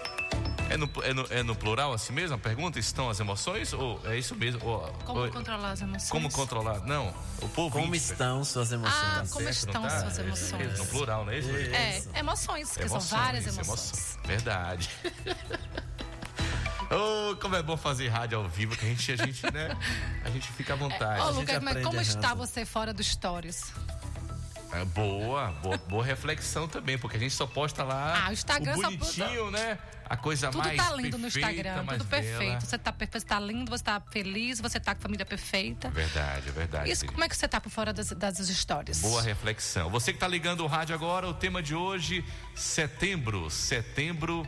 É 0.68 0.77
no, 0.77 0.89
é 1.03 1.12
no, 1.14 1.27
é 1.31 1.43
no 1.43 1.55
plural 1.55 1.93
assim 1.93 2.12
mesmo? 2.12 2.35
A 2.37 2.39
pergunta 2.39 2.79
estão 2.79 3.09
as 3.11 3.18
emoções 3.21 3.73
ou 3.73 4.01
é 4.07 4.16
isso 4.18 4.35
mesmo? 4.35 4.64
Ou, 4.64 4.81
Como 5.05 5.21
ou- 5.21 5.31
controlar 5.31 5.71
as 5.73 5.81
emoções? 5.83 6.11
como 6.11 6.31
controlar? 6.33 6.81
Não, 6.87 7.14
o 7.43 7.49
povo 7.49 7.79
Como 7.81 7.95
estão 7.95 8.45
suas 8.45 8.71
emoções? 8.73 8.95
Ah, 9.03 9.25
como 9.31 9.45
certo, 9.45 9.51
estão 9.68 9.83
não 9.83 9.89
tá? 9.89 10.01
suas 10.01 10.18
É, 10.18 10.23
emoções? 10.23 10.79
No 10.79 10.87
plural, 10.87 11.25
não 11.25 11.33
é 11.33 11.39
isso? 11.39 11.51
É, 11.51 12.03
emoções, 12.21 12.71
que 12.77 12.89
são 12.89 13.01
várias 13.01 13.47
emoções. 13.47 13.66
emoções. 13.66 14.10
Verdade. 14.31 14.89
Oh, 16.93 17.37
como 17.37 17.55
é 17.55 17.62
bom 17.62 17.76
fazer 17.76 18.09
rádio 18.09 18.37
ao 18.37 18.49
vivo, 18.49 18.76
que 18.76 18.85
a 18.85 18.89
gente, 18.89 19.12
a 19.12 19.16
gente, 19.16 19.45
né? 19.53 19.78
A 20.24 20.28
gente 20.28 20.51
fica 20.51 20.72
à 20.72 20.76
vontade. 20.76 21.20
Ô, 21.20 21.31
Lucas, 21.31 21.62
mas 21.62 21.85
como 21.85 22.01
está 22.01 22.35
você 22.35 22.64
fora 22.64 22.93
do 22.93 23.01
Stories? 23.01 23.72
É, 24.72 24.85
boa, 24.87 25.53
boa, 25.62 25.78
boa 25.78 26.05
reflexão 26.05 26.66
também, 26.66 26.99
porque 26.99 27.16
a 27.16 27.20
gente 27.20 27.33
só 27.33 27.47
posta 27.47 27.85
lá 27.85 28.24
Ah, 28.26 28.31
o 28.31 28.33
Instagram 28.33 28.74
só 28.74 28.83
bonitinho, 28.83 29.53
né? 29.53 29.78
A 30.11 30.17
coisa 30.17 30.51
Tudo 30.51 30.65
mais 30.65 30.77
tá 30.77 30.93
lindo 30.97 31.17
no 31.17 31.31
perfeita, 31.31 31.51
Instagram, 31.53 31.83
mais 31.85 31.99
tudo 31.99 32.11
perfeito. 32.11 32.67
Você 32.67 32.77
tá 32.77 32.93
perfeito, 32.93 33.21
você 33.21 33.27
tá 33.29 33.39
lindo, 33.39 33.71
você 33.71 33.85
tá 33.85 34.03
feliz, 34.11 34.61
você 34.61 34.81
tá 34.81 34.93
com 34.93 34.99
a 34.99 35.03
família 35.03 35.25
perfeita. 35.25 35.89
Verdade, 35.89 36.49
é 36.49 36.51
verdade. 36.51 36.91
Isso, 36.91 37.07
como 37.07 37.23
é 37.23 37.29
que 37.29 37.37
você 37.37 37.47
tá 37.47 37.61
por 37.61 37.71
fora 37.71 37.93
das, 37.93 38.11
das 38.11 38.41
histórias? 38.41 39.03
Boa 39.03 39.23
reflexão. 39.23 39.89
Você 39.89 40.11
que 40.11 40.17
está 40.17 40.27
ligando 40.27 40.65
o 40.65 40.67
rádio 40.67 40.97
agora, 40.97 41.29
o 41.29 41.33
tema 41.33 41.63
de 41.63 41.77
hoje, 41.77 42.25
setembro, 42.57 43.49
setembro 43.51 44.45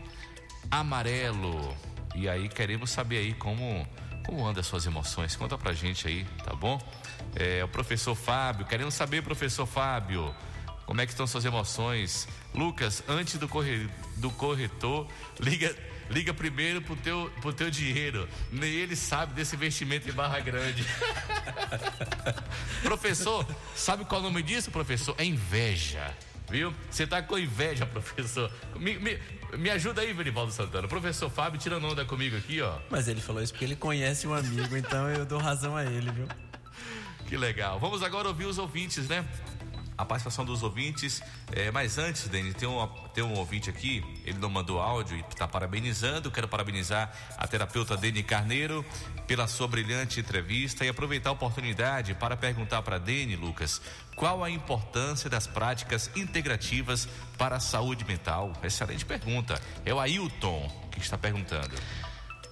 amarelo. 0.68 1.76
E 2.16 2.28
aí 2.28 2.48
queremos 2.48 2.90
saber 2.90 3.18
aí 3.18 3.32
como 3.32 3.86
como 4.26 4.44
anda 4.44 4.58
as 4.58 4.66
suas 4.66 4.84
emoções. 4.84 5.36
Conta 5.36 5.56
pra 5.56 5.72
gente 5.72 6.08
aí, 6.08 6.24
tá 6.44 6.56
bom? 6.56 6.80
É, 7.36 7.62
o 7.62 7.68
professor 7.68 8.16
Fábio, 8.16 8.66
queremos 8.66 8.94
saber, 8.94 9.22
professor 9.22 9.66
Fábio, 9.66 10.34
como 10.92 11.00
é 11.00 11.06
que 11.06 11.12
estão 11.12 11.26
suas 11.26 11.46
emoções? 11.46 12.28
Lucas, 12.54 13.02
antes 13.08 13.38
do, 13.38 13.48
corre, 13.48 13.88
do 14.16 14.30
corretor, 14.30 15.08
liga 15.40 15.74
liga 16.10 16.34
primeiro 16.34 16.82
pro 16.82 16.94
teu, 16.96 17.32
pro 17.40 17.50
teu 17.50 17.70
dinheiro. 17.70 18.28
Nem 18.50 18.70
ele 18.70 18.94
sabe 18.94 19.32
desse 19.32 19.56
investimento 19.56 20.06
em 20.06 20.12
Barra 20.12 20.38
Grande. 20.40 20.84
professor, 22.84 23.46
sabe 23.74 24.04
qual 24.04 24.20
é 24.20 24.24
o 24.24 24.26
nome 24.26 24.42
disso, 24.42 24.70
professor? 24.70 25.14
É 25.16 25.24
inveja. 25.24 26.14
Viu? 26.50 26.74
Você 26.90 27.06
tá 27.06 27.22
com 27.22 27.38
inveja, 27.38 27.86
professor. 27.86 28.52
Me, 28.76 28.98
me, 28.98 29.18
me 29.56 29.70
ajuda 29.70 30.02
aí, 30.02 30.12
Verivaldo 30.12 30.52
Santana. 30.52 30.86
Professor 30.86 31.30
Fábio, 31.30 31.58
tira 31.58 31.78
onda 31.78 32.04
comigo 32.04 32.36
aqui, 32.36 32.60
ó. 32.60 32.78
Mas 32.90 33.08
ele 33.08 33.22
falou 33.22 33.42
isso 33.42 33.54
porque 33.54 33.64
ele 33.64 33.76
conhece 33.76 34.26
um 34.26 34.34
amigo, 34.34 34.76
então 34.76 35.08
eu 35.08 35.24
dou 35.24 35.38
razão 35.38 35.74
a 35.74 35.86
ele, 35.86 36.10
viu? 36.10 36.28
Que 37.26 37.38
legal. 37.38 37.80
Vamos 37.80 38.02
agora 38.02 38.28
ouvir 38.28 38.44
os 38.44 38.58
ouvintes, 38.58 39.08
né? 39.08 39.24
A 40.02 40.04
participação 40.04 40.44
dos 40.44 40.64
ouvintes. 40.64 41.22
É, 41.52 41.70
mas 41.70 41.96
antes, 41.96 42.26
Dani, 42.28 42.52
tem 42.52 42.68
um, 42.68 42.86
tem 43.14 43.22
um 43.22 43.34
ouvinte 43.34 43.70
aqui, 43.70 44.04
ele 44.24 44.36
não 44.38 44.50
mandou 44.50 44.80
áudio 44.80 45.16
e 45.16 45.20
está 45.20 45.46
parabenizando. 45.46 46.28
Quero 46.28 46.48
parabenizar 46.48 47.12
a 47.38 47.46
terapeuta 47.46 47.96
Dani 47.96 48.20
Carneiro 48.24 48.84
pela 49.28 49.46
sua 49.46 49.68
brilhante 49.68 50.18
entrevista 50.18 50.84
e 50.84 50.88
aproveitar 50.88 51.30
a 51.30 51.32
oportunidade 51.34 52.14
para 52.14 52.36
perguntar 52.36 52.82
para 52.82 52.98
Dani, 52.98 53.36
Lucas, 53.36 53.80
qual 54.16 54.42
a 54.42 54.50
importância 54.50 55.30
das 55.30 55.46
práticas 55.46 56.10
integrativas 56.16 57.06
para 57.38 57.56
a 57.56 57.60
saúde 57.60 58.04
mental? 58.04 58.52
Excelente 58.64 59.04
pergunta. 59.04 59.60
É 59.84 59.94
o 59.94 60.00
Ailton 60.00 60.68
que 60.90 60.98
está 60.98 61.16
perguntando. 61.16 61.76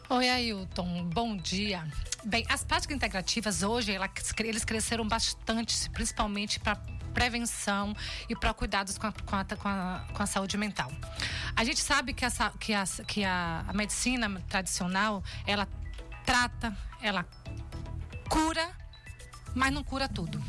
Oi, 0.09 0.28
Ailton. 0.28 1.05
Bom 1.12 1.36
dia. 1.36 1.84
Bem, 2.24 2.44
as 2.48 2.62
práticas 2.62 2.94
integrativas 2.96 3.62
hoje, 3.64 3.92
ela- 3.92 4.11
eles 4.38 4.64
cresceram 4.64 5.07
bastante, 5.07 5.90
principalmente 5.90 6.61
para 6.61 6.78
prevenção 7.11 7.95
e 8.29 8.37
para 8.37 8.53
cuidados 8.55 8.97
com 8.99 9.07
a, 9.07 9.13
com, 9.13 9.37
a, 9.37 9.45
com, 9.45 9.69
a, 9.69 10.07
com 10.13 10.23
a 10.23 10.27
saúde 10.27 10.57
mental. 10.57 10.91
A 11.55 11.65
gente 11.65 11.81
sabe 11.81 12.13
que, 12.13 12.25
essa, 12.25 12.51
que, 12.59 12.73
a, 12.73 12.85
que 13.07 13.25
a, 13.25 13.65
a 13.69 13.73
medicina 13.73 14.29
tradicional, 14.49 15.23
ela 15.47 15.69
trata, 16.25 16.77
ela 17.03 17.27
cura, 18.29 18.71
mas 19.55 19.73
não 19.73 19.83
cura 19.83 20.09
tudo, 20.09 20.43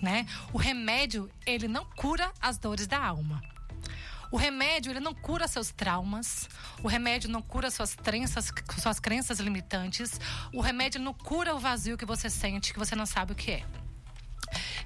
né? 0.00 0.26
O 0.52 0.58
remédio, 0.58 1.30
ele 1.46 1.68
não 1.68 1.84
cura 1.84 2.32
as 2.40 2.58
dores 2.58 2.86
da 2.86 3.02
alma. 3.02 3.42
O 4.34 4.36
remédio, 4.36 4.90
ele 4.90 4.98
não 4.98 5.14
cura 5.14 5.46
seus 5.46 5.70
traumas. 5.70 6.48
O 6.82 6.88
remédio 6.88 7.30
não 7.30 7.40
cura 7.40 7.70
suas 7.70 7.94
crenças, 7.94 8.50
suas 8.82 8.98
crenças 8.98 9.38
limitantes. 9.38 10.20
O 10.52 10.60
remédio 10.60 11.00
não 11.00 11.14
cura 11.14 11.54
o 11.54 11.60
vazio 11.60 11.96
que 11.96 12.04
você 12.04 12.28
sente, 12.28 12.72
que 12.72 12.78
você 12.80 12.96
não 12.96 13.06
sabe 13.06 13.32
o 13.32 13.36
que 13.36 13.52
é. 13.52 13.83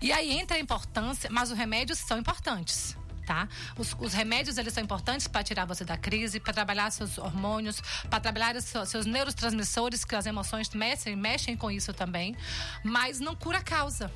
E 0.00 0.12
aí 0.12 0.30
entra 0.32 0.56
a 0.56 0.60
importância, 0.60 1.28
mas 1.30 1.50
os 1.50 1.58
remédios 1.58 1.98
são 1.98 2.18
importantes. 2.18 2.96
Tá? 3.26 3.46
Os, 3.76 3.94
os 3.98 4.14
remédios 4.14 4.56
eles 4.56 4.72
são 4.72 4.82
importantes 4.82 5.28
para 5.28 5.42
tirar 5.42 5.66
você 5.66 5.84
da 5.84 5.98
crise, 5.98 6.40
para 6.40 6.54
trabalhar 6.54 6.90
seus 6.90 7.18
hormônios, 7.18 7.78
para 8.08 8.18
trabalhar 8.20 8.58
seus, 8.62 8.88
seus 8.88 9.04
neurotransmissores, 9.04 10.02
que 10.02 10.14
as 10.14 10.24
emoções 10.24 10.70
mexem, 10.70 11.14
mexem 11.14 11.54
com 11.54 11.70
isso 11.70 11.92
também, 11.92 12.34
mas 12.82 13.20
não 13.20 13.36
cura 13.36 13.58
a 13.58 13.62
causa. 13.62 14.10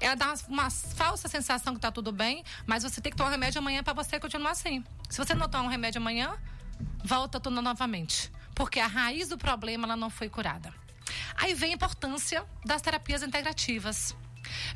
Ela 0.00 0.14
dá 0.14 0.26
uma, 0.26 0.36
uma 0.48 0.70
falsa 0.70 1.26
sensação 1.26 1.74
que 1.74 1.80
tá 1.80 1.90
tudo 1.90 2.12
bem, 2.12 2.44
mas 2.66 2.84
você 2.84 3.00
tem 3.00 3.10
que 3.10 3.18
tomar 3.18 3.30
remédio 3.30 3.58
amanhã 3.58 3.82
para 3.82 3.94
você 3.94 4.20
continuar 4.20 4.52
assim. 4.52 4.84
Se 5.08 5.18
você 5.18 5.34
não 5.34 5.48
tomar 5.48 5.64
um 5.64 5.68
remédio 5.68 6.00
amanhã, 6.00 6.36
volta 7.04 7.40
tudo 7.40 7.60
novamente, 7.60 8.30
porque 8.54 8.78
a 8.78 8.86
raiz 8.86 9.28
do 9.28 9.38
problema 9.38 9.86
ela 9.86 9.96
não 9.96 10.10
foi 10.10 10.28
curada. 10.28 10.72
Aí 11.36 11.54
vem 11.54 11.72
a 11.72 11.74
importância 11.74 12.44
das 12.64 12.82
terapias 12.82 13.22
integrativas. 13.22 14.14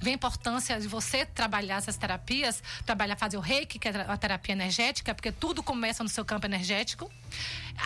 Vem 0.01 0.15
a 0.15 0.17
importância 0.17 0.79
de 0.81 0.89
você 0.89 1.27
trabalhar 1.27 1.77
essas 1.77 1.97
terapias, 1.97 2.63
trabalhar, 2.85 3.17
fazer 3.17 3.37
o 3.37 3.41
reiki, 3.41 3.79
que 3.79 3.89
é 3.89 3.93
a 4.09 4.17
terapia 4.17 4.53
energética, 4.53 5.15
porque 5.15 5.33
tudo 5.33 5.63
começa 5.63 6.03
no 6.03 6.09
seu 6.09 6.25
campo 6.25 6.47
energético. 6.47 7.11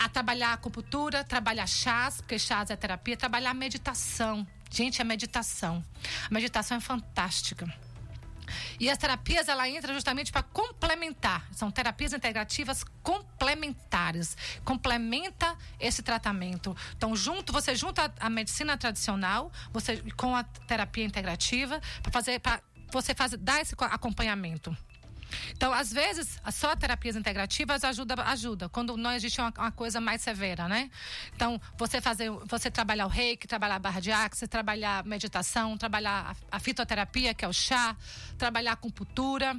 A 0.03 0.09
trabalhar 0.09 0.49
a 0.49 0.53
acupuntura, 0.53 1.23
trabalhar 1.23 1.67
chás, 1.67 2.17
porque 2.17 2.37
chás 2.37 2.69
é 2.69 2.75
terapia, 2.75 3.17
trabalhar 3.17 3.51
a 3.51 3.53
meditação. 3.53 4.45
Gente, 4.69 5.01
a 5.01 5.05
meditação. 5.05 5.83
A 6.29 6.33
meditação 6.33 6.77
é 6.77 6.79
fantástica. 6.79 7.67
E 8.79 8.89
as 8.89 8.97
terapias, 8.97 9.47
ela 9.47 9.67
entra 9.69 9.93
justamente 9.93 10.31
para 10.31 10.43
complementar. 10.43 11.47
São 11.51 11.71
terapias 11.71 12.13
integrativas 12.13 12.83
complementares. 13.03 14.35
Complementa 14.63 15.57
esse 15.79 16.01
tratamento. 16.01 16.75
Então, 16.95 17.15
junto, 17.15 17.51
você 17.53 17.75
junta 17.75 18.13
a, 18.19 18.29
medicina 18.29 18.77
tradicional, 18.77 19.51
você 19.71 20.03
com 20.15 20.35
a 20.35 20.43
terapia 20.43 21.03
integrativa, 21.03 21.81
para 22.01 22.11
fazer, 22.11 22.39
para 22.39 22.61
você 22.91 23.13
fazer, 23.13 23.37
dar 23.37 23.61
esse 23.61 23.75
co- 23.75 23.85
acompanhamento. 23.85 24.75
Então, 25.51 25.73
às 25.73 25.91
vezes, 25.91 26.39
só 26.51 26.75
terapias 26.75 27.15
integrativas 27.15 27.83
ajuda, 27.83 28.15
ajuda 28.23 28.69
quando 28.69 28.95
não 28.97 29.11
existe 29.11 29.39
uma, 29.39 29.53
uma 29.57 29.71
coisa 29.71 29.99
mais 29.99 30.21
severa, 30.21 30.67
né? 30.67 30.89
Então, 31.35 31.59
você 31.77 32.01
fazer, 32.01 32.29
você 32.45 32.69
trabalhar 32.71 33.05
o 33.05 33.09
reiki, 33.09 33.47
trabalhar 33.47 33.75
a 33.75 33.79
barra 33.79 33.99
de 33.99 34.11
axis, 34.11 34.47
trabalhar 34.47 35.05
meditação, 35.05 35.77
trabalhar 35.77 36.35
a, 36.51 36.57
a 36.57 36.59
fitoterapia, 36.59 37.33
que 37.33 37.45
é 37.45 37.47
o 37.47 37.53
chá, 37.53 37.95
trabalhar 38.37 38.71
a 38.71 38.73
acupuntura. 38.73 39.55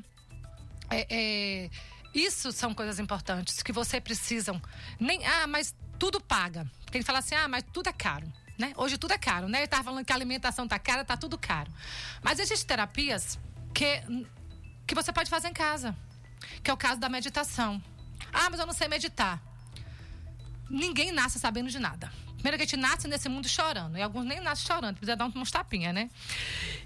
É, 0.90 1.06
é, 1.10 1.70
isso 2.12 2.50
são 2.50 2.74
coisas 2.74 2.98
importantes 2.98 3.62
que 3.62 3.72
você 3.72 4.00
precisam. 4.00 4.60
Nem, 4.98 5.24
ah, 5.24 5.46
mas 5.46 5.74
tudo 5.98 6.20
paga. 6.20 6.68
Tem 6.90 7.00
que 7.00 7.06
falar 7.06 7.20
assim, 7.20 7.34
ah, 7.34 7.46
mas 7.46 7.64
tudo 7.72 7.88
é 7.88 7.92
caro. 7.92 8.30
Né? 8.58 8.72
Hoje 8.76 8.98
tudo 8.98 9.12
é 9.12 9.18
caro, 9.18 9.48
né? 9.48 9.64
Estava 9.64 9.84
falando 9.84 10.04
que 10.04 10.12
a 10.12 10.16
alimentação 10.16 10.68
tá 10.68 10.78
cara, 10.78 11.02
tá 11.04 11.16
tudo 11.16 11.38
caro. 11.38 11.72
Mas 12.22 12.38
existem 12.38 12.66
terapias 12.66 13.38
que 13.72 14.02
que 14.90 14.94
você 14.96 15.12
pode 15.12 15.30
fazer 15.30 15.46
em 15.46 15.52
casa, 15.52 15.94
que 16.64 16.68
é 16.68 16.74
o 16.74 16.76
caso 16.76 16.98
da 16.98 17.08
meditação. 17.08 17.80
Ah, 18.32 18.50
mas 18.50 18.58
eu 18.58 18.66
não 18.66 18.72
sei 18.72 18.88
meditar. 18.88 19.40
Ninguém 20.68 21.12
nasce 21.12 21.38
sabendo 21.38 21.70
de 21.70 21.78
nada. 21.78 22.12
Primeiro 22.40 22.56
que 22.56 22.62
a 22.62 22.66
gente 22.66 22.76
nasce 22.78 23.06
nesse 23.06 23.28
mundo 23.28 23.46
chorando, 23.46 23.98
e 23.98 24.02
alguns 24.02 24.24
nem 24.24 24.40
nascem 24.40 24.66
chorando, 24.66 24.96
precisa 24.96 25.14
dar 25.14 25.26
uns 25.26 25.50
tapinhas, 25.50 25.92
né? 25.92 26.08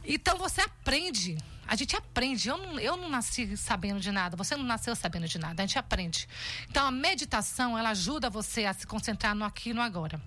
Então 0.05 0.37
você 0.37 0.61
aprende, 0.61 1.39
a 1.65 1.77
gente 1.77 1.95
aprende. 1.95 2.49
Eu 2.49 2.59
não, 2.59 2.81
eu 2.81 2.97
não 2.97 3.09
nasci 3.09 3.57
sabendo 3.57 4.01
de 4.01 4.11
nada, 4.11 4.37
você 4.37 4.57
não 4.57 4.65
nasceu 4.65 4.97
sabendo 4.97 5.29
de 5.29 5.39
nada, 5.39 5.63
a 5.63 5.67
gente 5.67 5.79
aprende. 5.79 6.29
Então 6.69 6.85
a 6.85 6.91
meditação, 6.91 7.79
ela 7.79 7.91
ajuda 7.91 8.29
você 8.29 8.65
a 8.65 8.75
se 8.75 8.85
concentrar 8.85 9.33
no 9.33 9.45
aqui 9.45 9.71
e 9.71 9.73
no 9.73 9.81
agora. 9.81 10.21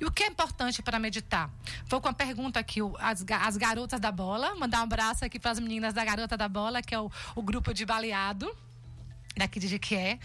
E 0.00 0.04
o 0.06 0.10
que 0.10 0.24
é 0.24 0.28
importante 0.28 0.82
para 0.82 0.98
meditar? 0.98 1.50
Vou 1.84 2.00
com 2.00 2.08
a 2.08 2.14
pergunta 2.14 2.58
aqui, 2.58 2.80
as, 2.98 3.22
as 3.42 3.56
garotas 3.58 4.00
da 4.00 4.10
bola, 4.10 4.54
mandar 4.54 4.80
um 4.80 4.84
abraço 4.84 5.26
aqui 5.26 5.38
para 5.38 5.50
as 5.50 5.60
meninas 5.60 5.92
da 5.92 6.02
Garota 6.02 6.38
da 6.38 6.48
Bola, 6.48 6.80
que 6.80 6.94
é 6.94 6.98
o, 6.98 7.12
o 7.34 7.42
grupo 7.42 7.74
de 7.74 7.84
baleado 7.84 8.50
daqui 9.36 9.60
de 9.60 9.68
Jequié, 9.68 10.18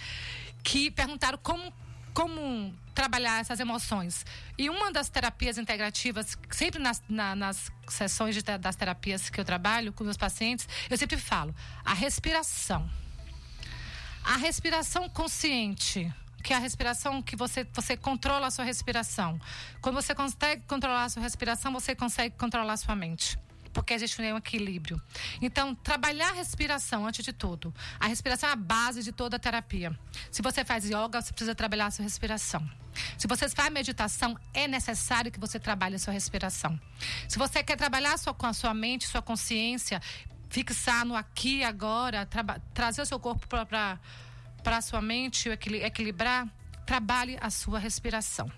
que 0.64 0.90
perguntaram 0.90 1.38
como, 1.44 1.72
como 2.14 2.74
trabalhar 2.96 3.42
essas 3.42 3.60
emoções. 3.60 4.26
E 4.58 4.70
uma 4.70 4.92
das 4.92 5.10
terapias 5.10 5.58
integrativas, 5.58 6.38
sempre 6.50 6.82
nas, 6.82 7.04
na- 7.08 7.36
nas 7.36 7.72
sessões 7.90 8.34
de 8.34 8.42
das 8.42 8.76
terapias 8.76 9.30
que 9.30 9.40
eu 9.40 9.46
trabalho 9.46 9.92
com 9.94 10.04
meus 10.04 10.18
pacientes, 10.18 10.68
eu 10.90 10.98
sempre 10.98 11.18
falo, 11.18 11.54
a 11.84 11.94
respiração. 11.94 12.90
A 14.24 14.38
respiração 14.38 15.08
consciente, 15.10 16.12
que 16.44 16.54
é 16.54 16.56
a 16.56 16.60
respiração 16.60 17.22
que 17.22 17.36
você, 17.36 17.68
você 17.74 17.96
controla 17.98 18.48
a 18.48 18.52
sua 18.52 18.66
respiração. 18.66 19.40
Quando 19.82 19.96
você 19.96 20.16
consegue 20.16 20.64
controlar 20.66 21.04
a 21.04 21.10
sua 21.10 21.22
respiração, 21.22 21.72
você 21.74 21.94
consegue 21.94 22.36
controlar 22.38 22.74
a 22.74 22.78
sua 22.78 22.96
mente. 22.96 23.38
Porque 23.76 23.94
existe 23.94 24.22
um 24.22 24.38
equilíbrio. 24.38 25.02
Então, 25.42 25.76
trabalhar 25.76 26.30
a 26.30 26.32
respiração 26.32 27.06
antes 27.06 27.26
de 27.26 27.34
tudo. 27.34 27.76
A 28.00 28.08
respiração 28.08 28.48
é 28.48 28.54
a 28.54 28.56
base 28.56 29.04
de 29.04 29.12
toda 29.12 29.36
a 29.36 29.40
terapia. 29.40 29.94
Se 30.32 30.42
você 30.42 30.64
faz 30.64 30.86
yoga, 30.86 31.22
você 31.22 31.34
precisa 31.34 31.54
trabalhar 31.54 31.88
a 31.88 31.92
sua 31.92 32.04
respiração. 32.04 32.66
Se 33.18 33.28
você 33.28 33.50
faz 33.50 33.70
meditação, 33.74 34.40
é 34.54 34.66
necessário 34.66 35.30
que 35.30 35.38
você 35.38 35.60
trabalhe 35.60 35.96
a 35.96 36.00
sua 36.00 36.14
respiração. 36.14 36.80
Se 37.28 37.38
você 37.38 37.62
quer 37.62 37.76
trabalhar 37.76 38.16
com 38.38 38.46
a 38.46 38.54
sua 38.54 38.74
mente, 38.74 39.06
sua 39.08 39.22
consciência, 39.22 40.02
fixar 40.50 41.06
no 41.06 41.14
aqui 41.14 41.62
agora, 41.62 42.26
trazer 42.74 43.02
o 43.02 43.06
seu 43.06 43.20
corpo 43.20 43.46
para 43.46 44.00
para 44.64 44.82
sua 44.82 45.02
mente 45.02 45.50
equili- 45.50 45.84
equilibrar, 45.84 46.48
trabalhe 46.88 47.38
a 47.42 47.50
sua 47.52 47.78
respiração. 47.78 48.50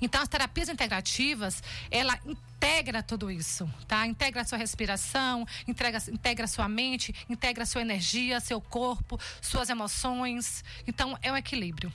Então, 0.00 0.20
as 0.22 0.28
terapias 0.28 0.68
integrativas, 0.68 1.62
ela 1.90 2.16
integra 2.58 3.04
tudo 3.04 3.30
isso, 3.30 3.70
tá? 3.86 4.04
Integra 4.04 4.42
a 4.42 4.44
sua 4.44 4.58
respiração, 4.58 5.46
integra, 5.66 6.02
integra 6.10 6.44
a 6.44 6.48
sua 6.48 6.68
mente, 6.68 7.14
integra 7.30 7.62
a 7.62 7.66
sua 7.66 7.82
energia, 7.82 8.40
seu 8.40 8.60
corpo, 8.60 9.18
suas 9.40 9.70
emoções. 9.70 10.64
Então, 10.86 11.16
é 11.22 11.30
um 11.30 11.36
equilíbrio. 11.36 11.92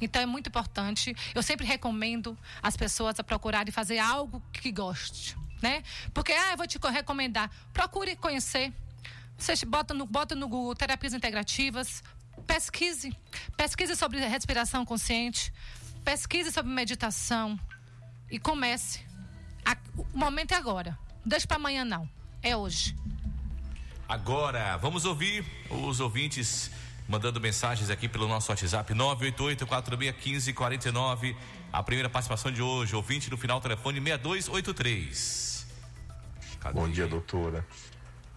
Então, 0.00 0.22
é 0.22 0.26
muito 0.26 0.48
importante. 0.48 1.14
Eu 1.34 1.42
sempre 1.42 1.66
recomendo 1.66 2.38
as 2.62 2.76
pessoas 2.76 3.18
a 3.18 3.24
procurarem 3.24 3.72
fazer 3.72 3.98
algo 3.98 4.40
que 4.52 4.70
goste, 4.70 5.36
né? 5.60 5.82
Porque, 6.14 6.32
ah, 6.32 6.52
eu 6.52 6.56
vou 6.56 6.66
te 6.68 6.78
co- 6.78 6.88
recomendar. 6.88 7.50
Procure 7.72 8.14
conhecer. 8.14 8.72
Você 9.36 9.66
bota 9.66 9.92
no, 9.92 10.06
bota 10.06 10.34
no 10.36 10.48
Google 10.48 10.74
terapias 10.76 11.14
integrativas, 11.14 12.02
pesquise. 12.46 13.12
Pesquise 13.56 13.96
sobre 13.96 14.24
respiração 14.24 14.84
consciente, 14.84 15.52
pesquise 16.04 16.52
sobre 16.52 16.70
meditação 16.72 17.58
e 18.30 18.38
comece. 18.38 19.05
A- 19.66 19.76
o 19.98 20.06
momento 20.18 20.52
é 20.52 20.56
agora. 20.56 20.98
Não 21.22 21.28
deixe 21.30 21.46
para 21.46 21.56
amanhã, 21.56 21.84
não. 21.84 22.08
É 22.42 22.56
hoje. 22.56 22.96
Agora, 24.08 24.76
vamos 24.76 25.04
ouvir 25.04 25.44
os 25.68 25.98
ouvintes 26.00 26.70
mandando 27.08 27.40
mensagens 27.40 27.90
aqui 27.90 28.08
pelo 28.08 28.28
nosso 28.28 28.50
WhatsApp 28.52 28.94
988-4615-49. 28.94 31.36
A 31.72 31.82
primeira 31.82 32.08
participação 32.08 32.52
de 32.52 32.62
hoje, 32.62 32.94
ouvinte 32.94 33.28
do 33.28 33.36
final 33.36 33.60
telefone 33.60 34.00
6283. 34.00 35.66
Bom 36.72 36.88
dia, 36.88 37.06
doutora. 37.06 37.66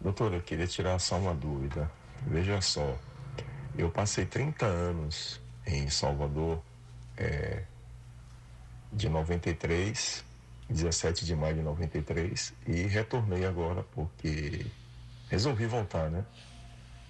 Doutora, 0.01 0.35
eu 0.37 0.41
queria 0.41 0.67
tirar 0.67 0.99
só 0.99 1.17
uma 1.17 1.33
dúvida. 1.33 1.89
Veja 2.27 2.59
só, 2.61 2.97
eu 3.77 3.89
passei 3.89 4.25
30 4.25 4.65
anos 4.65 5.39
em 5.65 5.89
Salvador, 5.89 6.61
é, 7.17 7.63
de 8.91 9.07
93, 9.09 10.23
17 10.69 11.25
de 11.25 11.35
maio 11.35 11.55
de 11.55 11.61
93, 11.61 12.53
e 12.67 12.83
retornei 12.83 13.45
agora 13.45 13.83
porque 13.83 14.65
resolvi 15.29 15.65
voltar, 15.65 16.09
né? 16.09 16.25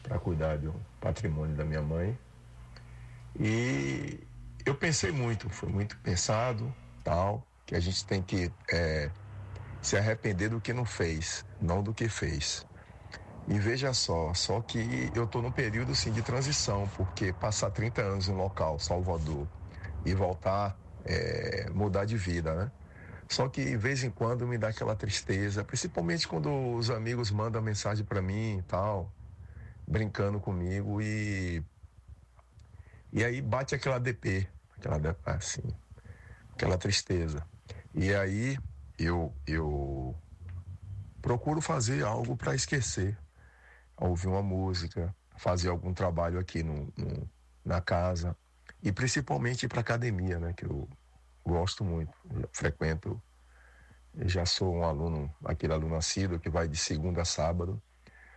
Para 0.04 0.20
cuidar 0.20 0.58
do 0.58 0.74
patrimônio 1.00 1.56
da 1.56 1.66
minha 1.66 1.82
mãe. 1.82 2.18
E 3.40 4.20
eu 4.66 4.76
pensei 4.76 5.12
muito, 5.12 5.50
foi 5.50 5.70
muito 5.70 5.98
pensado, 6.00 6.74
tal, 7.04 7.48
que 7.66 7.76
a 7.76 7.80
gente 7.80 8.06
tem 8.06 8.22
que 8.24 8.52
é, 8.72 9.12
se 9.82 9.98
arrepender 9.98 10.50
do 10.50 10.62
que 10.62 10.74
não 10.74 10.86
fez, 10.86 11.46
não 11.60 11.84
do 11.84 11.94
que 11.94 12.10
fez. 12.10 12.66
E 13.48 13.60
veja 13.60 13.94
só, 13.94 14.34
só 14.34 14.62
que 14.62 15.12
eu 15.14 15.26
estou 15.26 15.42
num 15.42 15.52
período 15.52 15.92
assim, 15.94 16.12
de 16.12 16.22
transição, 16.24 16.88
porque 16.90 17.34
passar 17.34 17.72
30 17.72 18.02
anos 18.02 18.28
em 18.30 18.34
um 18.34 18.38
local, 18.38 18.80
Salvador, 18.80 19.50
e 20.06 20.14
voltar 20.14 20.80
é, 21.04 21.70
mudar 21.72 22.06
de 22.06 22.18
vida, 22.18 22.54
né? 22.56 22.72
Só 23.30 23.48
que 23.48 23.64
de 23.64 23.78
vez 23.78 24.04
em 24.04 24.10
quando 24.10 24.48
me 24.48 24.58
dá 24.58 24.70
aquela 24.70 24.96
tristeza, 24.96 25.64
principalmente 25.64 26.28
quando 26.28 26.52
os 26.76 26.90
amigos 26.90 27.30
mandam 27.30 27.62
mensagem 27.62 28.04
para 28.04 28.24
mim 28.24 28.58
e 28.58 28.64
tal, 28.64 29.12
brincando 29.88 30.40
comigo 30.40 31.00
e 31.02 31.64
e 33.14 33.24
aí 33.24 33.42
bate 33.42 33.76
aquela 33.76 34.00
DP, 34.00 34.48
aquela 34.78 35.16
assim, 35.26 35.64
aquela 36.54 36.78
tristeza. 36.78 37.48
E 37.94 38.14
aí 38.16 38.58
eu 38.98 39.32
eu 39.46 40.16
procuro 41.22 41.62
fazer 41.62 42.04
algo 42.04 42.36
para 42.36 42.56
esquecer, 42.56 43.16
ouvir 43.96 44.28
uma 44.28 44.42
música, 44.42 45.16
fazer 45.38 45.70
algum 45.70 45.94
trabalho 45.94 46.40
aqui 46.40 46.64
no, 46.64 46.92
no 46.98 47.30
na 47.64 47.80
casa 47.80 48.36
e 48.82 48.92
principalmente 48.92 49.68
para 49.68 49.82
academia, 49.82 50.40
né, 50.40 50.54
que 50.54 50.66
eu 50.66 50.90
gosto 51.50 51.84
muito, 51.84 52.14
frequento, 52.54 53.22
já 54.26 54.46
sou 54.46 54.74
um 54.76 54.84
aluno, 54.84 55.34
aquele 55.46 55.74
aluno 55.74 55.96
nascido 55.96 56.40
que 56.40 56.50
vai 56.50 56.68
de 56.68 56.78
segunda 56.78 57.22
a 57.22 57.26
sábado. 57.26 57.82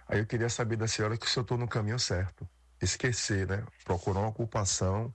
Aí 0.09 0.19
eu 0.21 0.27
queria 0.27 0.49
saber 0.49 0.77
da 0.77 0.89
senhora 0.89 1.17
que 1.17 1.29
se 1.29 1.39
eu 1.39 1.43
estou 1.43 1.59
no 1.59 1.69
caminho 1.69 1.99
certo, 1.99 2.49
esquecer, 2.81 3.47
né, 3.49 3.65
procurar 3.85 4.21
uma 4.21 4.29
ocupação 4.29 5.15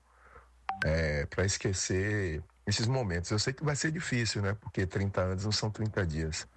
é, 0.84 1.26
para 1.28 1.46
esquecer 1.46 2.44
esses 2.66 2.88
momentos. 2.88 3.32
Eu 3.32 3.40
sei 3.40 3.54
que 3.54 3.64
vai 3.64 3.76
ser 3.76 3.92
difícil, 3.92 4.42
né, 4.42 4.54
porque 4.56 4.86
30 4.88 5.22
anos 5.22 5.46
não 5.46 5.52
são 5.52 5.72
30 5.72 6.06
dias. 6.06 6.48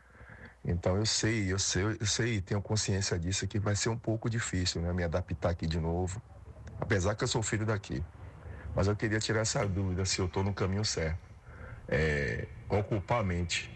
Então 0.65 0.97
eu 0.97 1.07
sei, 1.07 1.53
eu 1.53 1.59
sei, 1.59 1.85
eu 2.01 2.07
sei, 2.07 2.41
tenho 2.43 2.63
consciência 2.63 3.19
disso 3.19 3.47
que 3.49 3.59
vai 3.59 3.77
ser 3.77 3.89
um 3.91 3.99
pouco 3.99 4.29
difícil, 4.31 4.83
né, 4.83 4.93
me 4.93 5.05
adaptar 5.05 5.51
aqui 5.51 5.67
de 5.67 5.81
novo, 5.81 6.23
apesar 6.81 7.15
que 7.17 7.25
eu 7.25 7.29
sou 7.29 7.43
filho 7.43 7.67
daqui. 7.67 8.05
Mas 8.75 8.89
eu 8.89 8.97
queria 8.97 9.21
tirar 9.21 9.41
essa 9.41 9.67
dúvida 9.67 10.05
se 10.05 10.21
eu 10.21 10.27
estou 10.27 10.45
no 10.45 10.55
caminho 10.55 10.85
certo. 10.85 11.30
É, 11.91 12.47
ocupar 12.69 13.21
a 13.21 13.23
mente. 13.25 13.69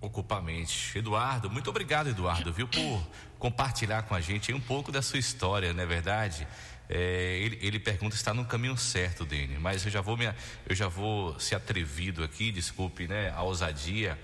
Ocupar 0.00 0.38
a 0.38 0.42
mente. 0.42 0.96
Eduardo, 0.98 1.50
muito 1.50 1.70
obrigado, 1.70 2.10
Eduardo, 2.10 2.52
viu, 2.52 2.68
por 2.68 3.02
compartilhar 3.38 4.02
com 4.02 4.14
a 4.14 4.20
gente 4.20 4.52
um 4.52 4.60
pouco 4.60 4.92
da 4.92 5.00
sua 5.00 5.18
história, 5.18 5.72
não 5.72 5.82
é 5.82 5.86
verdade? 5.86 6.46
É, 6.88 7.38
ele, 7.42 7.58
ele, 7.60 7.78
pergunta 7.78 8.14
se 8.14 8.20
está 8.20 8.32
no 8.32 8.44
caminho 8.44 8.76
certo, 8.76 9.24
Dene, 9.24 9.58
mas 9.58 9.84
eu 9.84 9.90
já 9.90 10.00
vou 10.00 10.16
me, 10.16 10.26
eu 10.66 10.74
já 10.74 10.88
vou 10.88 11.38
ser 11.38 11.54
atrevido 11.54 12.22
aqui, 12.22 12.50
desculpe, 12.50 13.06
né, 13.06 13.30
a 13.30 13.42
ousadia, 13.42 14.18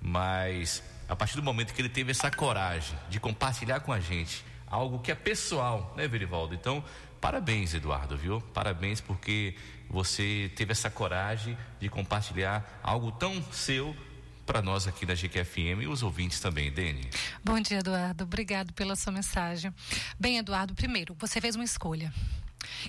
mas 0.00 0.82
a 1.08 1.16
partir 1.16 1.36
do 1.36 1.42
momento 1.42 1.74
que 1.74 1.80
ele 1.80 1.88
teve 1.88 2.10
essa 2.10 2.30
coragem 2.30 2.96
de 3.08 3.18
compartilhar 3.18 3.80
com 3.80 3.92
a 3.92 4.00
gente 4.00 4.44
algo 4.66 4.98
que 4.98 5.10
é 5.10 5.14
pessoal, 5.14 5.92
né, 5.96 6.06
Verivaldo? 6.06 6.54
Então, 6.54 6.84
Parabéns, 7.24 7.72
Eduardo, 7.72 8.18
viu? 8.18 8.38
Parabéns 8.52 9.00
porque 9.00 9.56
você 9.88 10.52
teve 10.54 10.72
essa 10.72 10.90
coragem 10.90 11.56
de 11.80 11.88
compartilhar 11.88 12.78
algo 12.82 13.10
tão 13.12 13.42
seu 13.50 13.96
para 14.44 14.60
nós 14.60 14.86
aqui 14.86 15.06
da 15.06 15.14
GQFM 15.14 15.80
e 15.80 15.86
os 15.86 16.02
ouvintes 16.02 16.38
também, 16.38 16.70
Dene. 16.70 17.08
Bom 17.42 17.58
dia, 17.60 17.78
Eduardo. 17.78 18.24
Obrigado 18.24 18.74
pela 18.74 18.94
sua 18.94 19.10
mensagem. 19.10 19.72
Bem, 20.20 20.36
Eduardo, 20.36 20.74
primeiro, 20.74 21.16
você 21.18 21.40
fez 21.40 21.56
uma 21.56 21.64
escolha. 21.64 22.12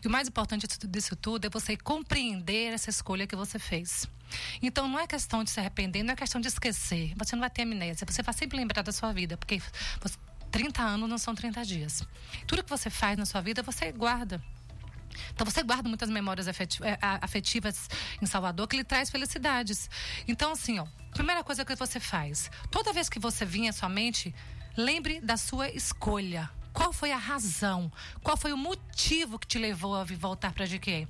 E 0.03 0.05
o 0.05 0.11
mais 0.11 0.27
importante 0.27 0.67
disso 0.85 1.15
tudo 1.15 1.45
é 1.45 1.49
você 1.49 1.77
compreender 1.77 2.73
essa 2.73 2.89
escolha 2.89 3.25
que 3.25 3.37
você 3.37 3.57
fez. 3.57 4.05
Então 4.61 4.85
não 4.89 4.99
é 4.99 5.07
questão 5.07 5.45
de 5.45 5.49
se 5.49 5.61
arrepender, 5.61 6.03
não 6.03 6.11
é 6.11 6.15
questão 6.15 6.41
de 6.41 6.49
esquecer. 6.49 7.13
Você 7.15 7.37
não 7.37 7.39
vai 7.39 7.49
ter 7.49 7.61
amnésia, 7.61 8.05
você 8.05 8.21
vai 8.21 8.33
sempre 8.33 8.57
lembrar 8.57 8.81
da 8.81 8.91
sua 8.91 9.13
vida, 9.13 9.37
porque 9.37 9.61
você 10.01 10.17
30 10.55 10.81
anos 10.81 11.09
não 11.09 11.17
são 11.17 11.35
30 11.35 11.65
dias. 11.65 12.01
Tudo 12.47 12.63
que 12.63 12.69
você 12.69 12.89
faz 12.89 13.17
na 13.17 13.25
sua 13.25 13.41
vida, 13.41 13.61
você 13.61 13.91
guarda. 13.91 14.41
Então 15.33 15.43
você 15.43 15.61
guarda 15.61 15.89
muitas 15.89 16.09
memórias 16.09 16.47
é, 16.47 16.53
afetivas 17.19 17.89
em 18.21 18.25
Salvador 18.25 18.65
que 18.65 18.77
lhe 18.77 18.83
traz 18.85 19.09
felicidades. 19.09 19.89
Então, 20.25 20.53
assim, 20.53 20.79
ó, 20.79 20.87
primeira 21.11 21.43
coisa 21.43 21.65
que 21.65 21.75
você 21.75 21.99
faz, 21.99 22.49
toda 22.71 22.93
vez 22.93 23.09
que 23.09 23.19
você 23.19 23.43
vinha 23.43 23.71
à 23.71 23.73
sua 23.73 23.89
mente, 23.89 24.33
lembre 24.77 25.19
da 25.19 25.35
sua 25.35 25.69
escolha. 25.69 26.49
Qual 26.75 26.91
foi 26.91 27.13
a 27.13 27.17
razão? 27.17 27.89
Qual 28.21 28.35
foi 28.35 28.51
o 28.51 28.57
motivo 28.57 29.39
que 29.39 29.47
te 29.47 29.57
levou 29.57 29.95
a 29.95 30.03
voltar 30.03 30.51
para 30.51 30.65
GQ? 30.65 31.07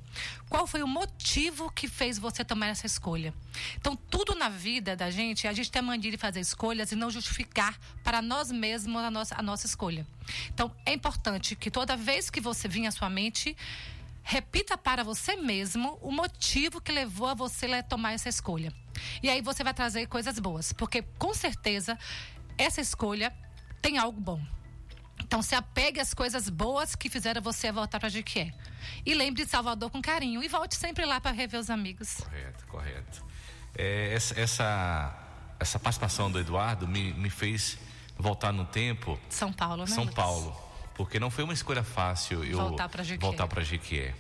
Qual 0.48 0.68
foi 0.68 0.84
o 0.84 0.88
motivo 0.88 1.72
que 1.72 1.88
fez 1.88 2.20
você 2.20 2.46
tomar 2.46 2.68
essa 2.68 2.86
escolha? 2.86 3.34
Então, 3.76 3.96
tudo 3.96 4.36
na 4.36 4.48
vida 4.48 4.96
da 4.96 5.10
gente, 5.10 5.48
a 5.48 5.54
gente 5.54 5.72
tem 5.72 5.80
a 5.80 5.84
mania 5.84 6.12
de 6.12 6.18
fazer 6.18 6.40
escolhas 6.40 6.92
e 6.92 6.96
não 6.96 7.10
justificar 7.10 7.78
para 8.04 8.22
nós 8.22 8.52
mesmos 8.52 9.02
a 9.02 9.10
nossa, 9.10 9.36
a 9.36 9.42
nossa 9.42 9.66
escolha. 9.66 10.06
Então, 10.54 10.72
é 10.86 10.94
importante 10.94 11.56
que 11.56 11.72
toda 11.72 11.98
vez 11.98 12.30
que 12.30 12.40
você 12.40 12.68
vir 12.68 12.86
à 12.86 12.92
sua 12.92 13.10
mente, 13.10 13.58
repita 14.22 14.78
para 14.78 15.04
você 15.04 15.36
mesmo 15.36 15.98
o 16.00 16.12
motivo 16.12 16.80
que 16.80 16.92
levou 16.92 17.28
a 17.28 17.34
você 17.34 17.66
a 17.74 17.82
tomar 17.82 18.14
essa 18.14 18.30
escolha. 18.30 18.72
E 19.22 19.32
aí 19.32 19.42
você 19.42 19.64
vai 19.64 19.74
trazer 19.74 20.06
coisas 20.06 20.38
boas, 20.38 20.72
porque 20.72 21.02
com 21.18 21.34
certeza 21.34 21.98
essa 22.56 22.80
escolha 22.80 23.34
tem 23.82 23.98
algo 23.98 24.22
bom. 24.22 24.40
Então 25.26 25.42
se 25.42 25.56
apegue 25.56 26.00
às 26.00 26.14
coisas 26.14 26.50
boas 26.50 26.96
que 26.96 27.10
fizeram 27.10 27.42
você 27.42 27.72
voltar 27.72 28.00
para 28.00 28.10
Jequié. 28.10 28.54
E 29.04 29.16
lembre 29.16 29.44
de 29.44 29.50
Salvador 29.50 29.90
com 29.90 30.00
carinho. 30.00 30.44
E 30.44 30.48
volte 30.48 30.76
sempre 30.76 31.04
lá 31.04 31.20
para 31.20 31.32
rever 31.32 31.60
os 31.60 31.72
amigos. 31.72 32.18
Correto, 32.18 32.68
correto. 32.68 33.26
É, 33.76 34.14
essa, 34.14 34.40
essa, 34.40 35.28
essa, 35.60 35.80
participação 35.80 36.30
do 36.30 36.40
Eduardo 36.40 36.88
me, 36.88 37.12
me 37.14 37.32
fez 37.32 37.76
voltar 38.16 38.54
no 38.54 38.66
tempo. 38.66 39.20
São 39.28 39.52
Paulo, 39.52 39.78
né? 39.78 39.88
São 39.88 40.04
Lucas? 40.04 40.16
Paulo. 40.16 40.56
Porque 40.94 41.20
não 41.20 41.32
foi 41.32 41.44
uma 41.44 41.54
escolha 41.54 41.84
fácil 41.84 42.44
eu 42.44 42.60
voltar 42.60 42.88
para 42.88 43.04
Jequié. 43.04 43.28
Voltar 43.28 43.64
Jequié. 43.64 44.14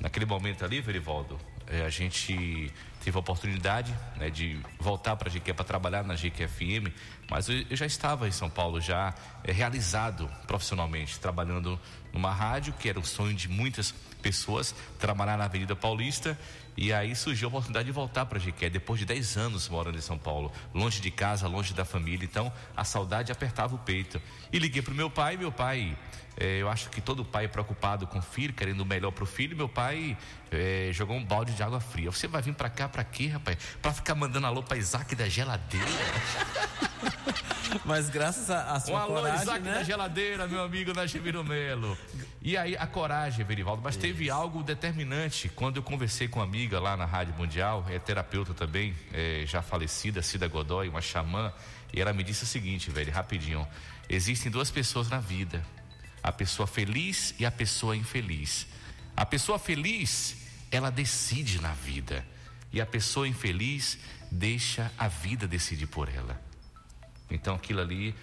Naquele 0.00 0.26
momento 0.26 0.66
ali, 0.66 0.82
Verivaldo, 0.82 1.40
é, 1.66 1.80
a 1.80 1.88
gente 1.88 2.70
teve 3.02 3.16
a 3.16 3.20
oportunidade 3.20 3.94
né, 4.16 4.30
de 4.30 4.60
voltar 4.78 5.16
para 5.16 5.28
a 5.28 5.32
GQ 5.32 5.52
para 5.54 5.64
trabalhar 5.64 6.04
na 6.04 6.14
GQFM, 6.14 6.92
mas 7.28 7.48
eu, 7.48 7.64
eu, 7.68 7.76
já 7.76 7.84
estava 7.84 8.28
em 8.28 8.32
São 8.32 8.48
Paulo 8.48 8.80
já 8.80 9.12
é, 9.42 9.50
realizado 9.50 10.30
profissionalmente, 10.46 11.18
trabalhando 11.18 11.78
numa 12.12 12.32
rádio 12.32 12.72
que 12.74 12.88
era 12.88 13.00
o 13.00 13.04
sonho 13.04 13.34
de 13.34 13.48
muitas 13.48 13.92
pessoas, 14.22 14.74
trabalhar 15.00 15.36
na 15.36 15.44
Avenida 15.44 15.74
Paulista 15.74 16.38
e 16.76 16.92
aí 16.92 17.14
surgiu 17.16 17.48
a 17.48 17.50
oportunidade 17.50 17.86
de 17.86 17.92
voltar 17.92 18.24
para 18.24 18.38
a 18.38 18.40
GQ 18.40 18.70
depois 18.70 19.00
de 19.00 19.04
10 19.04 19.36
anos 19.36 19.68
morando 19.68 19.98
em 19.98 20.00
São 20.00 20.16
Paulo, 20.16 20.52
longe 20.72 21.00
de 21.00 21.10
casa, 21.10 21.48
longe 21.48 21.74
da 21.74 21.84
família, 21.84 22.24
então 22.24 22.52
a 22.76 22.84
saudade 22.84 23.32
apertava 23.32 23.74
o 23.74 23.78
peito. 23.78 24.22
E 24.52 24.58
liguei 24.58 24.80
para 24.80 24.92
o 24.92 24.96
meu 24.96 25.10
pai, 25.10 25.36
meu 25.36 25.50
pai 25.50 25.96
eu 26.36 26.68
acho 26.68 26.88
que 26.88 27.00
todo 27.00 27.24
pai 27.24 27.44
é 27.44 27.48
preocupado 27.48 28.06
com 28.06 28.18
o 28.18 28.22
filho, 28.22 28.52
querendo 28.54 28.80
o 28.80 28.86
melhor 28.86 29.10
para 29.10 29.24
o 29.24 29.26
filho. 29.26 29.56
Meu 29.56 29.68
pai 29.68 30.16
é, 30.50 30.90
jogou 30.92 31.16
um 31.16 31.24
balde 31.24 31.52
de 31.52 31.62
água 31.62 31.80
fria. 31.80 32.10
Você 32.10 32.26
vai 32.26 32.40
vir 32.40 32.54
para 32.54 32.70
cá 32.70 32.88
para 32.88 33.04
quê, 33.04 33.28
rapaz? 33.28 33.58
Para 33.80 33.92
ficar 33.92 34.14
mandando 34.14 34.46
alô 34.46 34.62
para 34.62 34.78
Isaac 34.78 35.14
da 35.14 35.28
geladeira. 35.28 35.86
Mas 37.84 38.10
graças 38.10 38.50
a, 38.50 38.72
a 38.72 38.80
sua 38.80 38.94
um 38.94 38.96
alô, 38.98 39.14
coragem, 39.14 39.42
Isaac 39.42 39.60
né? 39.60 39.74
da 39.74 39.82
geladeira, 39.82 40.46
meu 40.46 40.62
amigo 40.62 40.92
Najimiro 40.92 41.42
Melo. 41.42 41.96
E 42.40 42.56
aí 42.56 42.76
a 42.76 42.86
coragem, 42.86 43.44
Verivaldo. 43.44 43.80
Mas 43.82 43.94
Isso. 43.94 44.02
teve 44.02 44.30
algo 44.30 44.62
determinante 44.62 45.48
quando 45.48 45.76
eu 45.78 45.82
conversei 45.82 46.28
com 46.28 46.40
uma 46.40 46.44
amiga 46.44 46.78
lá 46.78 46.96
na 46.96 47.06
Rádio 47.06 47.34
Mundial, 47.34 47.86
é 47.88 47.98
terapeuta 47.98 48.52
também, 48.52 48.94
é, 49.12 49.44
já 49.46 49.62
falecida, 49.62 50.22
Cida 50.22 50.46
Godoy, 50.48 50.88
uma 50.88 51.00
xamã. 51.00 51.52
E 51.92 52.00
ela 52.00 52.12
me 52.12 52.22
disse 52.22 52.44
o 52.44 52.46
seguinte, 52.46 52.90
velho, 52.90 53.12
rapidinho. 53.12 53.66
Existem 54.08 54.50
duas 54.50 54.70
pessoas 54.70 55.08
na 55.08 55.18
vida 55.18 55.62
a 56.22 56.30
pessoa 56.32 56.66
feliz 56.66 57.34
e 57.38 57.44
a 57.44 57.50
pessoa 57.50 57.96
infeliz. 57.96 58.66
A 59.16 59.26
pessoa 59.26 59.58
feliz, 59.58 60.36
ela 60.70 60.90
decide 60.90 61.60
na 61.60 61.72
vida. 61.72 62.24
E 62.72 62.80
a 62.80 62.86
pessoa 62.86 63.28
infeliz 63.28 63.98
deixa 64.30 64.90
a 64.96 65.08
vida 65.08 65.46
decidir 65.46 65.86
por 65.86 66.08
ela. 66.08 66.40
Então 67.30 67.54
aquilo 67.54 67.80
ali 67.80 68.14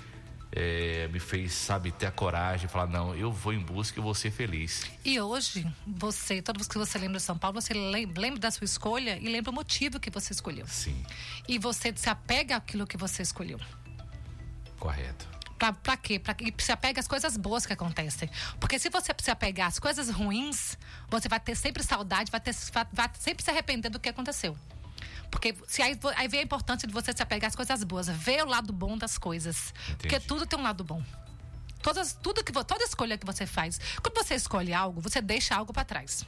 é, 0.51 1.07
me 1.09 1.19
fez, 1.19 1.53
sabe, 1.53 1.91
ter 1.91 2.07
a 2.07 2.11
coragem 2.11 2.65
de 2.65 2.73
falar: 2.73 2.87
não, 2.87 3.15
eu 3.15 3.31
vou 3.31 3.53
em 3.53 3.59
busca 3.59 3.99
e 3.99 4.01
vou 4.01 4.15
ser 4.15 4.31
feliz. 4.31 4.89
E 5.05 5.19
hoje, 5.19 5.65
você, 5.85 6.41
toda 6.41 6.57
vez 6.57 6.67
que 6.67 6.77
você 6.77 6.97
lembra 6.97 7.17
de 7.17 7.23
São 7.23 7.37
Paulo, 7.37 7.61
você 7.61 7.73
lembra 7.73 8.39
da 8.39 8.51
sua 8.51 8.65
escolha 8.65 9.17
e 9.19 9.29
lembra 9.29 9.51
o 9.51 9.53
motivo 9.53 9.99
que 9.99 10.09
você 10.09 10.33
escolheu. 10.33 10.65
Sim. 10.67 11.03
E 11.47 11.59
você 11.59 11.93
se 11.95 12.09
apega 12.09 12.55
àquilo 12.55 12.87
que 12.87 12.97
você 12.97 13.21
escolheu. 13.21 13.59
Correto. 14.79 15.27
Pra, 15.59 15.73
pra 15.73 15.97
quê? 15.97 16.17
Pra 16.17 16.33
que 16.33 16.53
se 16.63 16.71
apega 16.71 17.01
às 17.01 17.07
coisas 17.07 17.35
boas 17.35 17.65
que 17.65 17.73
acontecem. 17.73 18.29
Porque 18.61 18.79
se 18.79 18.89
você 18.89 19.13
se 19.21 19.29
apegar 19.29 19.67
às 19.67 19.77
coisas 19.77 20.09
ruins, 20.09 20.77
você 21.09 21.27
vai 21.27 21.39
ter 21.39 21.53
sempre 21.55 21.83
saudade, 21.83 22.31
vai, 22.31 22.39
ter, 22.39 22.55
vai, 22.71 22.87
vai 22.93 23.09
sempre 23.19 23.43
se 23.43 23.51
arrepender 23.51 23.89
do 23.89 23.99
que 23.99 24.07
aconteceu. 24.07 24.57
Porque 25.29 25.53
se 25.67 25.81
aí, 25.81 25.99
aí 26.15 26.27
vem 26.29 26.39
a 26.39 26.43
importância 26.43 26.87
de 26.87 26.93
você 26.93 27.11
se 27.11 27.21
apegar 27.21 27.49
às 27.49 27.55
coisas 27.57 27.83
boas, 27.83 28.07
ver 28.07 28.41
o 28.41 28.47
lado 28.47 28.71
bom 28.71 28.97
das 28.97 29.17
coisas. 29.17 29.73
Entendi. 29.83 29.97
Porque 29.97 30.19
tudo 30.21 30.45
tem 30.45 30.57
um 30.57 30.63
lado 30.63 30.83
bom. 30.83 31.03
Todas, 31.83 32.13
tudo 32.13 32.41
que, 32.41 32.53
toda 32.53 32.83
escolha 32.83 33.17
que 33.17 33.25
você 33.25 33.45
faz. 33.45 33.79
Quando 34.01 34.15
você 34.15 34.35
escolhe 34.35 34.73
algo, 34.73 35.01
você 35.01 35.21
deixa 35.21 35.55
algo 35.55 35.73
para 35.73 35.83
trás. 35.83 36.25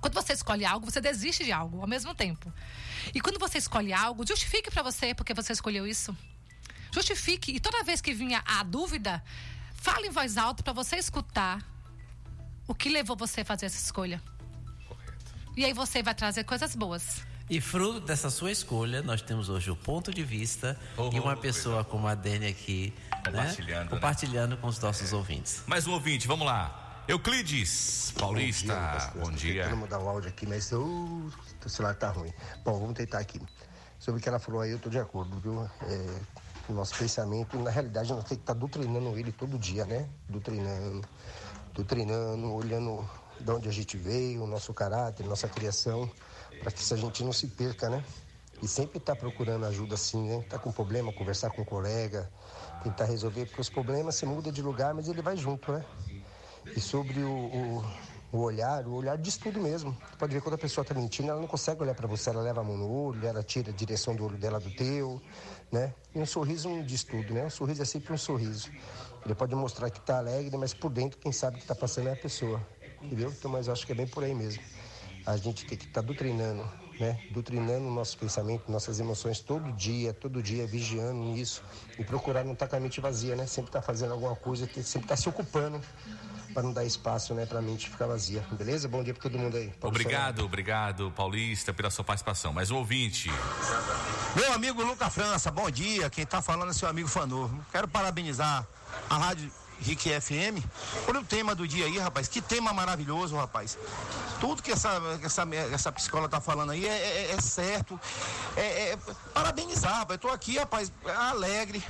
Quando 0.00 0.14
você 0.14 0.32
escolhe 0.32 0.64
algo, 0.64 0.90
você 0.90 1.00
desiste 1.00 1.44
de 1.44 1.52
algo 1.52 1.80
ao 1.80 1.86
mesmo 1.86 2.14
tempo. 2.14 2.52
E 3.14 3.20
quando 3.20 3.38
você 3.38 3.58
escolhe 3.58 3.92
algo, 3.92 4.26
justifique 4.26 4.70
para 4.70 4.82
você 4.82 5.14
porque 5.14 5.34
você 5.34 5.52
escolheu 5.52 5.86
isso. 5.86 6.16
Justifique. 6.92 7.52
E 7.52 7.60
toda 7.60 7.82
vez 7.84 8.00
que 8.00 8.12
vinha 8.12 8.42
a 8.44 8.62
dúvida, 8.62 9.22
fale 9.74 10.08
em 10.08 10.10
voz 10.10 10.36
alta 10.36 10.62
para 10.62 10.72
você 10.72 10.96
escutar 10.96 11.64
o 12.66 12.74
que 12.74 12.88
levou 12.88 13.16
você 13.16 13.40
a 13.40 13.44
fazer 13.44 13.66
essa 13.66 13.82
escolha. 13.82 14.22
Correto. 14.86 15.32
E 15.56 15.64
aí 15.64 15.72
você 15.72 16.02
vai 16.02 16.14
trazer 16.14 16.44
coisas 16.44 16.74
boas. 16.74 17.22
E 17.48 17.60
fruto 17.60 17.98
dessa 18.00 18.30
sua 18.30 18.52
escolha, 18.52 19.02
nós 19.02 19.20
temos 19.22 19.48
hoje 19.48 19.70
o 19.72 19.76
ponto 19.76 20.14
de 20.14 20.22
vista 20.22 20.78
Oh, 20.96 21.10
e 21.12 21.18
uma 21.18 21.36
pessoa 21.36 21.82
como 21.82 22.06
a 22.06 22.14
Dani 22.14 22.46
aqui 22.46 22.94
Compartilhando, 23.24 23.84
né? 23.84 23.90
compartilhando 23.90 24.56
com 24.56 24.68
os 24.68 24.78
nossos 24.78 25.12
ouvintes. 25.12 25.62
Mais 25.66 25.86
um 25.86 25.92
ouvinte, 25.92 26.28
vamos 26.28 26.46
lá. 26.46 27.02
Euclides 27.08 28.12
Paulista, 28.16 29.12
bom 29.16 29.24
Tô 29.24 29.30
dia. 29.32 29.64
Tentando 29.64 29.78
mudar 29.80 29.98
o 29.98 30.08
áudio 30.08 30.28
aqui, 30.28 30.46
mas 30.46 30.70
uh, 30.70 30.78
o 30.78 31.68
celular 31.68 31.94
tá 31.96 32.10
ruim. 32.10 32.32
Bom, 32.64 32.78
vamos 32.78 32.94
tentar 32.94 33.18
aqui. 33.18 33.40
Sobre 33.98 34.20
o 34.20 34.22
que 34.22 34.28
ela 34.28 34.38
falou 34.38 34.60
aí, 34.60 34.70
eu 34.70 34.78
tô 34.78 34.88
de 34.88 34.98
acordo, 35.00 35.38
viu? 35.40 35.60
É, 35.82 36.20
o 36.70 36.74
nosso 36.74 36.96
pensamento, 36.96 37.58
na 37.58 37.70
realidade, 37.70 38.10
nós 38.10 38.24
temos 38.24 38.28
que 38.28 38.34
estar 38.34 38.54
doutrinando 38.54 39.18
ele 39.18 39.32
todo 39.32 39.58
dia, 39.58 39.84
né? 39.84 40.08
Doutrinando, 40.28 41.06
doutrinando, 41.74 42.52
olhando 42.52 43.08
de 43.40 43.50
onde 43.50 43.68
a 43.68 43.72
gente 43.72 43.96
veio, 43.96 44.44
o 44.44 44.46
nosso 44.46 44.72
caráter, 44.72 45.26
nossa 45.26 45.48
criação, 45.48 46.10
para 46.60 46.70
que 46.70 46.82
se 46.82 46.94
a 46.94 46.96
gente 46.96 47.24
não 47.24 47.32
se 47.32 47.46
perca, 47.46 47.88
né? 47.88 48.04
E 48.62 48.68
sempre 48.68 48.98
estar 48.98 49.16
procurando 49.16 49.64
ajuda 49.66 49.94
assim, 49.94 50.28
né? 50.28 50.44
Tá 50.48 50.58
com 50.58 50.70
problema, 50.70 51.12
conversar 51.12 51.50
com 51.50 51.62
um 51.62 51.64
colega, 51.64 52.30
tentar 52.82 53.06
resolver, 53.06 53.46
porque 53.46 53.60
os 53.60 53.70
problemas 53.70 54.14
você 54.14 54.26
muda 54.26 54.52
de 54.52 54.62
lugar, 54.62 54.92
mas 54.94 55.08
ele 55.08 55.22
vai 55.22 55.36
junto, 55.36 55.72
né? 55.72 55.84
E 56.76 56.80
sobre 56.80 57.20
o, 57.20 57.32
o, 57.32 57.84
o 58.32 58.38
olhar, 58.38 58.86
o 58.86 58.92
olhar 58.92 59.16
diz 59.16 59.38
tudo 59.38 59.60
mesmo. 59.60 59.96
Você 60.10 60.16
pode 60.18 60.34
ver 60.34 60.42
quando 60.42 60.54
a 60.54 60.58
pessoa 60.58 60.82
está 60.82 60.94
mentindo, 60.94 61.30
ela 61.30 61.40
não 61.40 61.48
consegue 61.48 61.82
olhar 61.82 61.94
para 61.94 62.06
você, 62.06 62.28
ela 62.28 62.42
leva 62.42 62.60
a 62.60 62.64
mão 62.64 62.76
no 62.76 62.90
olho, 62.90 63.26
ela 63.26 63.42
tira 63.42 63.70
a 63.70 63.74
direção 63.74 64.14
do 64.14 64.24
olho 64.24 64.36
dela 64.36 64.60
do 64.60 64.70
teu, 64.70 65.20
né? 65.70 65.94
E 66.14 66.18
um 66.18 66.26
sorriso 66.26 66.68
não 66.68 66.82
diz 66.82 67.04
tudo, 67.04 67.32
né? 67.32 67.44
Um 67.44 67.50
sorriso 67.50 67.82
é 67.82 67.84
sempre 67.84 68.12
um 68.12 68.18
sorriso. 68.18 68.70
Ele 69.24 69.34
pode 69.34 69.54
mostrar 69.54 69.90
que 69.90 69.98
está 69.98 70.18
alegre, 70.18 70.56
mas 70.56 70.74
por 70.74 70.90
dentro 70.90 71.18
quem 71.18 71.32
sabe 71.32 71.56
que 71.58 71.62
está 71.62 71.74
passando 71.74 72.08
é 72.08 72.12
a 72.12 72.16
pessoa, 72.16 72.60
entendeu? 73.02 73.30
Então, 73.30 73.50
mas 73.50 73.68
acho 73.68 73.86
que 73.86 73.92
é 73.92 73.94
bem 73.94 74.06
por 74.06 74.24
aí 74.24 74.34
mesmo. 74.34 74.62
A 75.26 75.36
gente 75.36 75.66
tem 75.66 75.76
que 75.76 75.84
estar 75.84 76.00
doutrinando, 76.00 76.66
né? 76.98 77.20
Doutrinando 77.30 77.86
o 77.86 77.94
nosso 77.94 78.18
pensamento, 78.18 78.70
nossas 78.72 78.98
emoções 78.98 79.40
todo 79.40 79.70
dia, 79.72 80.12
todo 80.12 80.42
dia, 80.42 80.66
vigiando 80.66 81.20
nisso 81.20 81.62
e 81.98 82.04
procurar 82.04 82.44
não 82.44 82.54
estar 82.54 82.66
com 82.66 82.76
a 82.76 82.80
mente 82.80 83.00
vazia, 83.00 83.36
né? 83.36 83.46
Sempre 83.46 83.68
estar 83.68 83.82
fazendo 83.82 84.12
alguma 84.12 84.34
coisa, 84.34 84.66
sempre 84.66 85.00
estar 85.02 85.16
se 85.16 85.28
ocupando 85.28 85.80
para 86.52 86.62
não 86.62 86.72
dar 86.72 86.84
espaço, 86.84 87.34
né, 87.34 87.46
para 87.46 87.58
a 87.58 87.62
mente 87.62 87.88
ficar 87.88 88.06
vazia. 88.06 88.44
Beleza? 88.52 88.88
Bom 88.88 89.02
dia 89.02 89.14
para 89.14 89.22
todo 89.22 89.38
mundo 89.38 89.56
aí. 89.56 89.68
Paulo 89.80 89.94
Obrigado, 89.96 90.44
obrigado, 90.44 91.12
Paulista, 91.16 91.72
pela 91.72 91.90
sua 91.90 92.04
participação. 92.04 92.52
Mais 92.52 92.70
um 92.70 92.76
ouvinte. 92.76 93.30
Meu 94.34 94.52
amigo 94.52 94.82
Luca 94.82 95.08
França, 95.10 95.50
bom 95.50 95.70
dia. 95.70 96.08
Quem 96.10 96.26
tá 96.26 96.40
falando 96.42 96.70
é 96.70 96.72
seu 96.72 96.88
amigo 96.88 97.08
Fanor. 97.08 97.50
Quero 97.72 97.88
parabenizar 97.88 98.66
a 99.08 99.16
Rádio 99.16 99.50
Rick 99.80 100.08
FM 100.20 100.62
por 101.06 101.16
o 101.16 101.24
tema 101.24 101.54
do 101.54 101.66
dia 101.66 101.86
aí, 101.86 101.98
rapaz. 101.98 102.28
Que 102.28 102.40
tema 102.40 102.72
maravilhoso, 102.72 103.36
rapaz. 103.36 103.78
Tudo 104.38 104.62
que 104.62 104.70
essa, 104.72 104.90
essa, 105.22 105.42
essa 105.72 105.92
psicóloga 105.92 106.28
tá 106.28 106.40
falando 106.40 106.70
aí 106.72 106.86
é, 106.86 106.90
é- 106.90 107.30
é 107.32 107.40
certo. 107.40 107.98
É, 108.56 108.90
é- 108.92 108.98
parabenizar, 109.32 109.98
rapaz. 110.00 110.10
Eu 110.16 110.18
tô 110.18 110.28
aqui, 110.28 110.58
rapaz, 110.58 110.92
alegre. 111.04 111.82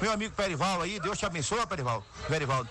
Meu 0.00 0.12
amigo 0.12 0.34
Perival 0.34 0.80
aí, 0.82 0.98
Deus 0.98 1.18
te 1.18 1.26
abençoe, 1.26 1.64
Perival. 1.66 2.02
Perivaldo. 2.28 2.68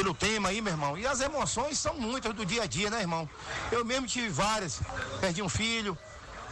Pelo 0.00 0.14
tema 0.14 0.48
aí, 0.48 0.62
meu 0.62 0.72
irmão. 0.72 0.96
E 0.96 1.06
as 1.06 1.20
emoções 1.20 1.78
são 1.78 1.94
muitas 1.94 2.32
do 2.32 2.46
dia 2.46 2.62
a 2.62 2.66
dia, 2.66 2.88
né, 2.88 3.00
irmão? 3.00 3.28
Eu 3.70 3.84
mesmo 3.84 4.06
tive 4.06 4.30
várias. 4.30 4.80
Perdi 5.20 5.42
um 5.42 5.48
filho, 5.48 5.96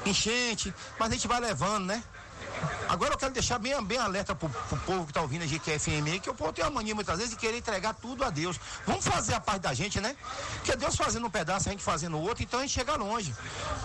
enchente, 0.04 0.74
mas 0.98 1.08
a 1.08 1.14
gente 1.14 1.26
vai 1.26 1.40
levando, 1.40 1.86
né? 1.86 2.04
Agora 2.88 3.12
eu 3.14 3.18
quero 3.18 3.32
deixar 3.32 3.58
bem, 3.58 3.80
bem 3.84 3.98
alerta 3.98 4.34
pro, 4.34 4.48
pro 4.48 4.78
povo 4.78 5.06
que 5.06 5.12
tá 5.12 5.20
ouvindo 5.20 5.42
a 5.42 5.46
GQFM 5.46 6.20
que 6.22 6.30
o 6.30 6.34
povo 6.34 6.52
tem 6.52 6.64
a 6.64 6.70
mania 6.70 6.94
muitas 6.94 7.16
vezes 7.18 7.30
de 7.32 7.36
querer 7.38 7.58
entregar 7.58 7.94
tudo 7.94 8.24
a 8.24 8.30
Deus. 8.30 8.58
Vamos 8.86 9.04
fazer 9.04 9.34
a 9.34 9.40
parte 9.40 9.62
da 9.62 9.74
gente, 9.74 10.00
né? 10.00 10.16
Porque 10.56 10.74
Deus 10.76 10.96
fazendo 10.96 11.26
um 11.26 11.30
pedaço, 11.30 11.68
a 11.68 11.72
gente 11.72 11.82
fazendo 11.84 12.18
outro, 12.18 12.42
então 12.42 12.58
a 12.60 12.62
gente 12.62 12.72
chega 12.72 12.96
longe. 12.96 13.34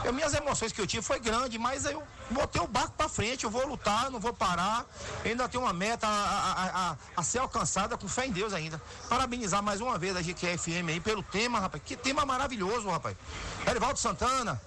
Eu, 0.04 0.14
minhas 0.14 0.34
emoções 0.34 0.72
que 0.72 0.80
eu 0.80 0.88
tive 0.88 1.04
foi 1.04 1.20
grande, 1.20 1.58
mas 1.60 1.86
eu 1.86 2.02
botei 2.30 2.62
o 2.62 2.68
barco 2.68 2.94
pra 2.98 3.10
frente, 3.10 3.44
eu 3.44 3.50
vou 3.50 3.68
lutar, 3.68 4.10
não 4.10 4.20
vou 4.20 4.34
parar. 4.34 4.86
Ainda 5.26 5.48
tenho 5.50 5.64
uma 5.64 5.74
meta 5.74 6.08
a, 6.08 6.12
a- 6.12 6.90
a- 6.92 6.98
a 7.18 7.24
ser 7.24 7.40
alcançada 7.40 7.98
com 7.98 8.08
fé 8.08 8.26
em 8.26 8.32
Deus 8.32 8.54
ainda. 8.54 8.82
Parabenizar 9.10 9.62
mais 9.62 9.82
uma 9.82 9.98
vez 9.98 10.16
a 10.16 10.22
GQFM 10.22 10.90
aí 10.90 11.00
pelo 11.00 11.22
tema, 11.22 11.60
rapaz. 11.60 11.84
Que 11.86 11.96
tema 11.96 12.26
maravilhoso, 12.26 12.90
rapaz. 12.90 13.16
Erivaldo 13.68 14.00
Santana, 14.00 14.62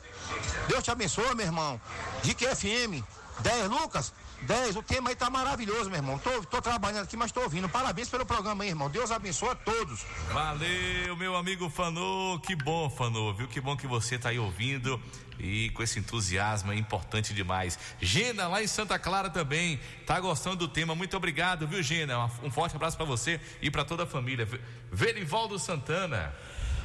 Deus 0.69 0.83
te 0.85 0.91
abençoe, 0.91 1.35
meu 1.35 1.47
irmão. 1.47 1.81
GQFM, 2.23 3.03
10, 3.41 3.69
Lucas? 3.69 4.13
10, 4.43 4.77
o 4.77 4.83
tema 4.83 5.09
aí 5.11 5.17
tá 5.17 5.31
maravilhoso, 5.31 5.89
meu 5.89 5.99
irmão. 5.99 6.19
Tô, 6.19 6.43
tô 6.45 6.61
trabalhando 6.61 7.05
aqui, 7.05 7.17
mas 7.17 7.33
tô 7.33 7.41
ouvindo. 7.43 7.69
Parabéns 7.69 8.09
pelo 8.09 8.25
programa 8.27 8.65
aí, 8.65 8.71
irmão. 8.71 8.91
Deus 8.91 9.11
abençoe 9.11 9.49
a 9.51 9.55
todos. 9.55 10.05
Valeu, 10.31 11.17
meu 11.17 11.35
amigo 11.37 11.69
Fanô. 11.71 12.39
Que 12.43 12.55
bom, 12.55 12.89
Fanô, 12.91 13.33
viu? 13.33 13.49
Que 13.49 13.61
bom 13.61 13.77
que 13.77 13.87
você 13.87 14.19
tá 14.19 14.29
aí 14.29 14.39
ouvindo 14.39 15.01
e 15.39 15.71
com 15.71 15.83
esse 15.83 15.99
entusiasmo 15.99 16.73
é 16.73 16.77
importante 16.77 17.35
demais. 17.35 17.79
Gena, 18.01 18.47
lá 18.49 18.63
em 18.63 18.67
Santa 18.67 18.99
Clara 18.99 19.29
também, 19.31 19.81
tá 20.07 20.19
gostando 20.21 20.57
do 20.57 20.69
tema. 20.69 20.95
Muito 20.95 21.17
obrigado, 21.17 21.67
viu, 21.67 21.83
Gena? 21.83 22.27
Um 22.43 22.51
forte 22.51 22.77
abraço 22.77 22.97
para 22.97 23.07
você 23.07 23.41
e 23.61 23.71
para 23.71 23.85
toda 23.85 24.05
a 24.05 24.07
família. 24.07 24.45
Ve- 24.47 24.61
Verivaldo 24.93 25.59
Santana. 25.59 26.35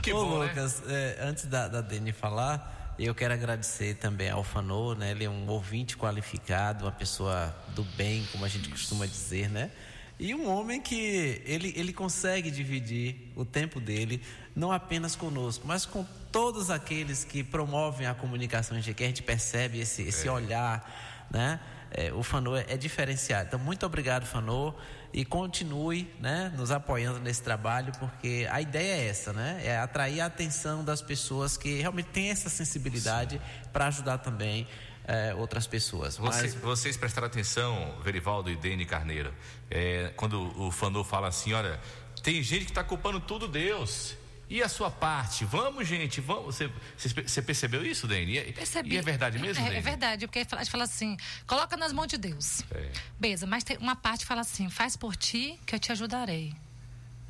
Que 0.01 0.11
Ô, 0.13 0.25
bom, 0.25 0.39
né? 0.39 0.47
Lucas, 0.47 0.81
é, 0.87 1.17
antes 1.21 1.45
da, 1.45 1.67
da 1.67 1.79
Dani 1.81 2.11
falar, 2.11 2.80
eu 3.05 3.15
quero 3.15 3.33
agradecer 3.33 3.95
também 3.95 4.29
ao 4.29 4.43
Fanô, 4.43 4.93
né? 4.93 5.11
Ele 5.11 5.23
é 5.23 5.29
um 5.29 5.47
ouvinte 5.47 5.97
qualificado, 5.97 6.85
uma 6.85 6.91
pessoa 6.91 7.55
do 7.75 7.83
bem, 7.83 8.27
como 8.31 8.45
a 8.45 8.47
gente 8.47 8.69
costuma 8.69 9.05
dizer, 9.05 9.49
né? 9.49 9.71
E 10.19 10.35
um 10.35 10.47
homem 10.47 10.79
que 10.79 11.41
ele, 11.45 11.73
ele 11.75 11.91
consegue 11.93 12.51
dividir 12.51 13.31
o 13.35 13.43
tempo 13.43 13.79
dele, 13.79 14.21
não 14.55 14.71
apenas 14.71 15.15
conosco, 15.15 15.65
mas 15.65 15.83
com 15.83 16.05
todos 16.31 16.69
aqueles 16.69 17.23
que 17.23 17.43
promovem 17.43 18.05
a 18.05 18.13
comunicação 18.13 18.77
em 18.77 18.81
GQ. 18.81 19.03
A 19.03 19.07
gente 19.07 19.23
percebe 19.23 19.79
esse, 19.79 20.03
esse 20.03 20.29
olhar, 20.29 21.27
né? 21.31 21.59
É, 21.89 22.13
o 22.13 22.21
Fanô 22.21 22.55
é, 22.55 22.65
é 22.69 22.77
diferenciado. 22.77 23.47
Então, 23.47 23.59
muito 23.59 23.83
obrigado, 23.83 24.25
Fanô, 24.25 24.75
e 25.13 25.25
continue 25.25 26.11
né, 26.19 26.53
nos 26.57 26.71
apoiando 26.71 27.19
nesse 27.19 27.41
trabalho, 27.41 27.91
porque 27.99 28.47
a 28.49 28.61
ideia 28.61 29.01
é 29.01 29.07
essa, 29.07 29.33
né? 29.33 29.61
É 29.63 29.77
atrair 29.77 30.21
a 30.21 30.25
atenção 30.25 30.83
das 30.83 31.01
pessoas 31.01 31.57
que 31.57 31.79
realmente 31.79 32.09
têm 32.09 32.29
essa 32.29 32.49
sensibilidade 32.49 33.41
para 33.73 33.87
ajudar 33.87 34.19
também 34.19 34.67
é, 35.05 35.33
outras 35.35 35.67
pessoas. 35.67 36.17
Mas 36.17 36.53
Vocês 36.55 36.95
prestaram 36.95 37.27
atenção, 37.27 37.97
Verivaldo 38.03 38.49
e 38.49 38.55
Dene 38.55 38.85
Carneiro, 38.85 39.33
é, 39.69 40.13
quando 40.15 40.57
o 40.59 40.71
Fanô 40.71 41.03
fala 41.03 41.27
assim: 41.27 41.53
olha, 41.53 41.79
tem 42.23 42.41
gente 42.41 42.65
que 42.65 42.71
está 42.71 42.83
culpando 42.83 43.19
tudo 43.19 43.47
Deus. 43.47 44.15
E 44.53 44.61
a 44.61 44.67
sua 44.67 44.91
parte? 44.91 45.45
Vamos, 45.45 45.87
gente, 45.87 46.19
vamos. 46.19 46.57
Você, 46.57 46.69
você- 46.97 47.41
percebeu 47.41 47.85
isso, 47.85 48.05
Dene? 48.05 48.33
E, 48.33 48.37
é- 48.37 48.51
Percebi. 48.51 48.95
e 48.95 48.97
é 48.97 49.01
verdade 49.01 49.39
mesmo, 49.39 49.61
É, 49.63 49.65
Dene? 49.69 49.77
é 49.77 49.81
verdade, 49.81 50.27
porque 50.27 50.39
a 50.39 50.57
gente 50.57 50.69
fala 50.69 50.83
assim, 50.83 51.15
coloca 51.47 51.77
nas 51.77 51.93
mãos 51.93 52.07
de 52.07 52.17
Deus. 52.17 52.61
É. 52.69 52.91
Beleza, 53.17 53.47
mas 53.47 53.63
tem 53.63 53.77
uma 53.77 53.95
parte 53.95 54.19
que 54.21 54.25
fala 54.25 54.41
assim, 54.41 54.69
faz 54.69 54.97
por 54.97 55.15
ti 55.15 55.57
que 55.65 55.73
eu 55.73 55.79
te 55.79 55.89
ajudarei. 55.93 56.53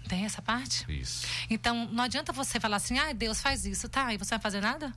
Tem 0.10 0.26
essa 0.26 0.42
parte? 0.42 0.84
Isso. 0.92 1.28
Então, 1.48 1.88
não 1.92 2.04
adianta 2.06 2.34
você 2.34 2.60
falar 2.60 2.78
assim, 2.78 2.98
ah, 2.98 3.14
Deus 3.14 3.40
faz 3.40 3.68
isso, 3.68 3.88
tá? 3.88 4.12
E 4.12 4.18
você 4.18 4.32
vai 4.32 4.40
fazer 4.40 4.60
nada? 4.60 4.92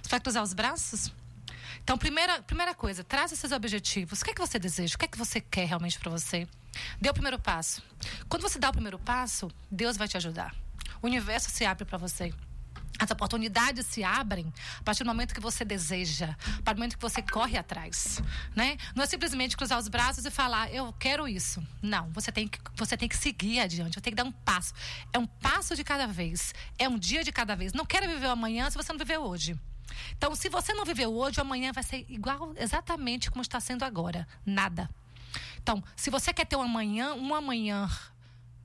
Você 0.00 0.08
vai 0.10 0.20
cruzar 0.20 0.44
os 0.44 0.52
braços? 0.54 1.12
Então, 1.82 1.98
primeira, 1.98 2.40
primeira 2.42 2.72
coisa, 2.72 3.02
traz 3.02 3.32
esses 3.32 3.50
objetivos. 3.50 4.20
O 4.22 4.24
que 4.24 4.30
é 4.30 4.34
que 4.34 4.40
você 4.40 4.60
deseja? 4.60 4.94
O 4.94 4.98
que 4.98 5.06
é 5.06 5.08
que 5.08 5.18
você 5.18 5.40
quer 5.40 5.66
realmente 5.66 5.98
para 5.98 6.08
você? 6.10 6.46
Dê 7.00 7.10
o 7.10 7.12
primeiro 7.12 7.38
passo. 7.40 7.82
Quando 8.28 8.42
você 8.42 8.60
dá 8.60 8.68
o 8.70 8.72
primeiro 8.72 8.98
passo, 9.00 9.50
Deus 9.68 9.96
vai 9.96 10.06
te 10.06 10.16
ajudar. 10.16 10.54
O 11.04 11.06
universo 11.06 11.50
se 11.50 11.66
abre 11.66 11.84
para 11.84 11.98
você. 11.98 12.32
As 12.98 13.10
oportunidades 13.10 13.84
se 13.84 14.02
abrem 14.02 14.50
a 14.80 14.82
partir 14.82 15.04
do 15.04 15.06
momento 15.06 15.34
que 15.34 15.40
você 15.40 15.62
deseja, 15.62 16.30
a 16.30 16.62
partir 16.62 16.76
do 16.76 16.78
momento 16.78 16.96
que 16.96 17.02
você 17.02 17.20
corre 17.20 17.58
atrás, 17.58 18.22
né? 18.56 18.78
Não 18.94 19.04
é 19.04 19.06
simplesmente 19.06 19.54
cruzar 19.54 19.78
os 19.78 19.86
braços 19.86 20.24
e 20.24 20.30
falar, 20.30 20.72
eu 20.72 20.94
quero 20.94 21.28
isso. 21.28 21.62
Não, 21.82 22.10
você 22.10 22.32
tem 22.32 22.48
que, 22.48 22.58
você 22.74 22.96
tem 22.96 23.06
que 23.06 23.18
seguir 23.18 23.60
adiante, 23.60 23.96
você 23.96 24.00
tem 24.00 24.12
que 24.12 24.16
dar 24.16 24.24
um 24.24 24.32
passo. 24.32 24.72
É 25.12 25.18
um 25.18 25.26
passo 25.26 25.76
de 25.76 25.84
cada 25.84 26.06
vez, 26.06 26.54
é 26.78 26.88
um 26.88 26.98
dia 26.98 27.22
de 27.22 27.30
cada 27.30 27.54
vez. 27.54 27.74
Não 27.74 27.84
quero 27.84 28.08
viver 28.08 28.28
o 28.28 28.30
amanhã 28.30 28.70
se 28.70 28.76
você 28.78 28.90
não 28.90 28.98
viveu 28.98 29.20
hoje. 29.24 29.60
Então, 30.16 30.34
se 30.34 30.48
você 30.48 30.72
não 30.72 30.86
viveu 30.86 31.14
hoje, 31.14 31.38
amanhã 31.38 31.70
vai 31.70 31.82
ser 31.82 32.06
igual 32.08 32.54
exatamente 32.56 33.30
como 33.30 33.42
está 33.42 33.60
sendo 33.60 33.84
agora. 33.84 34.26
Nada. 34.46 34.88
Então, 35.62 35.84
se 35.94 36.08
você 36.08 36.32
quer 36.32 36.46
ter 36.46 36.56
um 36.56 36.62
amanhã, 36.62 37.12
um 37.12 37.34
amanhã 37.34 37.90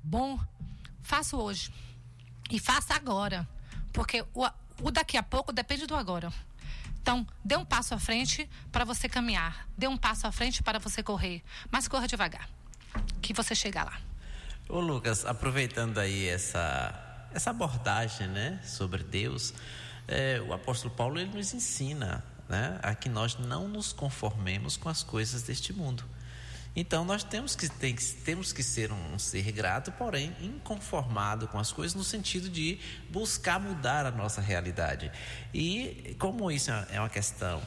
bom, 0.01 0.39
faça 1.01 1.35
hoje. 1.35 1.69
E 2.49 2.59
faça 2.59 2.93
agora. 2.93 3.47
Porque 3.93 4.25
o, 4.33 4.47
o 4.81 4.91
daqui 4.91 5.17
a 5.17 5.23
pouco 5.23 5.51
depende 5.51 5.85
do 5.85 5.95
agora. 5.95 6.31
Então, 7.01 7.25
dê 7.43 7.55
um 7.55 7.65
passo 7.65 7.93
à 7.93 7.99
frente 7.99 8.49
para 8.71 8.83
você 8.85 9.07
caminhar. 9.07 9.67
Dê 9.77 9.87
um 9.87 9.97
passo 9.97 10.27
à 10.27 10.31
frente 10.31 10.61
para 10.61 10.79
você 10.79 11.01
correr. 11.01 11.43
Mas 11.71 11.87
corra 11.87 12.07
devagar. 12.07 12.49
Que 13.21 13.33
você 13.33 13.55
chega 13.55 13.83
lá. 13.83 13.99
Ô 14.67 14.79
Lucas, 14.79 15.25
aproveitando 15.25 15.97
aí 15.97 16.27
essa, 16.27 17.27
essa 17.33 17.49
abordagem 17.49 18.27
né, 18.27 18.59
sobre 18.63 19.03
Deus, 19.03 19.53
é, 20.07 20.39
o 20.47 20.53
apóstolo 20.53 20.93
Paulo 20.93 21.19
ele 21.19 21.31
nos 21.35 21.53
ensina 21.53 22.23
né, 22.47 22.79
a 22.83 22.93
que 22.93 23.09
nós 23.09 23.37
não 23.37 23.67
nos 23.67 23.91
conformemos 23.93 24.77
com 24.77 24.89
as 24.89 25.01
coisas 25.01 25.43
deste 25.43 25.73
mundo. 25.73 26.03
Então 26.75 27.03
nós 27.03 27.23
temos 27.23 27.55
que, 27.55 27.67
tem, 27.67 27.95
temos 28.23 28.53
que 28.53 28.61
ser 28.63 28.91
um, 28.91 29.13
um 29.15 29.19
ser 29.19 29.51
grato, 29.51 29.91
porém 29.93 30.35
inconformado 30.39 31.47
com 31.47 31.57
as 31.59 31.71
coisas, 31.71 31.95
no 31.95 32.03
sentido 32.03 32.47
de 32.49 32.79
buscar 33.09 33.59
mudar 33.59 34.05
a 34.05 34.11
nossa 34.11 34.39
realidade. 34.39 35.11
E 35.53 36.15
como 36.19 36.49
isso 36.51 36.71
é 36.71 36.99
uma 36.99 37.09
questão 37.09 37.61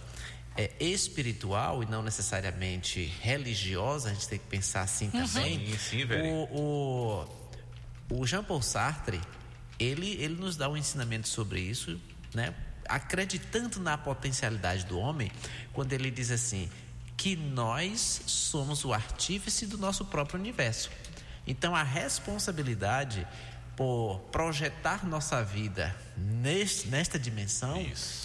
é, 0.57 0.71
espiritual 0.81 1.83
e 1.83 1.87
não 1.87 2.03
necessariamente 2.03 3.03
religiosa, 3.21 4.11
a 4.11 4.15
gente 4.15 4.29
tem 4.29 4.39
que 4.39 4.47
pensar 4.47 4.83
assim 4.83 5.11
Uhum. 5.13 5.27
também. 5.27 5.59
Sim, 5.73 5.79
sim, 5.79 6.05
velho. 6.07 6.25
o, 6.53 7.27
o, 8.11 8.21
o 8.21 8.27
Jean 8.27 8.45
Paul 8.45 8.63
Sartre, 8.63 9.21
ele, 9.79 10.13
ele 10.23 10.35
nos 10.37 10.57
dá 10.57 10.69
um 10.69 10.77
ensinamento 10.77 11.29
sobre 11.29 11.61
isso, 11.61 12.01
né? 12.33 12.55
acreditando 12.89 13.81
na 13.81 13.97
potencialidade 13.97 14.85
do 14.87 14.99
homem, 14.99 15.31
quando 15.73 15.93
ele 15.93 16.11
diz 16.11 16.31
assim, 16.31 16.69
que 17.17 17.37
nós 17.37 18.23
somos 18.27 18.85
o 18.85 18.93
artífice 18.93 19.67
do 19.67 19.79
nosso 19.79 20.05
próprio 20.05 20.39
universo. 20.41 20.91
Então 21.47 21.75
a 21.75 21.83
responsabilidade 21.83 23.27
por 23.77 24.21
projetar 24.31 25.07
nossa 25.07 25.43
vida 25.43 25.95
neste, 26.17 26.89
nesta 26.89 27.19
dimensão 27.19 27.77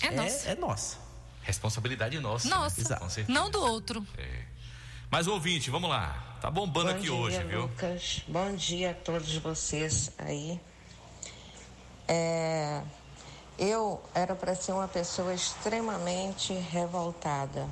É 0.02 0.12
nossa. 0.12 0.50
é 0.50 0.56
nossa. 0.56 0.98
Responsabilidade 1.42 2.20
nossa. 2.20 2.50
Nossa, 2.50 2.90
né? 2.90 3.00
Com 3.00 3.10
certeza. 3.10 3.40
não 3.40 3.50
do 3.50 3.62
outro. 3.62 4.06
Mas 5.10 5.28
ouvinte, 5.28 5.70
vamos 5.70 5.90
lá. 5.90 6.38
Tá 6.42 6.52
bombando 6.52 6.88
Bom 6.88 6.96
aqui 6.96 7.04
dia, 7.04 7.14
hoje, 7.14 7.44
viu? 7.46 7.62
Lucas. 7.62 8.22
Bom 8.28 8.54
dia 8.56 8.92
a 8.92 8.94
todos 8.94 9.34
vocês 9.38 10.12
aí. 10.18 10.60
É, 12.08 12.82
eu 13.58 14.02
era 14.14 14.36
para 14.36 14.54
ser 14.56 14.74
uma 14.74 14.88
pessoa 14.88 15.34
extremamente 15.34 16.54
revoltada, 16.54 17.68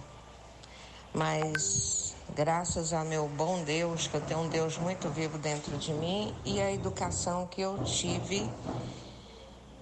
mas 1.15 2.15
graças 2.35 2.91
a 2.91 3.03
meu 3.03 3.27
bom 3.27 3.63
Deus, 3.63 4.07
que 4.07 4.15
eu 4.15 4.21
tenho 4.21 4.41
um 4.41 4.49
Deus 4.49 4.77
muito 4.77 5.07
vivo 5.09 5.37
dentro 5.37 5.77
de 5.77 5.93
mim, 5.93 6.35
e 6.43 6.59
a 6.59 6.71
educação 6.71 7.47
que 7.47 7.61
eu 7.61 7.81
tive 7.83 8.49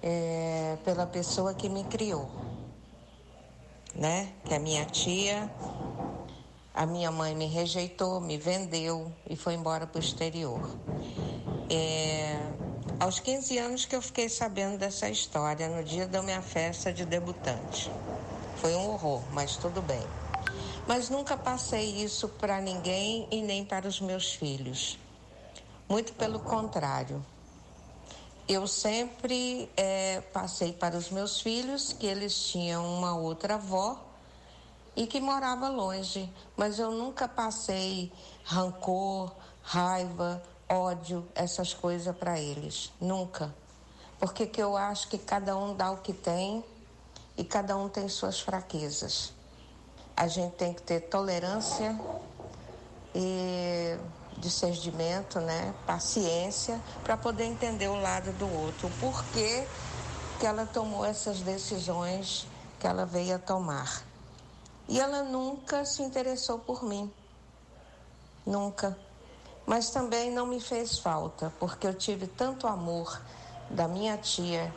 é, 0.00 0.78
pela 0.84 1.06
pessoa 1.06 1.52
que 1.52 1.68
me 1.68 1.82
criou, 1.84 2.30
né? 3.94 4.32
Que 4.44 4.54
é 4.54 4.58
minha 4.58 4.84
tia, 4.84 5.50
a 6.72 6.86
minha 6.86 7.10
mãe 7.10 7.34
me 7.34 7.46
rejeitou, 7.46 8.20
me 8.20 8.36
vendeu 8.36 9.10
e 9.28 9.34
foi 9.34 9.54
embora 9.54 9.86
para 9.86 9.98
o 9.98 10.02
exterior. 10.02 10.60
É, 11.68 12.38
aos 13.00 13.18
15 13.18 13.58
anos 13.58 13.84
que 13.84 13.96
eu 13.96 14.02
fiquei 14.02 14.28
sabendo 14.28 14.78
dessa 14.78 15.08
história, 15.08 15.68
no 15.68 15.82
dia 15.82 16.06
da 16.06 16.22
minha 16.22 16.42
festa 16.42 16.92
de 16.92 17.04
debutante. 17.04 17.90
Foi 18.56 18.74
um 18.76 18.90
horror, 18.90 19.22
mas 19.32 19.56
tudo 19.56 19.82
bem. 19.82 20.02
Mas 20.86 21.08
nunca 21.08 21.36
passei 21.36 22.02
isso 22.02 22.28
para 22.28 22.60
ninguém 22.60 23.26
e 23.30 23.40
nem 23.40 23.64
para 23.64 23.88
os 23.88 24.00
meus 24.00 24.34
filhos. 24.34 24.98
Muito 25.88 26.12
pelo 26.12 26.38
contrário. 26.40 27.24
Eu 28.46 28.66
sempre 28.66 29.70
é, 29.76 30.20
passei 30.32 30.74
para 30.74 30.96
os 30.96 31.08
meus 31.10 31.40
filhos 31.40 31.94
que 31.94 32.06
eles 32.06 32.38
tinham 32.48 32.86
uma 32.86 33.16
outra 33.16 33.54
avó 33.54 33.98
e 34.94 35.06
que 35.06 35.20
morava 35.20 35.68
longe, 35.68 36.30
mas 36.54 36.78
eu 36.78 36.92
nunca 36.92 37.26
passei 37.26 38.12
rancor, 38.44 39.32
raiva, 39.62 40.42
ódio, 40.68 41.26
essas 41.34 41.72
coisas 41.72 42.14
para 42.14 42.38
eles, 42.38 42.92
nunca. 43.00 43.54
Porque 44.18 44.46
que 44.46 44.62
eu 44.62 44.76
acho 44.76 45.08
que 45.08 45.18
cada 45.18 45.56
um 45.56 45.74
dá 45.74 45.90
o 45.90 45.98
que 45.98 46.12
tem 46.12 46.62
e 47.36 47.42
cada 47.42 47.76
um 47.76 47.88
tem 47.88 48.08
suas 48.08 48.40
fraquezas. 48.40 49.33
A 50.16 50.28
gente 50.28 50.52
tem 50.54 50.72
que 50.72 50.82
ter 50.82 51.00
tolerância 51.00 51.98
e 53.14 53.98
discernimento, 54.38 55.40
né? 55.40 55.74
paciência, 55.86 56.80
para 57.02 57.16
poder 57.16 57.44
entender 57.44 57.88
o 57.88 58.00
lado 58.00 58.32
do 58.32 58.48
outro, 58.48 58.88
o 58.88 58.90
porquê 59.00 59.66
que 60.38 60.46
ela 60.46 60.66
tomou 60.66 61.04
essas 61.04 61.40
decisões 61.40 62.46
que 62.78 62.86
ela 62.86 63.06
veio 63.06 63.36
a 63.36 63.38
tomar. 63.38 64.02
E 64.88 65.00
ela 65.00 65.22
nunca 65.22 65.84
se 65.84 66.02
interessou 66.02 66.58
por 66.58 66.84
mim. 66.84 67.10
Nunca. 68.44 68.96
Mas 69.66 69.88
também 69.90 70.30
não 70.30 70.46
me 70.46 70.60
fez 70.60 70.98
falta, 70.98 71.52
porque 71.58 71.86
eu 71.86 71.94
tive 71.94 72.26
tanto 72.26 72.66
amor 72.66 73.20
da 73.70 73.88
minha 73.88 74.18
tia, 74.18 74.72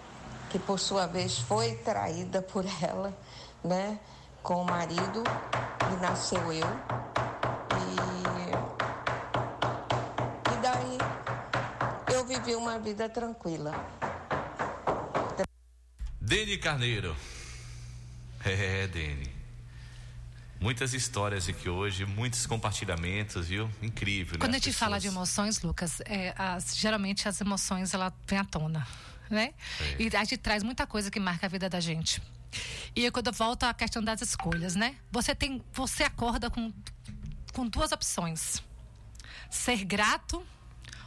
que 0.50 0.58
por 0.58 0.80
sua 0.80 1.06
vez 1.06 1.38
foi 1.40 1.76
traída 1.76 2.42
por 2.42 2.64
ela, 2.82 3.14
né? 3.62 4.00
Com 4.48 4.62
o 4.62 4.66
marido, 4.66 5.24
e 5.92 5.96
nasceu 6.02 6.40
eu. 6.54 6.66
E, 7.76 7.96
e 10.54 10.62
daí 10.62 10.98
eu 12.16 12.26
vivi 12.26 12.56
uma 12.56 12.80
vida 12.80 13.10
tranquila. 13.10 13.74
Dene 16.22 16.58
Carneiro. 16.58 17.14
É, 18.46 18.88
Dene. 18.88 19.36
Muitas 20.62 20.94
histórias 20.94 21.50
aqui 21.50 21.68
hoje, 21.68 22.06
muitos 22.06 22.46
compartilhamentos, 22.46 23.50
viu? 23.50 23.70
Incrível, 23.82 24.36
né? 24.36 24.40
Quando 24.40 24.56
a 24.56 24.60
gente 24.60 24.72
fala 24.72 24.98
de 24.98 25.08
emoções, 25.08 25.62
Lucas, 25.62 26.00
é, 26.06 26.34
as- 26.38 26.78
geralmente 26.78 27.28
as 27.28 27.42
emoções 27.42 27.94
ela 27.94 28.14
vem 28.26 28.40
à 28.40 28.46
tona, 28.46 28.88
né? 29.30 29.54
E 30.00 30.08
a 30.16 30.20
gente 30.24 30.38
traz 30.38 30.64
muita 30.64 30.88
coisa 30.88 31.12
que 31.12 31.20
marca 31.20 31.48
a 31.48 31.50
vida 31.50 31.68
da 31.70 31.82
gente. 31.82 32.22
E 32.96 33.10
quando 33.12 33.28
eu 33.28 33.34
volto 33.34 33.64
à 33.64 33.74
questão 33.74 34.04
das 34.04 34.22
escolhas, 34.22 34.76
né? 34.76 34.96
Você 35.12 35.36
tem, 35.36 35.64
você 35.74 36.04
acorda 36.04 36.50
com 36.50 36.72
com 37.58 37.68
duas 37.68 37.92
opções: 37.92 38.62
ser 39.50 39.84
grato 39.84 40.46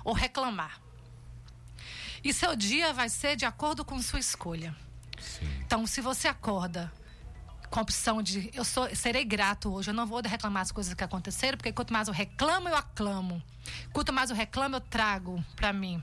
ou 0.04 0.12
reclamar. 0.12 0.80
E 2.24 2.32
seu 2.32 2.56
dia 2.56 2.92
vai 2.92 3.08
ser 3.08 3.36
de 3.36 3.44
acordo 3.44 3.84
com 3.84 4.02
sua 4.02 4.18
escolha. 4.18 4.76
Então, 5.64 5.86
se 5.86 6.00
você 6.00 6.26
acorda 6.26 6.92
com 7.70 7.78
a 7.78 7.82
opção 7.82 8.20
de 8.20 8.50
eu 8.52 8.64
sou, 8.64 8.94
serei 8.96 9.24
grato 9.24 9.72
hoje, 9.72 9.90
eu 9.90 9.94
não 9.94 10.06
vou 10.06 10.20
reclamar 10.20 10.62
as 10.62 10.72
coisas 10.72 10.92
que 10.92 11.04
aconteceram, 11.04 11.56
porque 11.56 11.72
quanto 11.72 11.92
mais 11.92 12.08
eu 12.08 12.14
reclamo, 12.14 12.68
eu 12.68 12.74
aclamo. 12.76 13.40
Quanto 13.92 14.12
mais 14.12 14.28
eu 14.30 14.36
reclamo, 14.36 14.76
eu 14.76 14.80
trago 14.80 15.42
para 15.54 15.72
mim. 15.72 16.02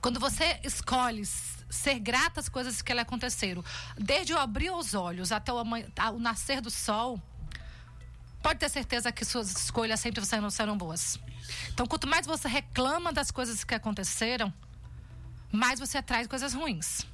Quando 0.00 0.20
você 0.20 0.60
escolhe 0.62 1.22
ser 1.70 1.98
grata 1.98 2.40
às 2.40 2.48
coisas 2.48 2.80
que 2.82 2.92
lhe 2.92 3.00
aconteceram, 3.00 3.64
desde 3.96 4.32
eu 4.32 4.38
abrir 4.38 4.70
os 4.70 4.94
olhos 4.94 5.32
até 5.32 5.52
o, 5.52 5.62
o 5.62 6.18
nascer 6.18 6.60
do 6.60 6.70
sol, 6.70 7.20
pode 8.42 8.58
ter 8.58 8.68
certeza 8.68 9.12
que 9.12 9.24
suas 9.24 9.50
escolhas 9.50 10.00
sempre 10.00 10.24
serão, 10.24 10.50
serão 10.50 10.76
boas. 10.78 11.18
Então, 11.72 11.86
quanto 11.86 12.06
mais 12.06 12.26
você 12.26 12.48
reclama 12.48 13.12
das 13.12 13.30
coisas 13.30 13.64
que 13.64 13.74
aconteceram, 13.74 14.52
mais 15.52 15.78
você 15.80 15.98
atrai 15.98 16.26
coisas 16.26 16.52
ruins. 16.54 17.06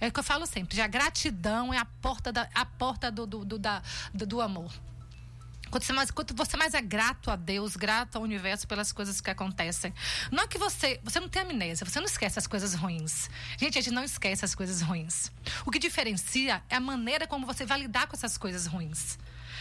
É 0.00 0.06
o 0.08 0.12
que 0.12 0.20
eu 0.20 0.24
falo 0.24 0.46
sempre, 0.46 0.80
a 0.80 0.86
gratidão 0.86 1.74
é 1.74 1.78
a 1.78 1.84
porta, 1.84 2.30
da, 2.32 2.48
a 2.54 2.64
porta 2.64 3.10
do, 3.10 3.26
do, 3.26 3.44
do, 3.44 3.58
da- 3.58 3.82
do, 4.14 4.24
do 4.26 4.40
amor. 4.40 4.72
Quanto 5.70 5.84
você, 5.84 5.92
mais, 5.92 6.10
quanto 6.10 6.34
você 6.34 6.56
mais 6.56 6.74
é 6.74 6.80
grato 6.80 7.30
a 7.30 7.36
Deus, 7.36 7.76
grato 7.76 8.16
ao 8.16 8.22
universo 8.22 8.66
pelas 8.66 8.92
coisas 8.92 9.20
que 9.20 9.30
acontecem. 9.30 9.92
Não 10.30 10.44
é 10.44 10.46
que 10.46 10.58
você. 10.58 11.00
Você 11.02 11.20
não 11.20 11.28
tem 11.28 11.42
amnésia, 11.42 11.86
você 11.86 12.00
não 12.00 12.06
esquece 12.06 12.38
as 12.38 12.46
coisas 12.46 12.74
ruins. 12.74 13.28
Gente, 13.58 13.78
a 13.78 13.80
gente 13.80 13.92
não 13.92 14.04
esquece 14.04 14.44
as 14.44 14.54
coisas 14.54 14.80
ruins. 14.80 15.30
O 15.66 15.70
que 15.70 15.78
diferencia 15.78 16.62
é 16.68 16.76
a 16.76 16.80
maneira 16.80 17.26
como 17.26 17.46
você 17.46 17.64
vai 17.66 17.80
lidar 17.80 18.06
com 18.06 18.16
essas 18.16 18.38
coisas 18.38 18.66
ruins. 18.66 19.18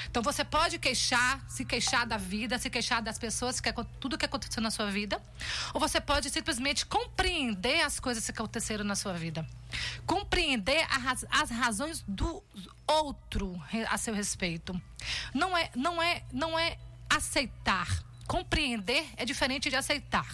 Então 0.10 0.22
você 0.24 0.44
pode 0.44 0.78
queixar, 0.80 1.44
se 1.50 1.64
queixar 1.66 2.06
da 2.06 2.18
vida, 2.18 2.58
se 2.60 2.70
queixar 2.70 3.02
das 3.02 3.18
pessoas, 3.18 3.60
que, 3.60 3.70
acon- 3.70 3.86
tudo 4.00 4.18
que 4.18 4.26
aconteceu 4.26 4.62
na 4.62 4.72
sua 4.72 4.90
vida. 4.92 5.22
Ou 5.74 5.80
você 5.80 6.00
pode 6.02 6.30
simplesmente 6.30 6.86
compreender 6.86 7.82
as 7.82 8.00
coisas 8.00 8.26
que 8.26 8.32
aconteceram 8.32 8.84
na 8.84 8.96
sua 8.96 9.14
vida. 9.14 9.48
Compreender 10.06 10.82
raz- 10.88 11.26
as 11.30 11.50
razões 11.50 12.04
do 12.08 12.44
outro 12.88 13.62
a 13.90 13.98
seu 13.98 14.14
respeito. 14.14 14.80
Não 15.34 15.58
é, 15.58 15.70
não 15.76 16.02
é, 16.02 16.24
não 16.32 16.58
é 16.58 16.78
aceitar. 17.10 17.88
Compreender 18.28 19.06
é 19.16 19.24
diferente 19.26 19.70
de 19.70 19.76
aceitar. 19.76 20.28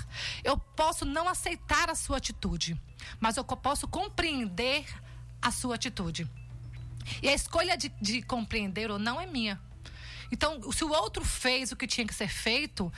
Eu 0.43 0.57
posso 0.57 1.05
não 1.05 1.27
aceitar 1.29 1.89
a 1.89 1.95
sua 1.95 2.17
atitude, 2.17 2.79
mas 3.19 3.37
eu 3.37 3.43
posso 3.43 3.87
compreender 3.87 4.85
a 5.41 5.51
sua 5.51 5.75
atitude. 5.75 6.27
E 7.21 7.29
a 7.29 7.33
escolha 7.33 7.77
de, 7.77 7.89
de 8.01 8.21
compreender 8.21 8.91
ou 8.91 8.99
não 8.99 9.19
é 9.19 9.25
minha. 9.25 9.59
Então, 10.31 10.71
se 10.71 10.83
o 10.83 10.91
outro 10.91 11.23
fez 11.23 11.71
o 11.71 11.75
que 11.75 11.85
tinha 11.85 12.07
que 12.07 12.13
ser 12.13 12.27
feito, 12.27 12.91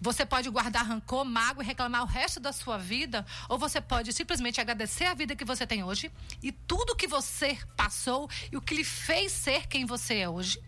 você 0.00 0.24
pode 0.24 0.48
guardar 0.50 0.86
rancor, 0.86 1.24
mágoa 1.24 1.62
e 1.62 1.66
reclamar 1.66 2.02
o 2.02 2.06
resto 2.06 2.38
da 2.38 2.52
sua 2.52 2.78
vida, 2.78 3.24
ou 3.48 3.58
você 3.58 3.80
pode 3.80 4.12
simplesmente 4.12 4.60
agradecer 4.60 5.04
a 5.04 5.14
vida 5.14 5.34
que 5.34 5.44
você 5.44 5.66
tem 5.66 5.82
hoje 5.82 6.10
e 6.42 6.52
tudo 6.52 6.96
que 6.96 7.06
você 7.06 7.58
passou 7.76 8.28
e 8.52 8.56
o 8.56 8.60
que 8.60 8.74
lhe 8.74 8.84
fez 8.84 9.32
ser 9.32 9.66
quem 9.66 9.84
você 9.84 10.18
é 10.18 10.28
hoje. 10.28 10.60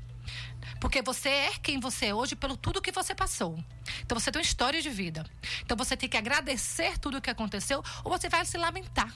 Porque 0.80 1.02
você 1.02 1.28
é 1.28 1.52
quem 1.62 1.80
você 1.80 2.06
é 2.06 2.14
hoje 2.14 2.36
pelo 2.36 2.56
tudo 2.56 2.82
que 2.82 2.92
você 2.92 3.14
passou. 3.14 3.58
Então 4.04 4.18
você 4.18 4.30
tem 4.30 4.40
uma 4.40 4.44
história 4.44 4.80
de 4.80 4.90
vida. 4.90 5.24
Então 5.62 5.76
você 5.76 5.96
tem 5.96 6.08
que 6.08 6.16
agradecer 6.16 6.98
tudo 6.98 7.18
o 7.18 7.20
que 7.20 7.30
aconteceu 7.30 7.82
ou 8.04 8.10
você 8.10 8.28
vai 8.28 8.44
se 8.44 8.56
lamentar, 8.58 9.12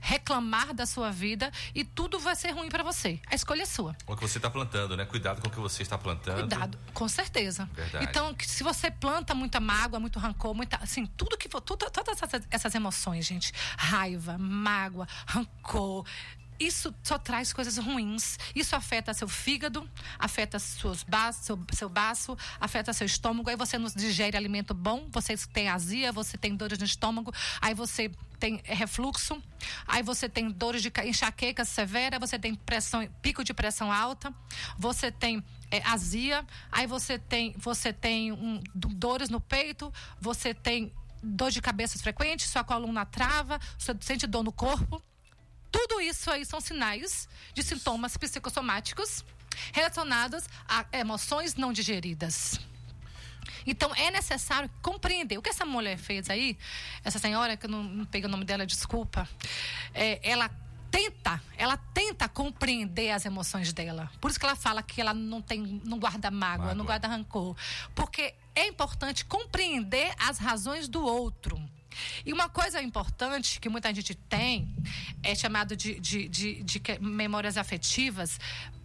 reclamar 0.00 0.74
da 0.74 0.86
sua 0.86 1.10
vida 1.10 1.52
e 1.74 1.84
tudo 1.84 2.18
vai 2.18 2.36
ser 2.36 2.50
ruim 2.50 2.68
para 2.68 2.82
você. 2.82 3.20
A 3.26 3.34
escolha 3.34 3.62
é 3.62 3.66
sua. 3.66 3.96
O 4.06 4.16
que 4.16 4.22
você 4.22 4.38
está 4.38 4.50
plantando, 4.50 4.96
né? 4.96 5.04
Cuidado 5.04 5.40
com 5.40 5.48
o 5.48 5.50
que 5.50 5.60
você 5.60 5.82
está 5.82 5.96
plantando. 5.98 6.40
Cuidado, 6.40 6.78
com 6.92 7.08
certeza. 7.08 7.68
Verdade. 7.74 8.04
Então, 8.04 8.34
se 8.40 8.62
você 8.62 8.90
planta 8.90 9.34
muita 9.34 9.60
mágoa, 9.60 10.00
muito 10.00 10.18
rancor, 10.18 10.54
muita, 10.54 10.76
assim, 10.76 11.06
tudo 11.06 11.36
que 11.36 11.48
for, 11.48 11.60
tudo, 11.60 11.90
todas 11.90 12.20
essas, 12.22 12.42
essas 12.50 12.74
emoções, 12.74 13.26
gente, 13.26 13.52
raiva, 13.76 14.36
mágoa, 14.38 15.06
rancor, 15.26 16.04
isso 16.60 16.94
só 17.02 17.18
traz 17.18 17.52
coisas 17.52 17.78
ruins. 17.78 18.38
Isso 18.54 18.76
afeta 18.76 19.14
seu 19.14 19.26
fígado, 19.26 19.88
afeta 20.18 20.58
seus 20.58 21.02
baços, 21.02 21.46
seu, 21.46 21.58
seu 21.72 21.88
baço, 21.88 22.36
afeta 22.60 22.92
seu 22.92 23.06
estômago. 23.06 23.48
Aí 23.48 23.56
você 23.56 23.78
não 23.78 23.88
digere 23.88 24.36
alimento 24.36 24.74
bom, 24.74 25.08
você 25.10 25.34
tem 25.52 25.68
azia, 25.68 26.12
você 26.12 26.36
tem 26.36 26.54
dores 26.54 26.78
no 26.78 26.84
estômago, 26.84 27.32
aí 27.60 27.72
você 27.72 28.10
tem 28.38 28.60
refluxo, 28.64 29.42
aí 29.86 30.02
você 30.02 30.28
tem 30.28 30.50
dores 30.50 30.82
de 30.82 30.90
ca- 30.90 31.04
enxaqueca 31.06 31.64
severa, 31.64 32.18
você 32.18 32.38
tem 32.38 32.54
pressão, 32.54 33.06
pico 33.20 33.42
de 33.44 33.52
pressão 33.52 33.90
alta, 33.92 34.32
você 34.78 35.10
tem 35.10 35.42
é, 35.70 35.82
azia, 35.84 36.44
aí 36.72 36.86
você 36.86 37.18
tem, 37.18 37.54
você 37.58 37.92
tem 37.92 38.32
um, 38.32 38.62
do- 38.74 38.88
dores 38.88 39.28
no 39.28 39.40
peito, 39.40 39.92
você 40.20 40.52
tem 40.54 40.92
dor 41.22 41.50
de 41.50 41.60
cabeça 41.60 41.98
frequente, 41.98 42.48
sua 42.48 42.64
coluna 42.64 43.04
trava, 43.04 43.60
você 43.78 43.94
sente 44.00 44.26
dor 44.26 44.42
no 44.42 44.52
corpo. 44.52 45.02
Tudo 45.70 46.00
isso 46.00 46.30
aí 46.30 46.44
são 46.44 46.60
sinais 46.60 47.28
de 47.54 47.62
sintomas 47.62 48.16
psicossomáticos 48.16 49.24
relacionados 49.72 50.44
a 50.68 50.86
emoções 50.92 51.54
não 51.54 51.72
digeridas. 51.72 52.58
Então 53.66 53.94
é 53.94 54.10
necessário 54.10 54.70
compreender 54.82 55.38
o 55.38 55.42
que 55.42 55.50
essa 55.50 55.64
mulher 55.64 55.98
fez 55.98 56.30
aí, 56.30 56.56
essa 57.04 57.18
senhora, 57.18 57.56
que 57.56 57.66
eu 57.66 57.70
não, 57.70 57.82
não 57.82 58.04
peguei 58.04 58.28
o 58.28 58.30
nome 58.30 58.44
dela, 58.44 58.66
desculpa. 58.66 59.28
É, 59.94 60.18
ela 60.22 60.50
tenta, 60.90 61.40
ela 61.56 61.76
tenta 61.76 62.28
compreender 62.28 63.10
as 63.10 63.24
emoções 63.24 63.72
dela. 63.72 64.10
Por 64.20 64.30
isso 64.30 64.40
que 64.40 64.46
ela 64.46 64.56
fala 64.56 64.82
que 64.82 65.00
ela 65.00 65.14
não 65.14 65.40
tem, 65.40 65.80
não 65.84 65.98
guarda 65.98 66.30
mágoa, 66.30 66.58
Mágoa. 66.58 66.74
não 66.74 66.84
guarda 66.84 67.08
rancor. 67.08 67.56
Porque 67.94 68.34
é 68.54 68.66
importante 68.66 69.24
compreender 69.24 70.12
as 70.18 70.38
razões 70.38 70.88
do 70.88 71.04
outro. 71.04 71.60
E 72.24 72.32
uma 72.32 72.48
coisa 72.48 72.80
importante 72.82 73.60
que 73.60 73.68
muita 73.68 73.92
gente 73.94 74.14
tem 74.14 74.74
é 75.22 75.34
chamado 75.34 75.76
de, 75.76 75.98
de, 76.00 76.28
de, 76.28 76.62
de 76.62 76.82
memórias 77.00 77.56
afetivas, 77.56 78.38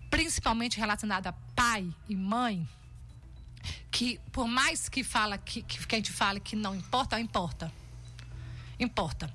principalmente 0.10 0.80
relacionada 0.80 1.30
a 1.30 1.34
pai 1.56 1.94
e 2.08 2.16
mãe, 2.16 2.68
que 3.92 4.20
por 4.32 4.48
mais 4.48 4.90
que 4.90 5.04
fala 5.04 5.38
que, 5.38 5.62
que 5.62 5.96
a 5.96 5.98
gente 5.98 6.12
fale 6.12 6.40
que 6.40 6.56
não 6.56 6.76
importa, 6.76 7.20
importa. 7.20 7.72
Importa. 8.80 9.34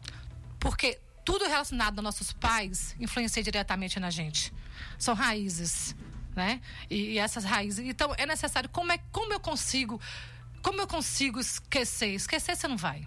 Porque 0.59 0.99
tudo 1.25 1.47
relacionado 1.47 1.99
aos 1.99 2.05
nossos 2.05 2.33
pais 2.33 2.95
influencia 2.99 3.43
diretamente 3.43 3.99
na 3.99 4.11
gente. 4.11 4.53
São 4.99 5.15
raízes, 5.15 5.95
né? 6.35 6.61
E, 6.89 7.13
e 7.13 7.19
essas 7.19 7.45
raízes. 7.45 7.87
Então 7.87 8.15
é 8.17 8.27
necessário. 8.27 8.69
Como 8.69 8.93
é 8.93 8.99
como 9.11 9.33
eu 9.33 9.41
consigo? 9.41 10.01
Como 10.63 10.81
eu 10.81 10.87
consigo 10.87 11.41
esquecer? 11.41 12.15
Esquecer 12.15 12.57
você 12.57 12.69
não 12.69 12.77
vai. 12.77 13.07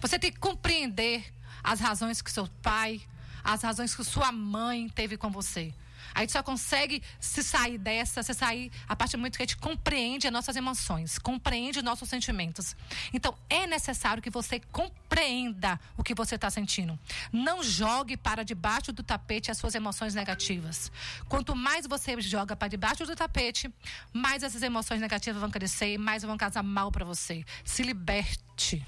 Você 0.00 0.18
tem 0.18 0.32
que 0.32 0.38
compreender 0.38 1.24
as 1.62 1.80
razões 1.80 2.22
que 2.22 2.30
seu 2.30 2.46
pai, 2.62 3.00
as 3.44 3.62
razões 3.62 3.94
que 3.94 4.04
sua 4.04 4.32
mãe 4.32 4.88
teve 4.88 5.16
com 5.16 5.30
você. 5.30 5.74
A 6.14 6.20
gente 6.20 6.32
só 6.32 6.42
consegue 6.42 7.02
se 7.20 7.42
sair 7.42 7.78
dessa, 7.78 8.22
se 8.22 8.34
sair 8.34 8.70
a 8.88 8.96
partir 8.96 9.12
do 9.12 9.18
momento 9.18 9.36
que 9.36 9.42
a 9.42 9.46
gente 9.46 9.56
compreende 9.56 10.26
as 10.26 10.32
nossas 10.32 10.56
emoções, 10.56 11.18
compreende 11.18 11.78
os 11.78 11.84
nossos 11.84 12.08
sentimentos. 12.08 12.76
Então, 13.12 13.36
é 13.48 13.66
necessário 13.66 14.22
que 14.22 14.30
você 14.30 14.60
compreenda 14.72 15.78
o 15.96 16.02
que 16.02 16.14
você 16.14 16.34
está 16.34 16.50
sentindo. 16.50 16.98
Não 17.32 17.62
jogue 17.62 18.16
para 18.16 18.44
debaixo 18.44 18.92
do 18.92 19.02
tapete 19.02 19.50
as 19.50 19.58
suas 19.58 19.74
emoções 19.74 20.14
negativas. 20.14 20.90
Quanto 21.28 21.54
mais 21.54 21.86
você 21.86 22.20
joga 22.20 22.56
para 22.56 22.68
debaixo 22.68 23.06
do 23.06 23.14
tapete, 23.14 23.72
mais 24.12 24.42
essas 24.42 24.62
emoções 24.62 25.00
negativas 25.00 25.40
vão 25.40 25.50
crescer 25.50 25.94
e 25.94 25.98
mais 25.98 26.22
vão 26.22 26.36
causar 26.36 26.62
mal 26.62 26.90
para 26.90 27.04
você. 27.04 27.44
Se 27.64 27.82
liberte. 27.82 28.84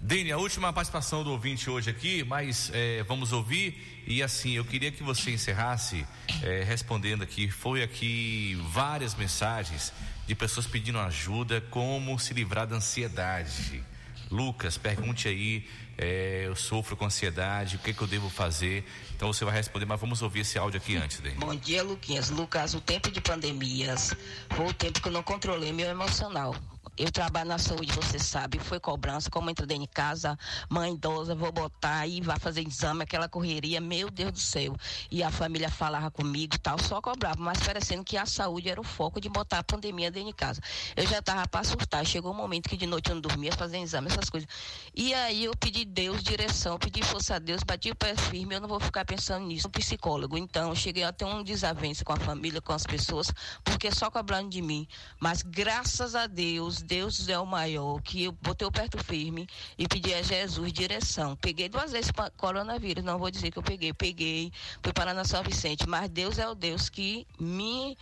Dene, 0.00 0.30
a 0.32 0.36
última 0.36 0.72
participação 0.72 1.24
do 1.24 1.30
ouvinte 1.30 1.70
hoje 1.70 1.88
aqui, 1.88 2.22
mas 2.24 2.70
é, 2.74 3.02
vamos 3.04 3.32
ouvir. 3.32 4.02
E 4.06 4.22
assim, 4.22 4.52
eu 4.52 4.64
queria 4.64 4.92
que 4.92 5.02
você 5.02 5.30
encerrasse 5.30 6.06
é, 6.42 6.62
respondendo 6.62 7.22
aqui. 7.22 7.50
Foi 7.50 7.82
aqui 7.82 8.54
várias 8.70 9.14
mensagens 9.14 9.92
de 10.26 10.34
pessoas 10.34 10.66
pedindo 10.66 10.98
ajuda, 10.98 11.62
como 11.70 12.18
se 12.18 12.34
livrar 12.34 12.66
da 12.66 12.76
ansiedade. 12.76 13.82
Lucas, 14.30 14.76
pergunte 14.76 15.26
aí. 15.26 15.66
é, 15.96 16.44
eu 16.46 16.56
sofro 16.56 16.96
com 16.96 17.04
ansiedade, 17.06 17.76
o 17.76 17.78
que, 17.78 17.94
que 17.94 18.02
eu 18.02 18.06
devo 18.06 18.28
fazer? 18.28 18.84
Então 19.14 19.32
você 19.32 19.44
vai 19.44 19.54
responder, 19.54 19.86
mas 19.86 20.00
vamos 20.00 20.22
ouvir 20.22 20.40
esse 20.40 20.58
áudio 20.58 20.78
aqui 20.78 20.96
antes, 20.96 21.20
Dene. 21.20 21.36
Bom 21.36 21.54
dia, 21.54 21.82
Luquinhas. 21.82 22.30
Lucas, 22.30 22.74
o 22.74 22.80
tempo 22.80 23.10
de 23.10 23.20
pandemias 23.20 24.14
foi 24.50 24.66
o 24.66 24.74
tempo 24.74 25.00
que 25.00 25.08
eu 25.08 25.12
não 25.12 25.22
controlei 25.22 25.72
meu 25.72 25.88
emocional. 25.88 26.54
Eu 26.96 27.10
trabalho 27.10 27.48
na 27.48 27.58
saúde, 27.58 27.90
você 27.90 28.20
sabe, 28.20 28.60
foi 28.60 28.78
cobrança, 28.78 29.28
como 29.28 29.50
entra 29.50 29.66
dentro 29.66 29.82
de 29.82 29.88
casa, 29.88 30.38
mãe 30.68 30.94
idosa, 30.94 31.34
vou 31.34 31.50
botar 31.50 31.98
aí, 31.98 32.20
vai 32.20 32.38
fazer 32.38 32.64
exame, 32.64 33.02
aquela 33.02 33.28
correria, 33.28 33.80
meu 33.80 34.08
Deus 34.08 34.30
do 34.30 34.38
céu. 34.38 34.76
E 35.10 35.20
a 35.20 35.28
família 35.28 35.68
falava 35.68 36.08
comigo 36.08 36.54
e 36.54 36.58
tal, 36.58 36.78
só 36.78 37.00
cobrava, 37.00 37.34
mas 37.40 37.58
parecendo 37.58 38.04
que 38.04 38.16
a 38.16 38.24
saúde 38.24 38.68
era 38.68 38.80
o 38.80 38.84
foco 38.84 39.20
de 39.20 39.28
botar 39.28 39.58
a 39.58 39.64
pandemia 39.64 40.08
dentro 40.08 40.28
de 40.28 40.34
casa. 40.34 40.60
Eu 40.94 41.04
já 41.04 41.20
tava 41.20 41.48
para 41.48 41.64
surtar, 41.64 42.06
chegou 42.06 42.32
um 42.32 42.36
momento 42.36 42.68
que 42.68 42.76
de 42.76 42.86
noite 42.86 43.08
eu 43.08 43.16
não 43.16 43.22
dormia, 43.22 43.50
fazendo 43.50 43.82
exame, 43.82 44.06
essas 44.06 44.30
coisas. 44.30 44.48
E 44.94 45.12
aí 45.14 45.46
eu 45.46 45.56
pedi 45.56 45.84
Deus 45.84 46.22
direção, 46.22 46.78
pedi 46.78 47.02
força 47.02 47.34
a 47.34 47.38
Deus, 47.40 47.64
bati 47.64 47.90
o 47.90 47.96
pé 47.96 48.14
firme, 48.14 48.54
eu 48.54 48.60
não 48.60 48.68
vou 48.68 48.78
ficar 48.78 49.04
pensando 49.04 49.44
nisso. 49.46 49.66
Um 49.66 49.70
psicólogo, 49.72 50.38
então 50.38 50.68
eu 50.68 50.76
cheguei 50.76 51.02
a 51.02 51.12
ter 51.12 51.24
um 51.24 51.42
desavença 51.42 52.04
com 52.04 52.12
a 52.12 52.16
família, 52.16 52.60
com 52.60 52.72
as 52.72 52.84
pessoas, 52.84 53.32
porque 53.64 53.90
só 53.90 54.12
cobrando 54.12 54.48
de 54.48 54.62
mim. 54.62 54.86
Mas 55.18 55.42
graças 55.42 56.14
a 56.14 56.28
Deus, 56.28 56.83
Deus 56.84 57.28
é 57.28 57.38
o 57.38 57.46
maior, 57.46 58.00
que 58.02 58.24
eu 58.24 58.32
botei 58.32 58.66
o 58.66 58.70
perto 58.70 59.02
firme 59.02 59.48
e 59.76 59.88
pedi 59.88 60.14
a 60.14 60.22
Jesus 60.22 60.72
direção. 60.72 61.34
Peguei 61.36 61.68
duas 61.68 61.92
vezes 61.92 62.12
coronavírus, 62.36 63.02
não 63.02 63.18
vou 63.18 63.30
dizer 63.30 63.50
que 63.50 63.58
eu 63.58 63.62
peguei, 63.62 63.92
peguei, 63.92 64.52
fui 64.82 64.92
parar 64.92 65.14
na 65.14 65.24
São 65.24 65.42
Vicente, 65.42 65.88
mas 65.88 66.08
Deus 66.10 66.38
é 66.38 66.46
o 66.46 66.54
Deus 66.54 66.88
que 66.88 67.26
me 67.40 67.96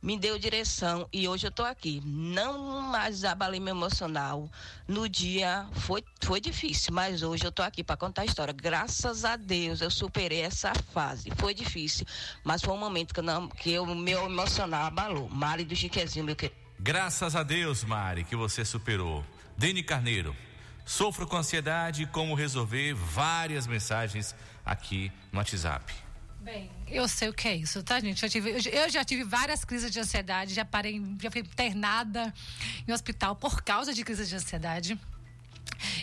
me 0.00 0.16
deu 0.16 0.38
direção 0.38 1.08
e 1.12 1.26
hoje 1.26 1.46
eu 1.46 1.50
tô 1.50 1.64
aqui. 1.64 2.00
Não 2.04 2.80
mais 2.82 3.24
abalei 3.24 3.58
meu 3.58 3.74
emocional. 3.74 4.48
No 4.86 5.08
dia 5.08 5.68
foi, 5.72 6.04
foi 6.20 6.40
difícil, 6.40 6.94
mas 6.94 7.22
hoje 7.22 7.44
eu 7.44 7.52
tô 7.52 7.62
aqui 7.62 7.82
para 7.82 7.96
contar 7.96 8.22
a 8.22 8.24
história. 8.24 8.54
Graças 8.54 9.24
a 9.24 9.36
Deus 9.36 9.80
eu 9.80 9.90
superei 9.90 10.42
essa 10.42 10.72
fase. 10.92 11.30
Foi 11.36 11.52
difícil, 11.52 12.06
mas 12.44 12.62
foi 12.62 12.72
um 12.72 12.78
momento 12.78 13.12
que, 13.12 13.20
não, 13.20 13.48
que 13.48 13.78
o 13.78 13.94
meu 13.94 14.26
emocional 14.26 14.86
abalou. 14.86 15.28
Mari 15.28 15.64
do 15.64 15.74
Chiquezinho, 15.74 16.24
meu 16.24 16.36
querido. 16.36 16.67
Graças 16.78 17.34
a 17.34 17.42
Deus, 17.42 17.84
Mari, 17.84 18.24
que 18.24 18.36
você 18.36 18.64
superou. 18.64 19.24
Dene 19.56 19.82
Carneiro, 19.82 20.34
sofro 20.86 21.26
com 21.26 21.36
ansiedade, 21.36 22.06
como 22.06 22.34
resolver 22.34 22.94
várias 22.94 23.66
mensagens 23.66 24.34
aqui 24.64 25.10
no 25.32 25.38
WhatsApp. 25.38 25.92
Bem, 26.40 26.70
eu 26.86 27.08
sei 27.08 27.28
o 27.28 27.32
que 27.32 27.48
é 27.48 27.56
isso, 27.56 27.82
tá, 27.82 27.98
gente? 27.98 28.22
Eu, 28.22 28.30
tive- 28.30 28.50
eu 28.72 28.88
já 28.88 29.04
tive 29.04 29.24
várias 29.24 29.64
crises 29.64 29.90
de 29.90 29.98
ansiedade, 29.98 30.54
já 30.54 30.64
parei, 30.64 31.02
já 31.20 31.30
fui 31.30 31.40
internada 31.40 32.32
em 32.86 32.92
hospital 32.92 33.34
por 33.34 33.60
causa 33.62 33.92
de 33.92 34.04
crises 34.04 34.28
de 34.28 34.36
ansiedade. 34.36 34.98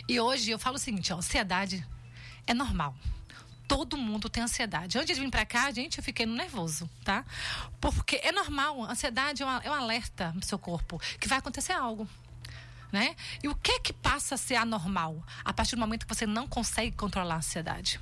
E 0.07 0.19
hoje 0.19 0.51
eu 0.51 0.59
falo 0.59 0.75
o 0.75 0.79
seguinte, 0.79 1.11
ó, 1.13 1.17
ansiedade 1.17 1.85
é 2.45 2.53
normal. 2.53 2.93
Todo 3.67 3.97
mundo 3.97 4.29
tem 4.29 4.43
ansiedade. 4.43 4.97
Antes 4.97 5.15
de 5.15 5.21
vir 5.23 5.31
pra 5.31 5.45
cá, 5.45 5.71
gente, 5.71 5.97
eu 5.97 6.03
fiquei 6.03 6.25
nervoso, 6.25 6.89
tá? 7.03 7.25
Porque 7.81 8.17
é 8.17 8.31
normal, 8.31 8.83
ansiedade 8.83 9.43
é, 9.43 9.45
é 9.45 9.69
um 9.69 9.73
alerta 9.73 10.31
no 10.33 10.43
seu 10.43 10.59
corpo 10.59 10.99
que 11.19 11.27
vai 11.27 11.37
acontecer 11.37 11.73
algo. 11.73 12.07
Né? 12.95 13.13
E 13.43 13.49
o 13.49 13.55
que 13.55 13.73
é 13.73 13.79
que 13.81 13.91
passa 13.91 14.35
a 14.35 14.37
ser 14.37 14.55
anormal? 14.55 15.21
A 15.43 15.51
partir 15.51 15.75
do 15.75 15.81
momento 15.81 16.07
que 16.07 16.15
você 16.15 16.25
não 16.25 16.47
consegue 16.47 16.95
controlar 16.95 17.33
a 17.33 17.37
ansiedade. 17.39 17.99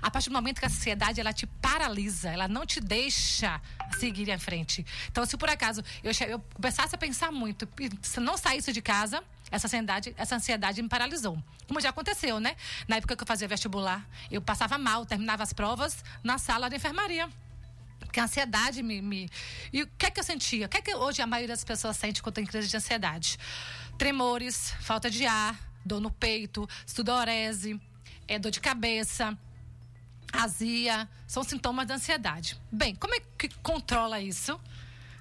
A 0.00 0.08
partir 0.08 0.28
do 0.28 0.34
momento 0.34 0.60
que 0.60 0.64
a 0.64 0.68
ansiedade 0.68 1.20
ela 1.20 1.32
te 1.32 1.48
paralisa, 1.48 2.30
ela 2.30 2.46
não 2.46 2.64
te 2.64 2.80
deixa 2.80 3.60
seguir 3.98 4.28
em 4.28 4.38
frente. 4.38 4.86
Então, 5.10 5.26
se 5.26 5.36
por 5.36 5.50
acaso 5.50 5.82
eu, 6.00 6.12
eu 6.28 6.38
começasse 6.54 6.94
a 6.94 6.98
pensar 6.98 7.32
muito, 7.32 7.68
se 8.00 8.20
não 8.20 8.36
saísse 8.36 8.72
de 8.72 8.80
casa, 8.80 9.20
essa 9.50 9.66
ansiedade, 9.66 10.14
essa 10.16 10.36
ansiedade 10.36 10.80
me 10.80 10.88
paralisou. 10.88 11.36
Como 11.66 11.80
já 11.80 11.88
aconteceu, 11.88 12.38
né? 12.38 12.54
Na 12.86 12.98
época 12.98 13.16
que 13.16 13.24
eu 13.24 13.26
fazia 13.26 13.48
vestibular, 13.48 14.08
eu 14.30 14.40
passava 14.40 14.78
mal, 14.78 15.04
terminava 15.04 15.42
as 15.42 15.52
provas 15.52 16.04
na 16.22 16.38
sala 16.38 16.70
de 16.70 16.76
enfermaria. 16.76 17.28
Porque 17.98 18.20
a 18.20 18.24
ansiedade 18.24 18.82
me, 18.82 19.00
me- 19.02 19.28
E 19.72 19.82
o 19.82 19.86
que 19.98 20.06
é 20.06 20.10
que 20.10 20.20
eu 20.20 20.24
sentia? 20.24 20.66
O 20.66 20.68
que 20.68 20.76
é 20.78 20.82
que 20.82 20.94
hoje 20.94 21.20
a 21.22 21.26
maioria 21.26 21.54
das 21.54 21.64
pessoas 21.64 21.96
sente 21.96 22.22
quando 22.22 22.34
tem 22.36 22.46
crise 22.46 22.68
de 22.68 22.76
ansiedade? 22.76 23.38
Tremores, 23.98 24.72
falta 24.80 25.10
de 25.10 25.24
ar, 25.26 25.58
dor 25.84 26.00
no 26.00 26.10
peito, 26.10 26.68
sudorese, 26.86 27.80
é, 28.28 28.38
dor 28.38 28.50
de 28.50 28.60
cabeça, 28.60 29.36
azia, 30.32 31.08
são 31.26 31.42
sintomas 31.42 31.86
da 31.86 31.94
ansiedade. 31.94 32.58
Bem, 32.70 32.94
como 32.94 33.14
é 33.14 33.20
que 33.38 33.48
controla 33.62 34.20
isso, 34.20 34.60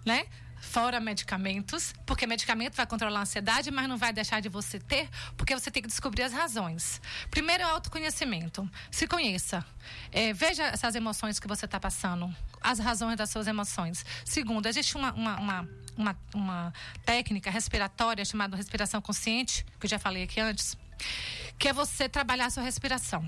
né? 0.05 0.25
Fora 0.65 0.99
medicamentos, 0.99 1.93
porque 2.05 2.25
medicamento 2.27 2.75
vai 2.75 2.85
controlar 2.85 3.19
a 3.19 3.21
ansiedade, 3.21 3.71
mas 3.71 3.87
não 3.87 3.97
vai 3.97 4.11
deixar 4.11 4.41
de 4.41 4.49
você 4.49 4.79
ter, 4.79 5.07
porque 5.37 5.53
você 5.53 5.71
tem 5.71 5.81
que 5.81 5.87
descobrir 5.87 6.23
as 6.23 6.33
razões. 6.33 6.99
Primeiro 7.29 7.63
é 7.63 7.65
o 7.67 7.69
autoconhecimento. 7.69 8.69
Se 8.91 9.07
conheça. 9.07 9.63
É, 10.11 10.33
veja 10.33 10.63
essas 10.63 10.95
emoções 10.95 11.39
que 11.39 11.47
você 11.47 11.65
está 11.65 11.79
passando, 11.79 12.33
as 12.59 12.79
razões 12.79 13.15
das 13.15 13.29
suas 13.29 13.47
emoções. 13.47 14.05
Segundo, 14.25 14.65
existe 14.65 14.97
uma, 14.97 15.13
uma, 15.13 15.39
uma, 15.39 15.69
uma, 15.95 16.17
uma 16.33 16.73
técnica 17.05 17.49
respiratória 17.49 18.25
chamada 18.25 18.57
respiração 18.57 19.01
consciente, 19.01 19.65
que 19.79 19.85
eu 19.85 19.89
já 19.89 19.99
falei 19.99 20.23
aqui 20.23 20.41
antes, 20.41 20.75
que 21.57 21.67
é 21.67 21.73
você 21.73 22.09
trabalhar 22.09 22.47
a 22.47 22.49
sua 22.49 22.63
respiração. 22.63 23.25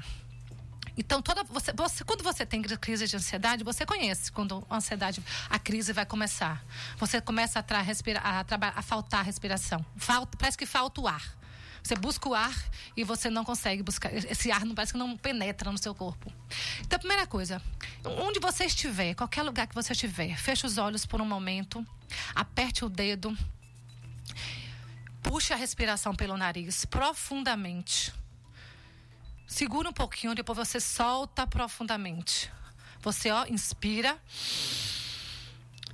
Então, 0.98 1.22
toda 1.22 1.44
você, 1.44 1.72
você, 1.74 2.03
quando 2.03 2.24
você 2.24 2.45
tem 2.45 2.61
crise 2.61 3.07
de 3.07 3.15
ansiedade, 3.15 3.64
você 3.64 3.86
conhece 3.86 4.32
quando 4.32 4.65
a 4.69 4.78
ansiedade, 4.78 5.24
a 5.49 5.60
crise 5.60 5.94
vai 5.94 6.06
começar. 6.06 6.65
Você 6.98 7.22
começa 7.22 7.60
a, 7.60 7.64
tra, 7.64 7.82
respira, 7.82 8.19
a, 8.24 8.44
a 8.76 8.82
faltar 8.82 9.19
a 9.19 9.24
respiração. 9.24 9.86
Falta, 9.95 10.36
parece 10.38 10.57
que 10.57 10.65
falta 10.65 10.99
o 10.99 11.07
ar. 11.07 11.38
Você 11.84 11.95
busca 11.95 12.28
o 12.28 12.34
ar 12.34 12.53
e 12.98 13.03
você 13.03 13.30
não 13.30 13.45
consegue 13.45 13.82
buscar. 13.82 14.14
Esse 14.14 14.52
ar 14.52 14.65
não 14.65 14.76
parece 14.76 14.91
que 14.91 14.99
não 14.99 15.15
penetra 15.15 15.72
no 15.72 15.78
seu 15.78 15.95
corpo. 15.95 16.34
Então, 16.82 16.99
primeira 16.99 17.26
coisa, 17.26 17.61
onde 18.03 18.40
você 18.40 18.65
estiver, 18.65 19.14
qualquer 19.14 19.44
lugar 19.44 19.68
que 19.68 19.76
você 19.76 19.94
estiver, 19.94 20.36
feche 20.36 20.65
os 20.65 20.78
olhos 20.78 21.06
por 21.06 21.22
um 21.22 21.26
momento, 21.26 21.86
aperte 22.36 22.84
o 22.84 22.90
dedo, 22.90 23.38
puxe 25.22 25.53
a 25.53 25.56
respiração 25.56 26.14
pelo 26.14 26.36
nariz 26.36 26.84
profundamente. 26.86 28.14
Segura 29.48 29.90
um 29.90 29.94
pouquinho, 29.94 30.36
depois 30.36 30.57
você 30.57 30.80
solta 30.80 31.48
profundamente. 31.48 32.52
Você, 33.02 33.32
ó, 33.32 33.45
inspira. 33.45 34.22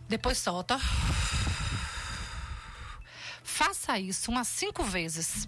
Depois 0.09 0.39
solta. 0.39 0.79
Faça 3.43 3.99
isso 3.99 4.31
umas 4.31 4.47
cinco 4.47 4.83
vezes. 4.83 5.47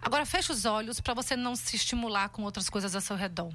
Agora 0.00 0.24
feche 0.24 0.50
os 0.50 0.64
olhos 0.64 0.98
para 0.98 1.12
você 1.12 1.36
não 1.36 1.54
se 1.54 1.76
estimular 1.76 2.30
com 2.30 2.42
outras 2.42 2.70
coisas 2.70 2.94
ao 2.94 3.02
seu 3.02 3.16
redor. 3.16 3.52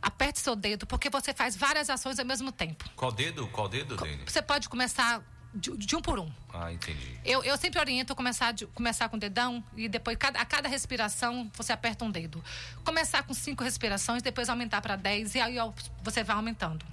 Aperte 0.00 0.40
seu 0.40 0.56
dedo, 0.56 0.86
porque 0.86 1.10
você 1.10 1.34
faz 1.34 1.54
várias 1.54 1.90
ações 1.90 2.18
ao 2.18 2.24
mesmo 2.24 2.50
tempo. 2.50 2.88
Qual 2.96 3.12
dedo? 3.12 3.46
Qual 3.48 3.68
dedo, 3.68 3.96
Dene? 3.98 4.24
Você 4.26 4.40
pode 4.40 4.70
começar 4.70 5.22
de, 5.54 5.76
de 5.76 5.96
um 5.96 6.00
por 6.00 6.18
um. 6.18 6.30
Ah, 6.52 6.72
entendi. 6.72 7.18
Eu, 7.24 7.42
eu 7.42 7.56
sempre 7.56 7.78
oriento 7.80 8.14
começar, 8.14 8.52
de- 8.52 8.66
começar 8.66 9.08
com 9.08 9.16
o 9.16 9.20
dedão 9.20 9.62
e 9.76 9.88
depois, 9.88 10.16
cada, 10.16 10.40
a 10.40 10.44
cada 10.44 10.68
respiração, 10.68 11.50
você 11.54 11.72
aperta 11.72 12.04
um 12.04 12.10
dedo. 12.10 12.42
Começar 12.84 13.22
com 13.22 13.34
cinco 13.34 13.64
respirações, 13.64 14.22
depois 14.22 14.48
aumentar 14.48 14.80
para 14.80 14.96
dez 14.96 15.34
e 15.34 15.40
aí 15.40 15.58
ó, 15.58 15.72
você 16.02 16.22
vai 16.22 16.36
aumentando. 16.36 16.84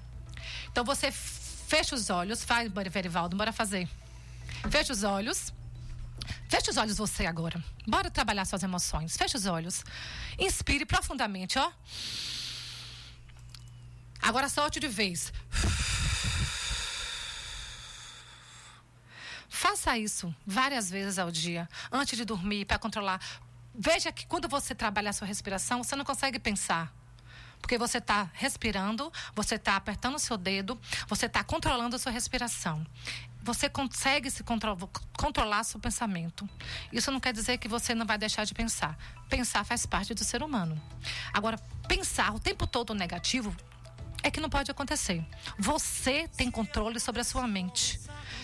Então 0.72 0.84
você 0.84 1.12
fecha 1.12 1.96
os 1.96 2.10
olhos, 2.10 2.44
faz, 2.44 2.72
Verivaldo, 2.92 3.36
bora 3.36 3.52
fazer. 3.52 3.88
Fecha 4.70 4.94
os 4.94 5.04
olhos. 5.04 5.54
Fecha 6.50 6.72
os 6.72 6.78
olhos 6.78 6.98
você 6.98 7.26
agora. 7.26 7.64
Bora 7.88 8.10
trabalhar 8.10 8.44
suas 8.46 8.64
emoções. 8.64 9.16
Fecha 9.18 9.38
os 9.38 9.46
olhos. 9.46 9.84
Inspire 10.40 10.86
profundamente, 10.86 11.60
ó. 11.60 11.72
Agora 14.22 14.50
solte 14.50 14.80
de 14.80 14.88
vez. 14.88 15.32
Faça 19.58 19.98
isso 19.98 20.34
várias 20.46 20.88
vezes 20.88 21.18
ao 21.18 21.32
dia, 21.32 21.68
antes 21.92 22.16
de 22.16 22.24
dormir, 22.24 22.64
para 22.66 22.78
controlar. 22.78 23.20
Veja 23.74 24.12
que 24.12 24.28
quando 24.28 24.48
você 24.48 24.76
trabalha 24.76 25.10
a 25.10 25.14
sua 25.14 25.26
respiração, 25.28 25.84
você 25.84 25.96
não 25.96 26.06
consegue 26.06 26.38
pensar. 26.38 26.94
Porque 27.60 27.76
você 27.76 27.98
está 27.98 28.30
respirando, 28.34 29.12
você 29.34 29.56
está 29.56 29.76
apertando 29.76 30.14
o 30.14 30.20
seu 30.20 30.38
dedo, 30.38 30.80
você 31.08 31.26
está 31.26 31.44
controlando 31.44 31.96
a 31.96 32.00
sua 32.00 32.12
respiração. 32.12 32.86
Você 33.42 33.68
consegue 33.68 34.30
se 34.30 34.44
contro 34.44 34.78
controlar 35.18 35.64
seu 35.64 35.80
pensamento. 35.80 36.48
Isso 36.94 37.12
não 37.12 37.20
quer 37.20 37.34
dizer 37.34 37.58
que 37.58 37.68
você 37.68 37.96
não 37.96 38.06
vai 38.06 38.20
deixar 38.20 38.46
de 38.46 38.54
pensar. 38.54 38.96
Pensar 39.28 39.64
faz 39.64 39.88
parte 39.88 40.14
do 40.14 40.24
ser 40.24 40.44
humano. 40.44 40.80
Agora, 41.34 41.58
pensar 41.88 42.32
o 42.36 42.40
tempo 42.40 42.68
todo 42.68 42.94
negativo 42.94 43.56
é 44.28 44.32
que 44.32 44.40
não 44.40 44.50
pode 44.50 44.70
acontecer. 44.70 45.26
Você 45.58 46.28
tem 46.36 46.52
controle 46.52 47.00
sobre 47.00 47.22
a 47.22 47.24
sua 47.24 47.48
mente. 47.48 48.00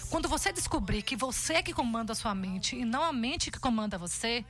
Quando 0.10 0.30
você 0.30 0.52
descobrir 0.52 1.02
que 1.02 1.16
você 1.16 1.56
é 1.56 1.64
que 1.64 1.74
comanda 1.74 2.14
a 2.14 2.16
sua 2.16 2.34
mente 2.34 2.76
e 2.76 2.86
não 2.86 3.04
a 3.04 3.12
mente 3.12 3.52
que 3.52 3.60
comanda 3.60 3.98
você, 3.98 4.46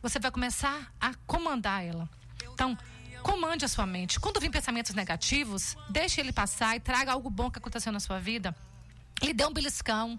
você 0.00 0.18
vai 0.18 0.30
começar 0.30 0.92
a 1.00 1.14
comandar 1.26 1.84
ela. 1.84 2.08
Então, 2.52 2.76
comande 3.22 3.64
a 3.64 3.68
sua 3.68 3.86
mente. 3.86 4.20
Quando 4.20 4.40
vir 4.40 4.50
pensamentos 4.50 4.94
negativos, 4.94 5.76
deixe 5.90 6.20
ele 6.20 6.32
passar 6.32 6.76
e 6.76 6.80
traga 6.80 7.12
algo 7.12 7.28
bom 7.28 7.50
que 7.50 7.58
aconteceu 7.58 7.92
na 7.92 8.00
sua 8.00 8.18
vida. 8.18 8.54
Lhe 9.22 9.32
dê 9.32 9.44
um 9.44 9.52
beliscão. 9.52 10.18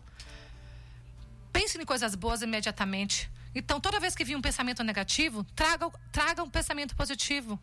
Pense 1.52 1.78
em 1.78 1.86
coisas 1.86 2.16
boas 2.16 2.42
imediatamente. 2.42 3.30
Então, 3.56 3.80
toda 3.80 4.00
vez 4.00 4.16
que 4.16 4.26
vir 4.26 4.36
um 4.36 4.42
pensamento 4.42 4.84
negativo, 4.84 5.44
traga, 5.56 5.90
traga 6.12 6.44
um 6.44 6.50
pensamento 6.50 6.96
positivo. 6.96 7.60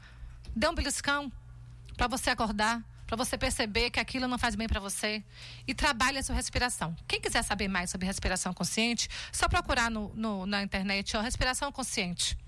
Dê 0.55 0.69
um 0.69 0.75
beliscão 0.75 1.33
para 2.01 2.09
você 2.09 2.31
acordar, 2.31 2.83
para 3.07 3.15
você 3.15 3.37
perceber 3.37 3.91
que 3.91 4.01
aquilo 4.01 4.27
não 4.27 4.39
faz 4.39 4.55
bem 4.55 4.67
para 4.67 4.81
você 4.81 5.23
e 5.69 5.75
trabalhe 5.75 6.17
a 6.17 6.23
sua 6.23 6.35
respiração. 6.35 6.97
Quem 7.07 7.21
quiser 7.21 7.43
saber 7.43 7.69
mais 7.69 7.91
sobre 7.91 8.07
respiração 8.07 8.55
consciente, 8.55 9.07
só 9.31 9.47
procurar 9.51 9.91
no, 9.91 10.11
no- 10.15 10.47
na 10.47 10.63
internet, 10.63 11.15
ó, 11.15 11.21
respiração 11.21 11.71
consciente. 11.71 12.39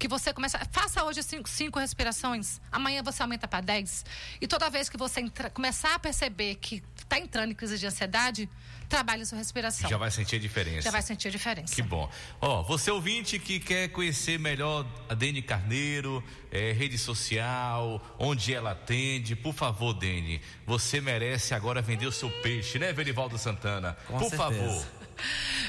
Que 0.00 0.08
você 0.08 0.32
começa, 0.32 0.58
faça 0.72 1.04
hoje 1.04 1.22
cinco, 1.22 1.46
cinco 1.46 1.78
respirações, 1.78 2.58
amanhã 2.72 3.02
você 3.02 3.20
aumenta 3.22 3.46
para 3.46 3.60
10. 3.60 4.06
E 4.40 4.46
toda 4.48 4.70
vez 4.70 4.88
que 4.88 4.96
você 4.96 5.20
entra- 5.20 5.50
começar 5.50 5.94
a 5.94 5.98
perceber 5.98 6.54
que 6.54 6.82
está 6.96 7.18
entrando 7.18 7.50
em 7.52 7.54
crise 7.54 7.78
de 7.78 7.86
ansiedade, 7.86 8.48
trabalhe 8.88 9.24
a 9.24 9.26
sua 9.26 9.36
respiração. 9.36 9.90
Já 9.90 9.98
vai 9.98 10.10
sentir 10.10 10.36
a 10.36 10.38
diferença. 10.38 10.80
Já 10.80 10.90
vai 10.90 11.02
sentir 11.02 11.28
a 11.28 11.30
diferença. 11.30 11.74
Que 11.74 11.82
bom. 11.82 12.10
Ó, 12.40 12.62
você 12.62 12.90
ouvinte 12.90 13.38
que 13.38 13.60
quer 13.60 13.88
conhecer 13.88 14.38
melhor 14.38 14.86
a 15.06 15.12
Dene 15.12 15.42
Carneiro, 15.42 16.24
eh, 16.50 16.72
rede 16.72 16.96
social, 16.96 18.02
onde 18.18 18.54
ela 18.54 18.70
atende, 18.70 19.36
por 19.36 19.52
favor, 19.52 19.92
Dene, 19.92 20.40
você 20.66 20.98
merece 21.02 21.52
agora 21.52 21.82
vender 21.82 22.06
o 22.06 22.12
seu 22.12 22.30
peixe, 22.40 22.78
né, 22.78 22.90
Verivaldo 22.90 23.36
Santana? 23.36 23.98
Com 24.06 24.18
por 24.18 24.30
certeza. 24.30 24.38
favor. 24.38 24.86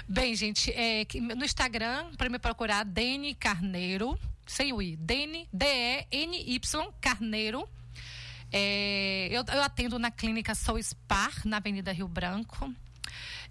Bem, 0.08 0.36
gente, 0.36 0.72
é, 0.72 1.06
no 1.36 1.46
Instagram, 1.46 2.12
para 2.18 2.30
me 2.30 2.40
procurar, 2.40 2.84
Dene 2.84 3.36
Carneiro, 3.36 4.18
sem 4.46 4.74
o 4.74 4.82
I, 4.82 4.96
Dene, 4.96 5.48
D-E-N-Y, 5.52 6.60
Carneiro. 7.00 7.68
É, 8.52 9.30
eu, 9.32 9.44
eu 9.54 9.64
atendo 9.64 9.98
na 9.98 10.12
clínica 10.12 10.54
Sou 10.54 10.78
Spar, 10.78 11.32
na 11.46 11.58
Avenida 11.58 11.92
Rio 11.92 12.08
Branco. 12.08 12.74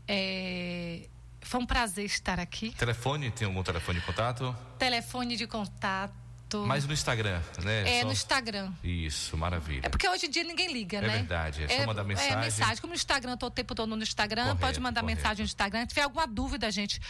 É, 0.06 1.08
foi 1.40 1.60
um 1.60 1.66
prazer 1.66 2.04
estar 2.04 2.38
aqui. 2.38 2.72
Telefone, 2.72 3.30
tem 3.30 3.46
algum 3.46 3.62
telefone 3.62 3.98
de 4.00 4.06
contato? 4.06 4.56
Telefone 4.78 5.36
de 5.36 5.46
contato. 5.46 6.19
Mas 6.58 6.86
no 6.86 6.92
Instagram, 6.92 7.40
né? 7.62 7.98
É, 7.98 8.00
Só- 8.00 8.06
no 8.06 8.12
Instagram. 8.12 8.72
Isso, 8.82 9.36
maravilha. 9.36 9.82
É 9.84 9.88
porque 9.88 10.08
hoje 10.08 10.26
em 10.26 10.30
dia 10.30 10.44
ninguém 10.44 10.72
liga, 10.72 10.98
É 10.98 11.00
né? 11.00 11.08
verdade, 11.08 11.64
é 11.64 11.80
só 11.80 11.86
mandar 11.86 12.04
mensagem. 12.04 12.32
É 12.32 12.36
mensagem. 12.36 12.76
Como 12.78 12.92
no 12.92 12.96
Instagram, 12.96 13.36
tô 13.36 13.46
o 13.46 13.50
tempo 13.50 13.74
todo 13.74 13.94
no 13.96 14.02
Instagram, 14.02 14.42
Correto, 14.42 14.60
pode 14.60 14.80
mandar 14.80 15.00
correto. 15.00 15.16
mensagem 15.18 15.42
no 15.42 15.46
Instagram. 15.46 15.80
Se 15.82 15.88
tiver 15.88 16.02
alguma 16.02 16.26
dúvida, 16.26 16.70
gente, 16.70 17.00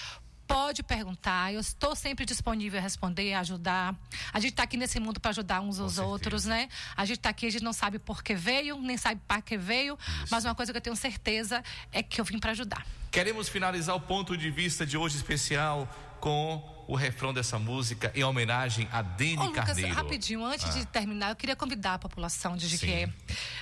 pode 0.46 0.82
perguntar. 0.82 1.52
Eu 1.54 1.60
estou 1.60 1.94
sempre 1.94 2.24
disponível 2.26 2.80
a 2.80 2.82
responder, 2.82 3.34
a 3.34 3.40
ajudar. 3.40 3.94
A 4.32 4.40
gente 4.40 4.50
está 4.50 4.64
aqui 4.64 4.76
nesse 4.76 4.98
mundo 4.98 5.20
para 5.20 5.30
ajudar 5.30 5.60
uns 5.60 5.78
aos 5.78 5.98
outros, 5.98 6.44
né? 6.44 6.68
A 6.96 7.04
gente 7.04 7.18
está 7.18 7.28
aqui, 7.30 7.46
a 7.46 7.50
gente 7.50 7.62
não 7.62 7.72
sabe 7.72 7.98
por 8.00 8.20
que 8.22 8.34
veio, 8.34 8.76
nem 8.80 8.96
sabe 8.96 9.20
para 9.28 9.40
que 9.40 9.56
veio, 9.56 9.96
mas 10.28 10.44
uma 10.44 10.54
coisa 10.54 10.72
que 10.72 10.78
eu 10.78 10.82
tenho 10.82 10.96
certeza 10.96 11.62
é 11.92 12.02
que 12.02 12.20
eu 12.20 12.24
vim 12.24 12.38
para 12.40 12.50
ajudar. 12.50 12.84
Queremos 13.12 13.48
finalizar 13.48 13.94
o 13.94 14.00
ponto 14.00 14.36
de 14.36 14.50
vista 14.50 14.84
de 14.84 14.96
hoje 14.96 15.16
especial 15.16 15.88
com 16.20 16.79
o 16.90 16.96
refrão 16.96 17.32
dessa 17.32 17.56
música 17.56 18.10
em 18.16 18.24
homenagem 18.24 18.88
a 18.90 19.00
Dene 19.00 19.38
Ô, 19.38 19.44
Lucas, 19.46 19.64
Carneiro. 19.66 19.94
rapidinho, 19.94 20.44
antes 20.44 20.66
Ah. 20.66 20.78
de 20.80 20.86
terminar, 20.86 21.30
eu 21.30 21.36
queria 21.36 21.54
convidar 21.54 21.94
a 21.94 21.98
população 22.00 22.56
de 22.56 22.66
Jequié. 22.66 23.08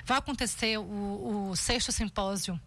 Vai 0.04 0.16
acontecer 0.16 0.78
o, 0.78 1.50
o 1.50 1.56
sexto 1.56 1.92
simpósio 1.92 2.58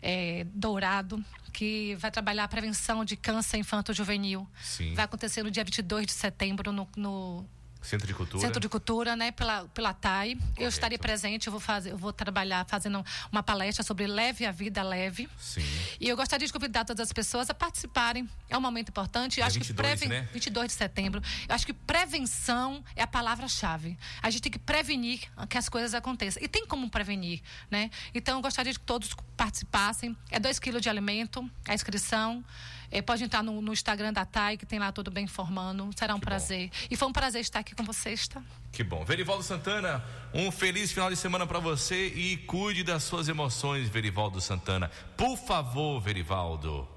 é, 0.00 0.46
dourado, 0.54 1.22
que 1.52 1.94
vai 1.96 2.10
trabalhar 2.10 2.44
a 2.44 2.48
prevenção 2.48 3.04
de 3.04 3.14
câncer 3.16 3.58
infanto-juvenil. 3.58 4.48
Vai 4.94 5.04
acontecer 5.04 5.42
no 5.42 5.50
dia 5.50 5.62
22 5.64 6.06
de 6.06 6.12
setembro 6.12 6.72
no, 6.72 6.88
no 6.96 7.46
Centro 7.86 8.06
de 8.06 8.14
Cultura. 8.14 8.44
Centro 8.46 8.60
de 8.60 8.68
Cultura, 8.68 9.16
né, 9.16 9.30
pela, 9.30 9.64
pela 9.68 9.92
TAI. 9.94 10.36
Eu 10.56 10.68
estarei 10.68 10.98
presente, 10.98 11.46
eu 11.46 11.50
vou, 11.50 11.60
fazer, 11.60 11.92
eu 11.92 11.96
vou 11.96 12.12
trabalhar 12.12 12.66
fazendo 12.66 13.04
uma 13.30 13.42
palestra 13.42 13.84
sobre 13.84 14.06
Leve 14.06 14.44
a 14.44 14.50
Vida 14.50 14.82
Leve. 14.82 15.28
Sim. 15.38 15.62
E 16.00 16.08
eu 16.08 16.16
gostaria 16.16 16.46
de 16.46 16.52
convidar 16.52 16.84
todas 16.84 17.06
as 17.06 17.12
pessoas 17.12 17.48
a 17.48 17.54
participarem. 17.54 18.28
É 18.48 18.58
um 18.58 18.60
momento 18.60 18.88
importante. 18.88 19.38
Eu 19.38 19.44
É 19.44 19.46
acho 19.46 19.58
22, 19.58 19.76
que 19.76 19.98
preven... 19.98 20.08
né? 20.08 20.28
22 20.32 20.66
de 20.68 20.72
setembro. 20.72 21.22
Eu 21.48 21.54
acho 21.54 21.64
que 21.64 21.72
prevenção 21.72 22.84
é 22.94 23.02
a 23.02 23.06
palavra-chave. 23.06 23.96
A 24.20 24.30
gente 24.30 24.42
tem 24.42 24.52
que 24.52 24.58
prevenir 24.58 25.20
que 25.48 25.56
as 25.56 25.68
coisas 25.68 25.94
aconteçam. 25.94 26.42
E 26.42 26.48
tem 26.48 26.66
como 26.66 26.90
prevenir, 26.90 27.40
né? 27.70 27.90
Então, 28.14 28.38
eu 28.38 28.42
gostaria 28.42 28.72
que 28.72 28.80
todos 28.80 29.14
participassem. 29.36 30.16
É 30.30 30.40
2 30.40 30.58
quilos 30.58 30.82
de 30.82 30.88
alimento, 30.88 31.48
a 31.68 31.74
inscrição. 31.74 32.44
É, 32.90 33.02
pode 33.02 33.24
entrar 33.24 33.42
no, 33.42 33.60
no 33.60 33.72
Instagram 33.72 34.12
da 34.12 34.24
TAI, 34.24 34.56
que 34.56 34.66
tem 34.66 34.78
lá 34.78 34.92
tudo 34.92 35.10
bem 35.10 35.24
informando. 35.24 35.90
Será 35.96 36.14
um 36.14 36.20
prazer. 36.20 36.70
E 36.90 36.96
foi 36.96 37.08
um 37.08 37.12
prazer 37.12 37.40
estar 37.40 37.60
aqui 37.60 37.74
com 37.74 37.84
vocês, 37.84 38.28
tá? 38.28 38.42
Que 38.72 38.84
bom. 38.84 39.04
Verivaldo 39.04 39.42
Santana, 39.42 40.04
um 40.32 40.50
feliz 40.50 40.92
final 40.92 41.10
de 41.10 41.16
semana 41.16 41.46
para 41.46 41.58
você 41.58 42.08
e 42.08 42.36
cuide 42.38 42.82
das 42.82 43.02
suas 43.04 43.28
emoções, 43.28 43.88
Verivaldo 43.88 44.40
Santana. 44.40 44.90
Por 45.16 45.36
favor, 45.36 46.00
Verivaldo. 46.00 46.88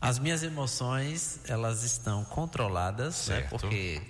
As 0.00 0.18
minhas 0.18 0.42
emoções, 0.42 1.40
elas 1.46 1.82
estão 1.82 2.24
controladas, 2.24 3.28
né? 3.28 3.36
Certo. 3.36 3.50
Porque 3.50 4.00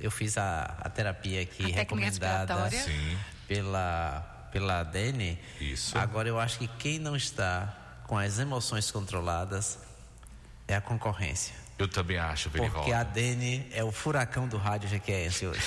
eu 0.00 0.10
fiz 0.10 0.36
a, 0.36 0.76
a 0.80 0.90
terapia 0.90 1.42
aqui 1.42 1.64
A 1.64 1.74
recomendada 1.74 2.68
pela 3.46 4.32
pela 4.50 4.82
Dene. 4.84 5.38
Isso. 5.60 5.98
Agora 5.98 6.28
eu 6.28 6.40
acho 6.40 6.58
que 6.58 6.66
quem 6.66 6.98
não 6.98 7.14
está 7.14 7.74
com 8.06 8.16
as 8.16 8.38
emoções 8.38 8.90
controladas 8.90 9.78
é 10.66 10.76
a 10.76 10.80
concorrência. 10.80 11.54
Eu 11.78 11.86
também 11.86 12.16
acho, 12.16 12.48
Verivaldo. 12.48 12.78
Porque 12.78 12.92
a 12.92 13.02
Dene 13.02 13.66
é 13.72 13.84
o 13.84 13.92
furacão 13.92 14.48
do 14.48 14.56
rádio 14.56 14.88
GQS 14.88 15.42
hoje. 15.42 15.60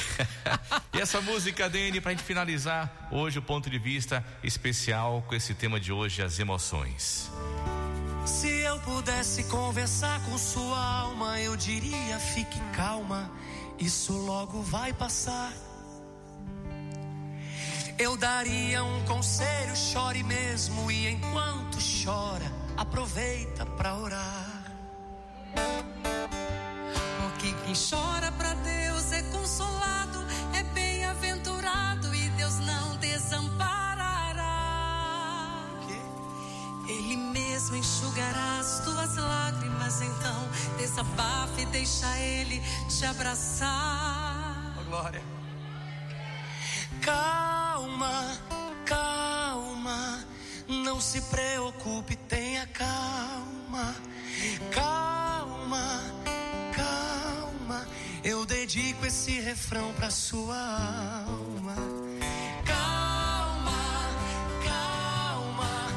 e 0.93 0.99
essa 0.99 1.21
música, 1.21 1.69
Dene, 1.69 2.01
pra 2.01 2.11
gente 2.11 2.23
finalizar 2.23 3.07
hoje 3.11 3.37
o 3.37 3.41
ponto 3.41 3.69
de 3.69 3.77
vista 3.77 4.25
especial 4.43 5.23
com 5.27 5.35
esse 5.35 5.53
tema 5.53 5.79
de 5.79 5.91
hoje, 5.91 6.23
as 6.23 6.39
emoções. 6.39 7.29
Se 8.25 8.47
eu 8.47 8.79
pudesse 8.79 9.43
conversar 9.45 10.19
com 10.25 10.37
sua 10.37 10.83
alma, 10.83 11.39
eu 11.39 11.55
diria: 11.55 12.17
fique 12.19 12.59
calma, 12.73 13.31
isso 13.77 14.13
logo 14.13 14.63
vai 14.63 14.91
passar. 14.91 15.53
Eu 17.99 18.17
daria 18.17 18.83
um 18.83 19.05
conselho, 19.05 19.75
chore 19.75 20.23
mesmo, 20.23 20.89
e 20.89 21.07
enquanto 21.07 21.77
chora, 22.03 22.51
aproveita 22.77 23.65
pra 23.65 23.95
orar. 23.95 24.48
Porque 27.21 27.53
quem 27.63 27.73
chora 27.73 28.31
pra 28.33 28.53
Deus 28.55 29.11
é 29.11 29.21
consolado, 29.31 30.25
é 30.57 30.63
bem-aventurado 30.73 32.13
e 32.13 32.29
Deus 32.29 32.59
não 32.59 32.95
desamparará. 32.97 33.79
Ele 36.87 37.15
mesmo 37.15 37.75
enxugará 37.75 38.59
as 38.59 38.79
tuas 38.79 39.15
lágrimas, 39.15 40.01
então 40.01 40.49
desabafe 40.77 41.61
e 41.61 41.65
deixa 41.67 42.17
ele 42.17 42.61
te 42.87 43.05
abraçar. 43.05 44.75
Oh, 44.79 44.83
glória. 44.85 45.21
Calma, 47.01 48.37
calma, 48.85 50.25
não 50.67 50.99
se 50.99 51.21
preocupe, 51.21 52.15
tenha 52.15 52.65
calma. 52.67 53.58
Calma, 54.71 56.01
calma, 56.73 57.87
eu 58.23 58.43
dedico 58.43 59.05
esse 59.05 59.39
refrão 59.39 59.93
pra 59.93 60.09
sua 60.09 60.57
alma. 61.27 61.75
Calma, 62.65 64.09
calma, 64.65 65.87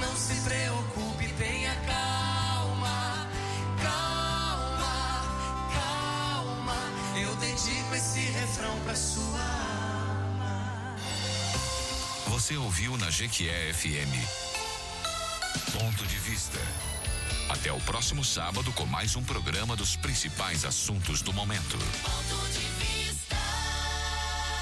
não 0.00 0.16
se 0.16 0.34
preocupe, 0.40 1.28
tenha 1.38 1.72
calma. 1.86 3.28
Calma, 3.80 5.22
calma, 5.72 6.76
eu 7.16 7.36
dedico 7.36 7.94
esse 7.94 8.20
refrão 8.20 8.76
pra 8.80 8.96
sua 8.96 9.40
alma. 9.40 10.96
Você 12.26 12.56
ouviu 12.56 12.96
na 12.98 13.08
Jequié 13.08 13.72
FM. 13.72 14.14
Ponto 15.78 16.04
de 16.06 16.16
vista. 16.18 16.58
Até 17.48 17.70
o 17.72 17.78
próximo 17.80 18.24
sábado 18.24 18.72
com 18.72 18.86
mais 18.86 19.16
um 19.16 19.22
programa 19.22 19.76
dos 19.76 19.96
principais 19.96 20.64
assuntos 20.64 21.20
do 21.20 21.32
momento. 21.32 21.78